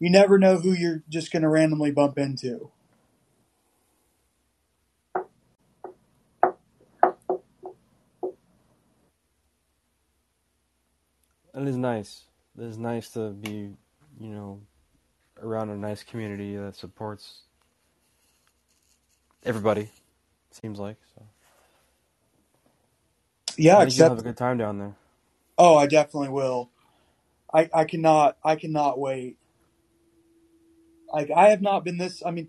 you 0.00 0.10
never 0.10 0.38
know 0.38 0.58
who 0.58 0.72
you're 0.72 1.02
just 1.08 1.32
going 1.32 1.42
to 1.42 1.48
randomly 1.48 1.90
bump 1.92 2.18
into 2.18 2.70
It 11.54 11.68
is 11.68 11.76
nice. 11.76 12.24
It 12.58 12.64
is 12.64 12.78
nice 12.78 13.10
to 13.10 13.30
be, 13.30 13.70
you 14.20 14.28
know, 14.30 14.60
around 15.42 15.70
a 15.70 15.76
nice 15.76 16.02
community 16.04 16.56
that 16.56 16.76
supports 16.76 17.42
everybody. 19.44 19.90
Seems 20.52 20.78
like 20.80 20.96
so. 21.14 21.24
yeah 23.56 23.82
except 23.82 24.10
have 24.10 24.18
a 24.18 24.22
good 24.22 24.36
time 24.36 24.58
down 24.58 24.78
there. 24.78 24.96
Oh 25.60 25.76
i 25.76 25.86
definitely 25.86 26.30
will 26.30 26.70
i 27.54 27.68
i 27.74 27.84
cannot 27.84 28.36
i 28.44 28.56
cannot 28.56 28.98
wait 28.98 29.36
like 31.12 31.30
i 31.30 31.50
have 31.50 31.62
not 31.62 31.84
been 31.84 31.98
this 31.98 32.22
i 32.26 32.30
mean 32.32 32.48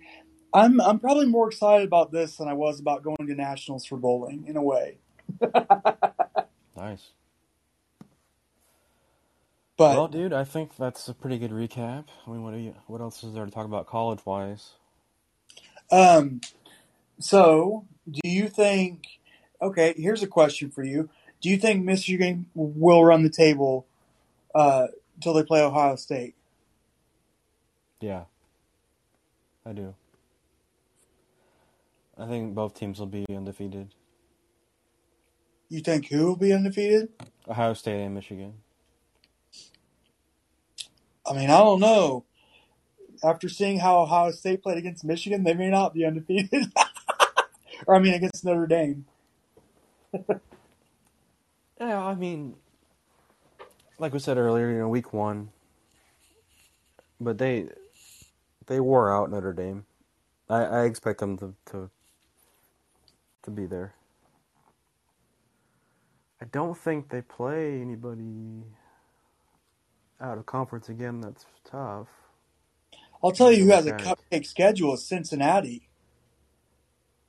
i'm 0.54 0.82
i'm 0.82 1.00
probably 1.00 1.28
more 1.28 1.50
excited 1.50 1.86
about 1.88 2.12
this 2.12 2.38
than 2.38 2.48
i 2.48 2.54
was 2.54 2.80
about 2.80 3.04
going 3.04 3.28
to 3.28 3.36
nationals 3.36 3.86
for 3.86 3.98
bowling 3.98 4.46
in 4.48 4.58
a 4.58 4.64
way 4.64 4.98
Nice. 6.78 7.12
but 9.78 9.96
well, 9.96 10.08
dude, 10.08 10.34
I 10.34 10.44
think 10.46 10.78
that's 10.78 11.08
a 11.10 11.14
pretty 11.14 11.38
good 11.38 11.52
recap. 11.52 12.06
I 12.26 12.32
mean, 12.32 12.44
what 12.44 12.56
you? 12.56 12.76
What 12.88 13.02
else 13.02 13.24
is 13.24 13.34
there 13.34 13.46
to 13.46 13.52
talk 13.52 13.66
about 13.66 13.88
college 13.88 14.26
wise? 14.26 14.74
um 15.92 16.42
so 17.20 17.86
do 18.10 18.22
you 18.24 18.48
think 18.48 19.06
okay 19.62 19.94
here's 19.98 20.24
a 20.24 20.28
question 20.28 20.72
for 20.72 20.84
you 20.84 21.10
do 21.42 21.50
you 21.50 21.58
think 21.58 21.84
michigan 21.84 22.46
will 22.56 23.04
run 23.04 23.24
the 23.24 23.30
table 23.30 23.86
uh 24.56 24.88
till 25.22 25.34
they 25.34 25.44
play 25.44 25.62
ohio 25.62 25.96
state 25.96 26.36
Yeah, 28.02 28.24
I 29.66 29.74
do. 29.74 29.94
I 32.18 32.26
think 32.28 32.56
both 32.56 32.74
teams 32.74 32.98
will 33.00 33.06
be 33.06 33.26
undefeated. 33.30 33.94
you 35.70 35.82
think 35.82 36.08
who 36.08 36.26
will 36.26 36.36
be 36.36 36.52
undefeated 36.52 37.10
Ohio 37.48 37.74
State 37.76 38.02
and 38.04 38.14
Michigan. 38.16 38.54
i 41.30 41.34
mean 41.34 41.50
i 41.52 41.58
don't 41.60 41.80
know 41.80 42.26
after 43.24 43.48
seeing 43.48 43.78
how 43.80 44.00
ohio 44.00 44.32
state 44.32 44.62
played 44.64 44.78
against 44.80 45.04
michigan 45.04 45.44
they 45.44 45.54
may 45.54 45.70
not 45.70 45.94
be 45.94 46.04
undefeated 46.04 46.66
or 47.88 47.94
i 47.96 48.00
mean 48.00 48.14
against 48.16 48.44
notre 48.44 48.66
dame 48.68 49.06
Yeah, 51.82 52.06
I 52.06 52.16
mean, 52.16 52.56
like 54.00 54.14
we 54.14 54.20
said 54.20 54.38
earlier, 54.38 54.72
you 54.72 54.80
know, 54.80 54.90
week 54.90 55.14
one, 55.14 55.52
but 57.22 57.38
they 57.40 57.70
they 58.68 58.80
wore 58.80 59.16
out 59.16 59.32
Notre 59.32 59.54
Dame. 59.54 59.86
I, 60.50 60.64
I 60.66 60.84
expect 60.86 61.20
them 61.20 61.38
to, 61.40 61.56
to 61.72 61.92
to 63.44 63.52
be 63.52 63.66
there. 63.68 63.96
I 66.42 66.46
don't 66.46 66.78
think 66.78 67.10
they 67.10 67.22
play 67.22 67.82
anybody 67.82 68.64
out 70.22 70.38
of 70.38 70.46
conference 70.48 70.90
again. 70.90 71.22
That's 71.22 71.46
tough. 71.66 72.08
i'll 73.24 73.32
tell 73.32 73.52
you 73.52 73.66
who 73.66 73.72
has 73.72 73.88
a 73.88 73.94
cupcake 73.94 74.46
schedule 74.46 74.94
is 74.96 75.06
cincinnati 75.06 75.90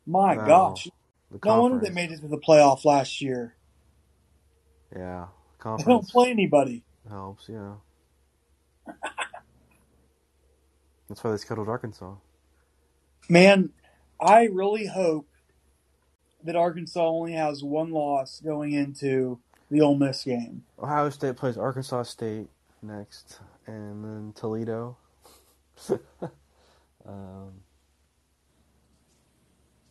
my 0.07 0.37
gosh 0.37 0.91
no 1.45 1.57
wonder 1.57 1.79
they 1.79 1.91
made 1.91 2.13
it 2.13 2.21
to 2.21 2.29
the 2.29 2.39
playoff 2.39 2.85
last 2.85 3.21
year 3.23 3.57
Yeah, 4.95 5.27
they 5.65 5.85
don't 5.85 6.09
play 6.09 6.31
anybody 6.31 6.85
helps. 7.09 7.49
Yeah, 7.49 7.75
that's 11.09 11.23
why 11.25 11.31
they 11.31 11.37
scheduled 11.37 11.69
Arkansas. 11.69 12.15
Man, 13.29 13.71
I 14.21 14.45
really 14.53 14.87
hope 14.87 15.27
that 16.45 16.57
Arkansas 16.57 17.07
only 17.07 17.33
has 17.33 17.63
one 17.63 17.91
loss 17.91 18.41
going 18.41 18.73
into 18.73 19.39
the 19.71 19.81
Ole 19.81 19.97
Miss 19.97 20.25
game. 20.25 20.65
Ohio 20.79 21.11
State 21.11 21.37
plays 21.37 21.57
Arkansas 21.57 22.03
State 22.05 22.49
next, 22.83 23.41
and 23.67 24.05
then 24.05 24.33
Toledo. 24.35 24.97
um, 27.07 27.53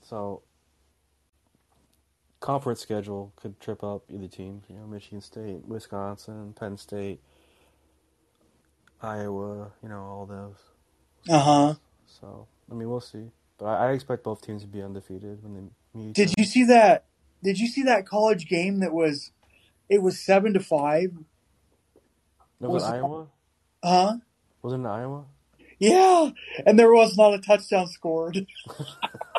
so, 0.02 0.44
conference 2.42 2.82
schedule 2.82 3.32
could 3.38 3.58
trip 3.62 3.84
up 3.84 4.04
either 4.10 4.28
team. 4.28 4.64
You 4.68 4.76
know, 4.76 4.86
Michigan 4.88 5.22
State, 5.22 5.66
Wisconsin, 5.66 6.54
Penn 6.60 6.78
State, 6.78 7.22
Iowa. 9.02 9.72
You 9.82 9.90
know, 9.90 10.02
all 10.02 10.26
those. 10.26 10.58
Uh 11.30 11.40
huh. 11.40 11.74
So, 12.06 12.48
I 12.70 12.74
mean, 12.74 12.90
we'll 12.90 13.00
see. 13.00 13.32
But 13.58 13.66
I, 13.68 13.90
I 13.90 13.92
expect 13.94 14.24
both 14.24 14.42
teams 14.46 14.64
to 14.64 14.68
be 14.68 14.82
undefeated 14.82 15.42
when 15.44 15.54
they 15.54 16.00
meet. 16.00 16.14
Did 16.14 16.34
you 16.38 16.44
see 16.44 16.66
that? 16.66 17.06
Did 17.44 17.58
you 17.60 17.68
see 17.68 17.84
that 17.84 18.06
college 18.06 18.48
game 18.48 18.80
that 18.82 18.92
was? 18.94 19.32
It 19.90 20.02
was 20.02 20.20
seven 20.20 20.54
to 20.54 20.60
five. 20.60 21.12
Was, 22.60 22.70
was 22.72 22.84
it 22.84 22.88
it- 22.88 22.94
Iowa? 22.96 23.28
Huh? 23.84 24.18
Was 24.62 24.74
it 24.74 24.76
in 24.76 24.86
Iowa? 24.86 25.26
Yeah, 25.80 26.30
and 26.68 26.78
there 26.78 26.94
was 26.94 27.18
not 27.18 27.34
a 27.34 27.40
touchdown 27.40 27.88
scored. 27.88 28.46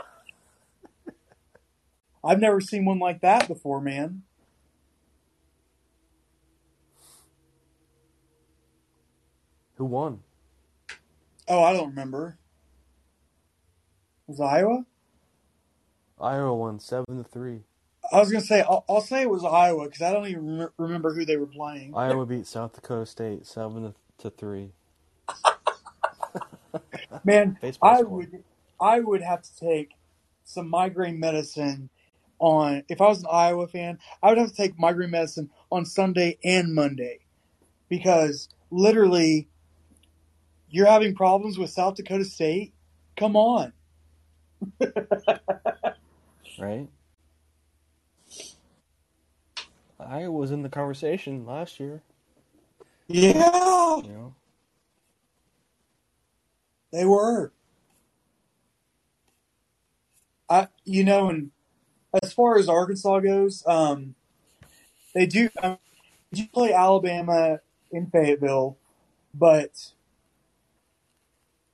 I've 2.25 2.41
never 2.41 2.61
seen 2.61 2.85
one 2.85 2.99
like 2.99 3.21
that 3.23 3.49
before, 3.49 3.81
man. 3.81 4.23
Who 9.77 9.87
won? 9.87 10.21
Oh, 11.49 11.63
I 11.63 11.73
don't 11.73 11.91
remember. 11.91 12.39
Was 14.27 14.41
it 14.41 14.45
Iowa? 14.45 14.85
Iowa 16.21 16.55
won 16.55 16.81
seven 16.81 17.19
to 17.19 17.25
three. 17.25 17.61
I 18.13 18.21
was 18.21 18.31
gonna 18.31 18.45
say 18.45 18.63
I'll, 18.63 18.85
I'll 18.89 19.01
say 19.01 19.23
it 19.23 19.31
was 19.31 19.45
Iowa 19.45 19.87
because 19.87 20.03
I 20.03 20.13
don't 20.13 20.29
even 20.29 20.59
rem- 20.59 20.71
remember 20.79 21.15
who 21.15 21.25
they 21.25 21.37
were 21.37 21.47
playing. 21.47 21.93
Iowa 21.95 22.27
beat 22.27 22.47
South 22.47 22.75
Dakota 22.75 23.07
State 23.07 23.47
seven 23.47 23.95
to 24.19 24.31
three. 24.31 24.71
Man, 27.25 27.59
Baseball 27.61 27.95
I 27.95 28.03
score. 28.03 28.09
would 28.11 28.45
I 28.81 29.01
would 29.01 29.23
have 29.23 29.43
to 29.43 29.57
take 29.57 29.93
some 30.45 30.69
migraine 30.69 31.21
medicine 31.21 31.91
on 32.43 32.85
if 32.89 33.01
I 33.01 33.09
was 33.09 33.21
an 33.21 33.29
Iowa 33.33 33.69
fan, 33.69 33.99
I 34.23 34.29
would 34.31 34.39
have 34.39 34.51
to 34.51 34.55
take 34.55 34.79
migraine 34.79 35.13
medicine 35.13 35.51
on 35.71 35.87
Sunday 35.87 36.39
and 36.45 36.75
Monday. 36.75 37.21
Because 37.89 38.49
literally 38.71 39.49
you're 40.69 40.87
having 40.87 41.15
problems 41.15 41.59
with 41.59 41.71
South 41.71 41.97
Dakota 41.97 42.25
State? 42.25 42.75
Come 43.17 43.37
on. 43.37 43.73
right? 46.59 46.89
I 50.01 50.29
was 50.29 50.51
in 50.51 50.63
the 50.63 50.69
conversation 50.69 51.47
last 51.47 51.81
year. 51.81 52.03
Yeah, 53.09 54.01
You 54.03 54.11
know, 54.11 54.35
they 56.93 57.05
were. 57.05 57.53
I 60.51 60.69
you 60.85 61.05
know, 61.05 61.29
and 61.31 61.51
as 62.23 62.33
far 62.33 62.59
as 62.59 62.69
Arkansas 62.69 63.21
goes, 63.21 63.65
um, 63.67 64.15
they 65.15 65.27
do. 65.27 65.49
Um, 65.63 65.79
they 66.31 66.43
do 66.43 66.49
play 66.49 66.73
Alabama 66.73 67.61
in 67.91 68.07
Fayetteville, 68.07 68.77
but 69.35 69.93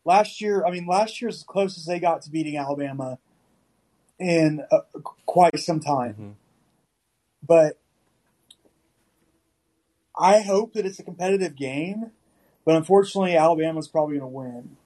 last 0.05 0.41
year, 0.41 0.65
I 0.67 0.71
mean, 0.71 0.87
last 0.87 1.21
year's 1.21 1.37
as 1.37 1.43
close 1.45 1.79
as 1.79 1.85
they 1.85 2.01
got 2.01 2.23
to 2.23 2.31
beating 2.31 2.57
Alabama 2.57 3.19
in 4.19 4.65
uh, 4.73 4.81
quite 5.27 5.59
some 5.59 5.81
time. 5.81 6.15
Mhm. 6.15 6.35
But 7.47 7.79
I 10.19 10.41
hope 10.41 10.73
that 10.73 10.85
it's 10.85 10.99
a 10.99 11.05
competitive 11.05 11.55
game. 11.55 12.11
But 12.65 12.77
unfortunately, 12.77 13.37
Alabama's 13.37 13.89
probably 13.89 14.19
going 14.19 14.31
to 14.31 14.37
win. 14.37 14.77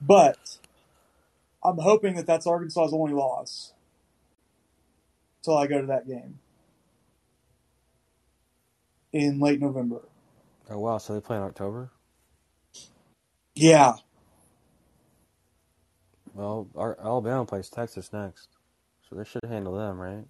But 0.00 0.58
I'm 1.62 1.78
hoping 1.78 2.14
that 2.16 2.26
that's 2.26 2.46
Arkansas's 2.46 2.94
only 2.94 3.12
loss 3.12 3.72
until 5.48 5.58
I 5.58 5.66
go 5.66 5.80
to 5.80 5.86
that 5.86 6.06
game. 6.06 6.38
in 9.14 9.40
late 9.40 9.60
November. 9.60 10.02
Oh 10.68 10.78
wow, 10.78 10.98
so 10.98 11.14
they 11.14 11.20
play 11.20 11.38
in 11.38 11.42
October. 11.42 11.90
Yeah. 13.54 13.94
Well, 16.34 16.68
our 16.76 16.98
Alabama 17.00 17.46
plays 17.46 17.70
Texas 17.70 18.12
next, 18.12 18.48
so 19.08 19.16
they 19.16 19.24
should 19.24 19.44
handle 19.48 19.74
them, 19.74 19.98
right? 19.98 20.24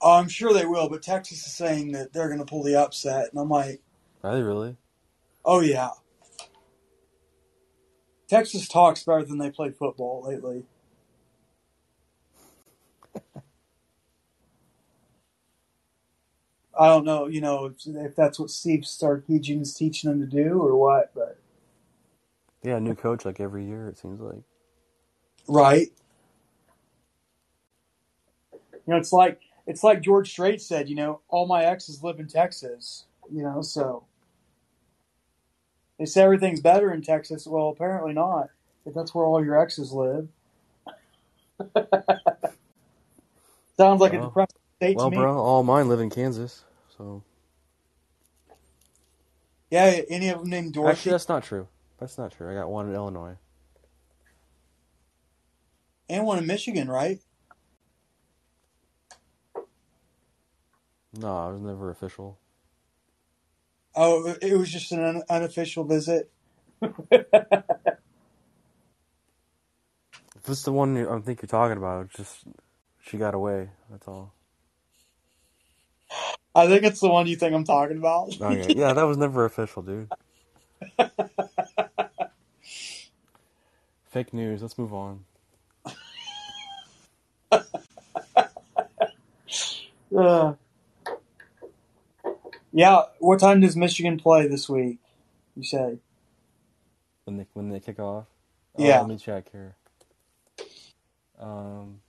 Oh, 0.00 0.14
I'm 0.14 0.28
sure 0.28 0.54
they 0.54 0.66
will, 0.66 0.88
but 0.88 1.02
Texas 1.02 1.44
is 1.44 1.52
saying 1.52 1.92
that 1.92 2.12
they're 2.12 2.28
going 2.28 2.38
to 2.38 2.44
pull 2.44 2.62
the 2.62 2.76
upset, 2.76 3.30
and 3.32 3.40
I'm 3.40 3.48
like, 3.48 3.82
Are 4.22 4.34
they 4.36 4.42
really? 4.42 4.76
oh 5.44 5.60
yeah. 5.60 5.90
Texas 8.28 8.68
talks 8.68 9.02
better 9.02 9.24
than 9.24 9.38
they 9.38 9.50
play 9.50 9.70
football 9.70 10.22
lately. 10.28 10.64
I 16.78 16.88
don't 16.88 17.04
know, 17.04 17.26
you 17.26 17.40
know, 17.40 17.66
if, 17.66 17.86
if 17.86 18.16
that's 18.16 18.38
what 18.38 18.50
Steve 18.50 18.80
Sarkisian's 18.80 19.74
teaching 19.74 20.10
them 20.10 20.20
to 20.20 20.26
do 20.26 20.60
or 20.62 20.76
what, 20.76 21.12
but 21.14 21.38
Yeah, 22.62 22.78
new 22.80 22.94
coach 22.94 23.24
like 23.24 23.40
every 23.40 23.66
year. 23.66 23.88
It 23.88 23.98
seems 23.98 24.20
like. 24.20 24.42
right. 25.48 25.88
You 28.72 28.94
know, 28.94 28.96
it's 28.96 29.12
like 29.12 29.40
it's 29.66 29.84
like 29.84 30.02
George 30.02 30.30
Strait 30.30 30.62
said. 30.62 30.88
You 30.88 30.96
know, 30.96 31.20
all 31.28 31.46
my 31.46 31.64
exes 31.64 32.02
live 32.02 32.20
in 32.20 32.28
Texas. 32.28 33.04
You 33.32 33.42
know, 33.42 33.62
so 33.62 34.04
they 35.98 36.06
say 36.06 36.22
everything's 36.22 36.60
better 36.60 36.92
in 36.92 37.02
Texas. 37.02 37.46
Well, 37.46 37.68
apparently 37.68 38.12
not. 38.12 38.50
If 38.86 38.94
that's 38.94 39.14
where 39.14 39.24
all 39.24 39.44
your 39.44 39.60
exes 39.60 39.92
live. 39.92 40.28
Sounds 43.76 44.00
like 44.00 44.14
a 44.14 44.20
depressing 44.20 44.56
Well, 44.94 45.10
bro, 45.10 45.38
all 45.38 45.62
mine 45.64 45.88
live 45.88 46.00
in 46.00 46.10
Kansas, 46.10 46.64
so 46.98 47.22
Yeah, 49.70 50.00
any 50.10 50.30
of 50.30 50.40
them 50.40 50.50
named 50.50 50.74
Dorothy? 50.74 51.00
actually 51.00 51.12
that's 51.12 51.28
not 51.28 51.44
true. 51.44 51.68
That's 51.98 52.18
not 52.18 52.32
true. 52.32 52.50
I 52.50 52.54
got 52.54 52.70
one 52.70 52.88
in 52.88 52.94
Illinois. 52.94 53.36
and 56.08 56.26
one 56.26 56.38
in 56.38 56.46
Michigan, 56.46 56.88
right? 56.88 57.20
No, 61.14 61.36
I 61.36 61.50
was 61.50 61.60
never 61.62 61.90
official. 61.90 62.38
Oh, 63.94 64.36
it 64.42 64.58
was 64.58 64.70
just 64.72 64.92
an 64.92 65.22
unofficial 65.30 65.84
visit. 65.84 66.30
If 70.36 70.50
it's 70.50 70.64
the 70.64 70.72
one 70.72 70.96
I 71.08 71.20
think 71.20 71.42
you're 71.42 71.48
talking 71.48 71.78
about, 71.78 72.10
just 72.10 72.44
she 73.02 73.18
got 73.18 73.34
away. 73.34 73.70
That's 73.90 74.08
all. 74.08 74.34
I 76.56 76.66
think 76.68 76.84
it's 76.84 77.00
the 77.00 77.10
one 77.10 77.26
you 77.26 77.36
think 77.36 77.54
I'm 77.54 77.64
talking 77.64 77.98
about. 77.98 78.34
Okay, 78.40 78.72
yeah, 78.74 78.94
that 78.94 79.02
was 79.02 79.18
never 79.18 79.44
official, 79.44 79.82
dude. 79.82 80.10
Fake 84.08 84.32
news. 84.32 84.62
Let's 84.62 84.78
move 84.78 84.94
on. 84.94 85.24
Uh, 90.16 90.54
yeah, 92.72 93.02
what 93.18 93.40
time 93.40 93.60
does 93.60 93.76
Michigan 93.76 94.18
play 94.18 94.46
this 94.46 94.66
week? 94.68 94.98
You 95.56 95.64
say? 95.64 95.98
When 97.24 97.36
they 97.36 97.46
when 97.52 97.68
they 97.68 97.80
kick 97.80 97.98
off. 97.98 98.26
Yeah. 98.78 99.00
let 99.00 99.08
me 99.08 99.18
check 99.18 99.50
here. 99.50 99.74
Um, 101.38 102.00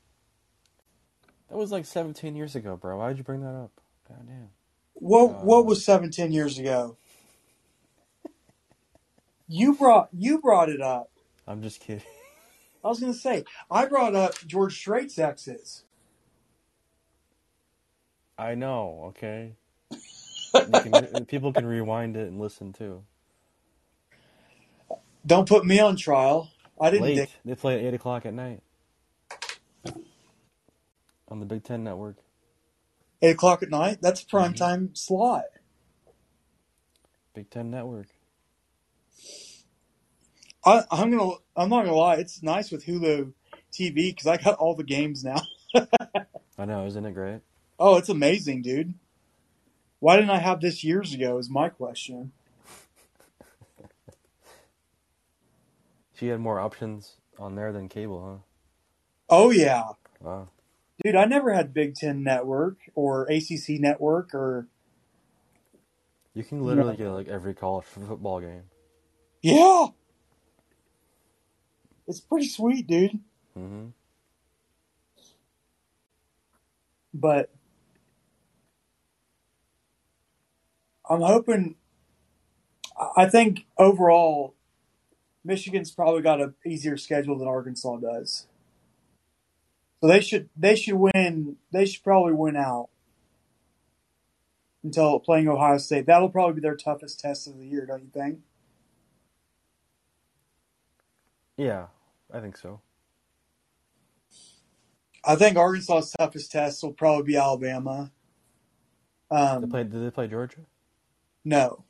that 1.50 1.58
was 1.58 1.72
like 1.72 1.86
17 1.86 2.36
years 2.36 2.56
ago, 2.56 2.78
bro. 2.78 2.98
Why 2.98 3.10
did 3.10 3.18
you 3.18 3.24
bring 3.24 3.42
that 3.42 3.56
up? 3.56 3.72
God 4.08 4.28
damn. 4.28 4.50
What 4.96 5.38
Uh, 5.38 5.44
What 5.44 5.66
was 5.66 5.86
17 5.86 6.32
years 6.34 6.60
ago? 6.60 6.98
You 9.48 9.76
brought 9.76 10.10
you 10.14 10.40
brought 10.42 10.70
it 10.70 10.82
up. 10.82 11.12
I'm 11.48 11.62
just 11.62 11.82
kidding. 11.82 12.04
I 12.84 12.90
was 12.90 13.00
going 13.00 13.14
to 13.14 13.20
say 13.20 13.46
I 13.72 13.86
brought 13.88 14.16
up 14.16 14.36
George 14.48 14.78
Strait's 14.78 15.20
exes. 15.20 15.84
I 18.38 18.56
know. 18.56 19.06
Okay. 19.10 19.56
Can, 20.82 21.26
people 21.28 21.54
can 21.54 21.66
rewind 21.66 22.18
it 22.18 22.28
and 22.30 22.40
listen 22.40 22.74
too. 22.74 23.04
Don't 25.26 25.48
put 25.50 25.66
me 25.66 25.80
on 25.80 25.98
trial. 25.98 26.52
I 26.82 26.92
didn't. 26.92 27.14
Late. 27.14 27.16
Dig- 27.16 27.30
They 27.46 27.56
play 27.56 27.76
at 27.80 27.86
eight 27.86 27.96
o'clock 27.96 28.26
at 28.26 28.34
night 28.34 28.62
on 31.30 31.40
the 31.42 31.48
Big 31.48 31.64
Ten 31.64 31.84
Network. 31.84 32.18
Eight 33.22 33.32
o'clock 33.32 33.64
at 33.64 33.70
night. 33.70 33.98
That's 34.02 34.22
a 34.22 34.26
prime 34.26 34.54
Mhm. 34.54 34.58
time 34.58 34.96
slot. 34.96 35.46
Big 37.34 37.50
Ten 37.50 37.70
Network. 37.72 38.08
I, 40.66 40.84
I'm 40.92 41.12
gonna. 41.12 41.34
I'm 41.56 41.70
not 41.70 41.86
gonna 41.86 41.96
lie. 41.96 42.16
It's 42.16 42.44
nice 42.44 42.72
with 42.72 42.86
Hulu 42.86 43.34
TV 43.72 43.96
because 44.10 44.28
I 44.28 44.38
got 44.38 44.56
all 44.56 44.76
the 44.76 44.84
games 44.84 45.24
now. 45.24 45.42
I 46.58 46.66
know, 46.66 46.86
isn't 46.86 47.06
it 47.06 47.14
great? 47.14 47.42
Oh, 47.80 47.98
it's 47.98 48.10
amazing, 48.10 48.64
dude. 48.64 48.96
Why 50.00 50.16
didn't 50.16 50.32
I 50.32 50.40
have 50.40 50.60
this 50.62 50.84
years 50.84 51.14
ago? 51.14 51.38
Is 51.38 51.50
my 51.50 51.70
question. 51.70 52.32
She 56.16 56.28
had 56.30 56.40
more 56.40 56.60
options 56.60 57.18
on 57.38 57.54
there 57.54 57.72
than 57.72 57.90
cable, 57.90 58.26
huh? 58.26 58.38
Oh 59.30 59.52
yeah. 59.52 59.84
Wow. 60.20 60.50
Dude. 61.04 61.16
I 61.16 61.26
never 61.26 61.54
had 61.54 61.74
Big 61.74 61.96
Ten 61.96 62.24
Network 62.24 62.78
or 62.96 63.24
ACC 63.30 63.80
Network 63.80 64.34
or 64.34 64.68
You 66.34 66.44
can 66.44 66.64
literally 66.64 66.96
get 66.98 67.10
like 67.10 67.28
every 67.28 67.54
college 67.54 67.86
football 68.08 68.40
game. 68.42 68.64
yeah. 69.42 69.88
It's 72.08 72.22
pretty 72.22 72.48
sweet, 72.48 72.88
dude. 72.88 73.20
hmm 73.54 73.88
But 77.14 77.50
I'm 81.10 81.22
hoping. 81.22 81.76
I 82.98 83.24
I 83.24 83.30
think 83.30 83.66
overall, 83.78 84.56
Michigan's 85.44 85.92
probably 85.92 86.22
got 86.22 86.42
an 86.42 86.54
easier 86.66 86.98
schedule 86.98 87.38
than 87.38 87.48
Arkansas 87.48 87.98
does. 87.98 88.48
So 90.02 90.08
they 90.08 90.22
should 90.22 90.50
they 90.56 90.76
should 90.76 90.96
win. 90.96 91.58
They 91.72 91.86
should 91.86 92.04
probably 92.04 92.34
win 92.34 92.56
out 92.56 92.90
until 94.84 95.20
playing 95.20 95.48
Ohio 95.48 95.78
State. 95.80 96.06
That'll 96.06 96.30
probably 96.30 96.56
be 96.56 96.62
their 96.62 96.76
toughest 96.76 97.20
test 97.20 97.48
of 97.48 97.58
the 97.58 97.66
year, 97.66 97.86
don't 97.86 98.04
you 98.04 98.10
think? 98.14 98.40
Yeah, 101.58 101.88
I 102.32 102.40
think 102.40 102.58
so. 102.58 102.82
I 105.26 105.36
think 105.36 105.58
Arkansas's 105.58 106.12
toughest 106.18 106.52
test 106.52 106.84
will 106.84 106.94
probably 106.94 107.24
be 107.24 107.36
Alabama. 107.38 108.12
They 109.30 109.36
Um, 109.38 109.70
played. 109.70 109.92
Did 109.92 110.06
they 110.06 110.12
play 110.12 110.28
Georgia? 110.28 110.62
no, 111.44 111.84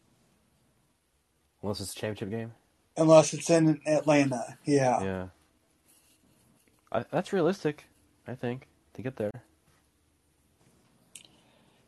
Unless 1.62 1.82
it's 1.82 1.92
a 1.94 1.96
championship 1.96 2.30
game. 2.30 2.54
unless 2.96 3.34
it's 3.34 3.50
in 3.50 3.82
Atlanta. 3.86 4.58
Yeah. 4.64 5.04
Yeah. 5.04 5.28
I, 6.92 7.04
that's 7.12 7.34
realistic, 7.34 7.86
I 8.28 8.36
think, 8.36 8.68
to 8.94 9.02
get 9.02 9.16
there. 9.16 9.44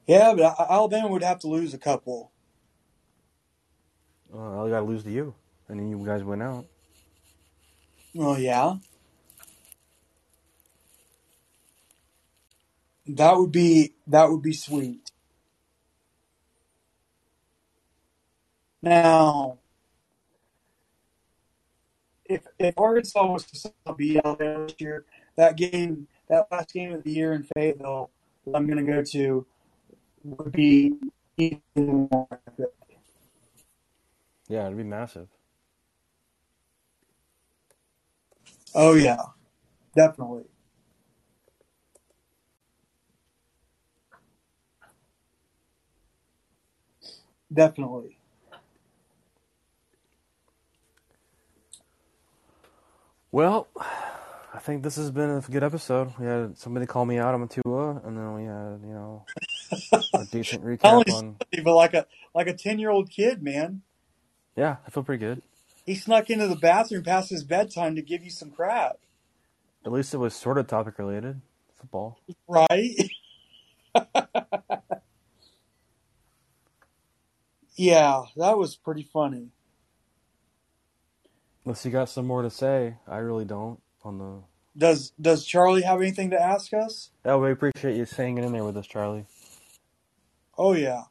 Yeah, 0.07 0.33
but 0.35 0.55
Alabama 0.59 1.09
would 1.09 1.23
have 1.23 1.39
to 1.39 1.47
lose 1.47 1.73
a 1.73 1.77
couple. 1.77 2.31
Uh, 4.33 4.37
all 4.37 4.65
you 4.67 4.73
gotta 4.73 4.85
lose 4.85 5.03
to 5.03 5.11
you, 5.11 5.35
and 5.67 5.79
then 5.79 5.89
you 5.89 6.03
guys 6.05 6.23
went 6.23 6.41
out. 6.41 6.65
Oh 8.17 8.37
yeah. 8.37 8.77
That 13.07 13.37
would 13.37 13.51
be 13.51 13.93
that 14.07 14.29
would 14.29 14.41
be 14.41 14.53
sweet. 14.53 15.11
Now, 18.81 19.57
if 22.25 22.47
if 22.57 22.77
Arkansas 22.77 23.25
was 23.25 23.45
to 23.45 23.57
somehow 23.57 23.95
beat 23.97 24.21
Alabama 24.23 24.67
this 24.67 24.75
year, 24.79 25.05
that 25.35 25.57
game, 25.57 26.07
that 26.29 26.47
last 26.51 26.73
game 26.73 26.93
of 26.93 27.03
the 27.03 27.11
year 27.11 27.33
in 27.33 27.43
Fayetteville, 27.55 28.11
that 28.45 28.55
I'm 28.55 28.67
going 28.67 28.85
to 28.85 28.91
go 28.91 29.03
to, 29.03 29.45
would 30.23 30.51
be 30.53 30.93
even 31.37 31.61
more 32.11 32.27
epic. 32.47 32.67
Yeah, 34.49 34.65
it'd 34.67 34.77
be 34.77 34.83
massive. 34.83 35.29
Oh 38.75 38.95
yeah, 38.95 39.17
definitely. 39.95 40.45
Definitely. 47.53 48.17
Well, 53.31 53.67
think 54.69 54.83
this 54.83 54.97
has 54.97 55.09
been 55.09 55.31
a 55.31 55.41
good 55.41 55.63
episode. 55.63 56.13
We 56.19 56.27
had 56.27 56.55
somebody 56.57 56.85
call 56.85 57.03
me 57.03 57.17
out 57.17 57.33
on 57.33 57.47
Tua, 57.47 58.01
and 58.05 58.15
then 58.15 58.33
we 58.35 58.43
had, 58.43 58.79
you 58.87 58.93
know, 58.93 59.25
a 60.13 60.25
decent 60.31 60.63
Not 60.63 60.71
recap 60.79 60.85
only 60.85 61.11
on. 61.11 61.17
somebody, 61.19 61.61
but 61.63 61.73
like 61.75 61.95
a 61.95 62.05
like 62.35 62.45
a 62.47 62.53
ten 62.53 62.77
year 62.77 62.91
old 62.91 63.09
kid, 63.09 63.41
man. 63.41 63.81
Yeah, 64.55 64.77
I 64.85 64.91
feel 64.91 65.01
pretty 65.03 65.25
good. 65.25 65.41
He 65.85 65.95
snuck 65.95 66.29
into 66.29 66.47
the 66.47 66.55
bathroom 66.55 67.03
past 67.03 67.31
his 67.31 67.43
bedtime 67.43 67.95
to 67.95 68.03
give 68.03 68.23
you 68.23 68.29
some 68.29 68.51
crap, 68.51 68.97
At 69.83 69.91
least 69.91 70.13
it 70.13 70.17
was 70.17 70.35
sort 70.35 70.59
of 70.59 70.67
topic 70.67 70.99
related. 70.99 71.41
Football. 71.75 72.19
right? 72.47 72.95
yeah, 77.75 78.21
that 78.37 78.57
was 78.57 78.75
pretty 78.75 79.03
funny. 79.03 79.47
Unless 81.65 81.85
you 81.85 81.91
got 81.91 82.09
some 82.09 82.27
more 82.27 82.41
to 82.43 82.49
say, 82.51 82.95
I 83.07 83.17
really 83.17 83.45
don't. 83.45 83.81
On 84.03 84.17
the 84.17 84.43
Does 84.79 85.11
Does 85.21 85.45
Charlie 85.45 85.81
have 85.83 86.01
anything 86.01 86.31
to 86.31 86.41
ask 86.41 86.73
us? 86.73 87.11
oh, 87.25 87.37
we 87.37 87.51
appreciate 87.51 87.95
you 87.97 88.05
hanging 88.17 88.43
in 88.43 88.53
there 88.53 88.63
with 88.63 88.77
us, 88.77 88.87
Charlie. 88.87 89.25
Oh 90.57 90.73
yeah, 90.73 91.03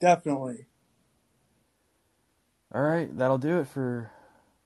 definitely. 0.00 0.66
All 2.74 2.82
right, 2.82 3.16
that'll 3.16 3.38
do 3.38 3.58
it 3.60 3.66
for 3.68 4.10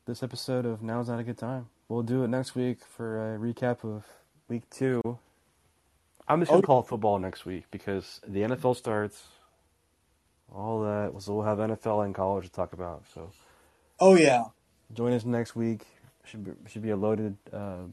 this 0.06 0.22
episode 0.22 0.66
of 0.66 0.82
Now's 0.82 1.08
Not 1.08 1.18
a 1.20 1.24
Good 1.24 1.38
Time. 1.38 1.68
We'll 1.88 2.02
do 2.02 2.24
it 2.24 2.28
next 2.28 2.54
week 2.54 2.78
for 2.84 3.34
a 3.34 3.38
recap 3.38 3.84
of 3.84 4.04
week 4.48 4.68
two. 4.70 5.00
I'm 6.28 6.40
just 6.40 6.50
gonna 6.50 6.60
Oh. 6.60 6.66
call 6.66 6.80
it 6.80 6.86
football 6.86 7.18
next 7.18 7.44
week 7.46 7.64
because 7.70 8.20
the 8.26 8.42
NFL 8.42 8.74
starts. 8.74 9.22
All 10.54 10.82
that, 10.82 11.12
so 11.22 11.34
we'll 11.34 11.44
have 11.44 11.58
NFL 11.58 12.02
and 12.04 12.14
college 12.14 12.44
to 12.46 12.50
talk 12.52 12.72
about. 12.72 13.04
So 13.14 13.30
Oh 14.00 14.14
yeah. 14.16 14.44
join 14.92 15.12
us 15.12 15.24
next 15.24 15.56
week. 15.56 15.86
Should 16.24 16.44
be, 16.44 16.52
should 16.70 16.82
be 16.82 16.90
a 16.90 16.96
loaded 16.96 17.36
uh, 17.52 17.84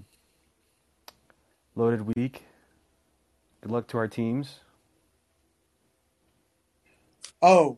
loaded 1.76 2.16
week. 2.16 2.44
Good 3.62 3.72
luck 3.72 3.88
to 3.90 3.98
our 3.98 4.08
teams. 4.08 4.60
Oh, 7.42 7.78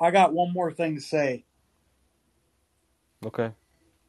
I 0.00 0.10
got 0.10 0.32
one 0.32 0.52
more 0.52 0.72
thing 0.72 0.94
to 0.94 1.00
say. 1.00 1.44
Okay. 3.26 3.52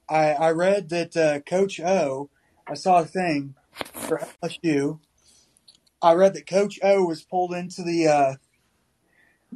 I 0.10 0.32
I 0.32 0.52
read 0.52 0.90
that 0.90 1.18
uh, 1.18 1.40
Coach 1.42 1.80
O. 1.80 2.30
I 2.68 2.76
saw 2.76 3.00
a 3.00 3.06
thing 3.06 3.56
for 3.74 4.22
LSU. 4.44 5.00
I 6.02 6.14
read 6.14 6.34
that 6.36 6.48
Coach 6.48 6.80
O 6.84 7.06
was 7.06 7.24
pulled 7.24 7.54
into 7.54 7.84
the 7.84 8.08
uh, 8.08 8.34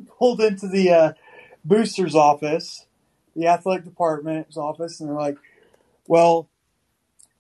pulled 0.19 0.41
into 0.41 0.67
the 0.67 0.89
uh, 0.91 1.13
boosters 1.63 2.15
office, 2.15 2.85
the 3.35 3.47
athletic 3.47 3.85
department's 3.85 4.57
office, 4.57 4.99
and 4.99 5.09
they're 5.09 5.17
like, 5.17 5.37
"Well, 6.07 6.49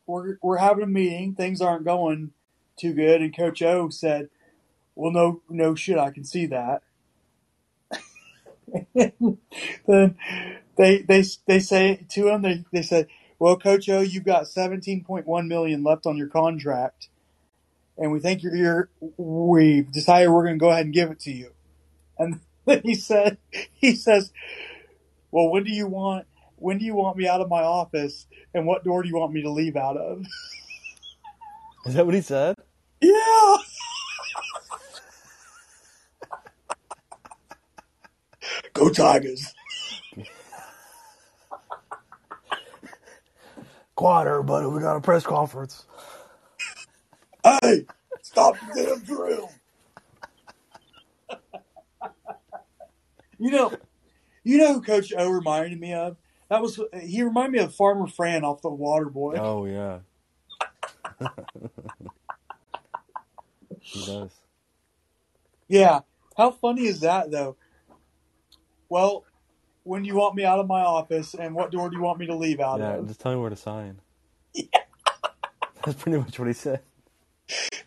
we're 0.07 0.37
we're 0.41 0.57
having 0.57 0.83
a 0.83 0.87
meeting. 0.87 1.35
Things 1.35 1.61
aren't 1.61 1.85
going 1.85 2.31
too 2.77 2.93
good." 2.93 3.21
And 3.21 3.35
Coach 3.35 3.61
O 3.61 3.89
said, 3.89 4.29
"Well, 4.95 5.11
no, 5.11 5.41
no 5.49 5.75
shit. 5.75 5.97
I 5.97 6.11
can 6.11 6.23
see 6.25 6.47
that." 6.47 6.83
then 9.87 10.17
they 10.77 11.01
they 11.01 11.23
they 11.47 11.59
say 11.59 12.05
to 12.11 12.29
him 12.29 12.41
they 12.41 12.63
they 12.71 12.81
said, 12.81 13.07
"Well, 13.39 13.57
Coach 13.57 13.89
O, 13.89 14.01
you've 14.01 14.25
got 14.25 14.47
seventeen 14.47 15.03
point 15.03 15.27
one 15.27 15.47
million 15.47 15.83
left 15.83 16.05
on 16.05 16.17
your 16.17 16.27
contract, 16.27 17.09
and 17.97 18.11
we 18.11 18.19
think 18.19 18.43
you're, 18.43 18.55
you're 18.55 18.89
we've 19.17 19.91
decided 19.91 20.29
we're 20.29 20.45
going 20.45 20.55
to 20.55 20.63
go 20.63 20.69
ahead 20.71 20.85
and 20.85 20.93
give 20.93 21.11
it 21.11 21.19
to 21.21 21.31
you." 21.31 21.51
And 22.17 22.41
then 22.65 22.81
he 22.83 22.95
said, 22.95 23.37
he 23.73 23.95
says, 23.95 24.31
"Well, 25.31 25.49
when 25.49 25.63
do 25.63 25.71
you 25.71 25.87
want 25.87 26.27
when 26.63 26.77
do 26.77 26.85
you 26.85 26.95
want 26.95 27.17
me 27.17 27.27
out 27.27 27.41
of 27.41 27.49
my 27.49 27.61
office, 27.61 28.25
and 28.53 28.65
what 28.65 28.85
door 28.85 29.03
do 29.03 29.09
you 29.09 29.15
want 29.15 29.33
me 29.33 29.41
to 29.41 29.49
leave 29.49 29.75
out 29.75 29.97
of?" 29.97 30.25
Is 31.85 31.95
that 31.95 32.05
what 32.05 32.15
he 32.15 32.21
said? 32.21 32.55
yeah. 33.01 33.57
Go 38.73 38.89
Tigers! 38.89 39.53
Quiet, 43.95 44.27
everybody. 44.27 44.65
We 44.67 44.79
got 44.79 44.95
a 44.95 45.01
press 45.01 45.23
conference. 45.23 45.85
Hey, 47.43 47.85
stop 48.21 48.55
the 48.73 48.83
damn 48.83 48.99
drill! 49.03 49.51
you 53.37 53.51
know, 53.51 53.73
you 54.43 54.57
know 54.57 54.73
who 54.75 54.81
Coach 54.81 55.13
O 55.17 55.29
reminded 55.29 55.79
me 55.79 55.93
of? 55.93 56.15
That 56.49 56.61
was 56.61 56.79
he 57.01 57.23
reminded 57.23 57.51
me 57.51 57.59
of 57.59 57.73
Farmer 57.73 58.07
Fran 58.07 58.43
off 58.43 58.61
the 58.61 58.69
Waterboy. 58.69 59.37
Oh 59.39 59.65
yeah. 59.65 59.99
he 63.79 64.05
does. 64.05 64.31
Yeah, 65.67 66.01
how 66.37 66.51
funny 66.51 66.85
is 66.85 66.99
that 67.01 67.31
though? 67.31 67.55
Well, 68.89 69.23
when 69.83 70.03
do 70.03 70.07
you 70.07 70.15
want 70.15 70.35
me 70.35 70.43
out 70.45 70.59
of 70.59 70.67
my 70.67 70.81
office, 70.81 71.33
and 71.33 71.55
what 71.55 71.71
door 71.71 71.89
do 71.89 71.95
you 71.95 72.01
want 72.03 72.19
me 72.19 72.27
to 72.27 72.35
leave 72.35 72.59
out 72.59 72.79
Yeah, 72.79 72.97
of? 72.97 73.07
just 73.07 73.19
tell 73.19 73.33
me 73.33 73.39
where 73.41 73.49
to 73.49 73.55
sign. 73.55 73.99
That's 75.85 76.01
pretty 76.01 76.17
much 76.19 76.37
what 76.37 76.47
he 76.47 76.53
said. 76.53 76.81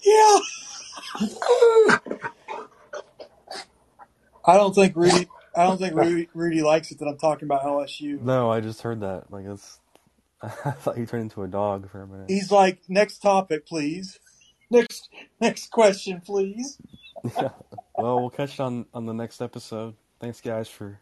Yeah. 0.03 0.39
I 4.49 4.57
don't 4.57 4.75
think 4.75 4.95
Rudy. 4.97 5.29
I 5.57 5.65
don't 5.65 5.79
think 5.79 5.95
Rudy, 5.95 6.29
Rudy 6.35 6.63
likes 6.63 6.91
it 6.91 6.99
that 6.99 7.07
I'm 7.07 7.19
talking 7.19 7.47
about 7.47 7.63
LSU. 7.63 8.21
No, 8.21 8.51
I 8.51 8.61
just 8.61 8.83
heard 8.83 9.01
that. 9.01 9.33
Like 9.33 9.47
it's. 9.47 9.81
I 10.43 10.73
thought 10.73 10.99
you 10.99 11.07
turned 11.07 11.25
into 11.25 11.43
a 11.43 11.49
dog 11.49 11.91
for 11.91 12.03
a 12.03 12.07
minute. 12.07 12.27
He's 12.29 12.53
like, 12.53 12.81
next 12.89 13.19
topic, 13.21 13.67
please. 13.67 14.19
Next, 14.69 15.11
next 15.41 15.71
question, 15.71 16.21
please. 16.27 16.79
yeah. 17.25 17.51
Well, 17.97 18.19
we'll 18.21 18.31
catch 18.31 18.59
you 18.59 18.65
on 18.65 18.87
on 18.93 19.07
the 19.07 19.15
next 19.15 19.41
episode. 19.41 19.95
Thanks, 20.19 20.41
guys, 20.41 20.69
for 20.69 20.99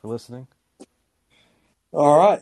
for 0.00 0.08
listening. 0.08 0.46
All 1.92 2.16
right. 2.18 2.34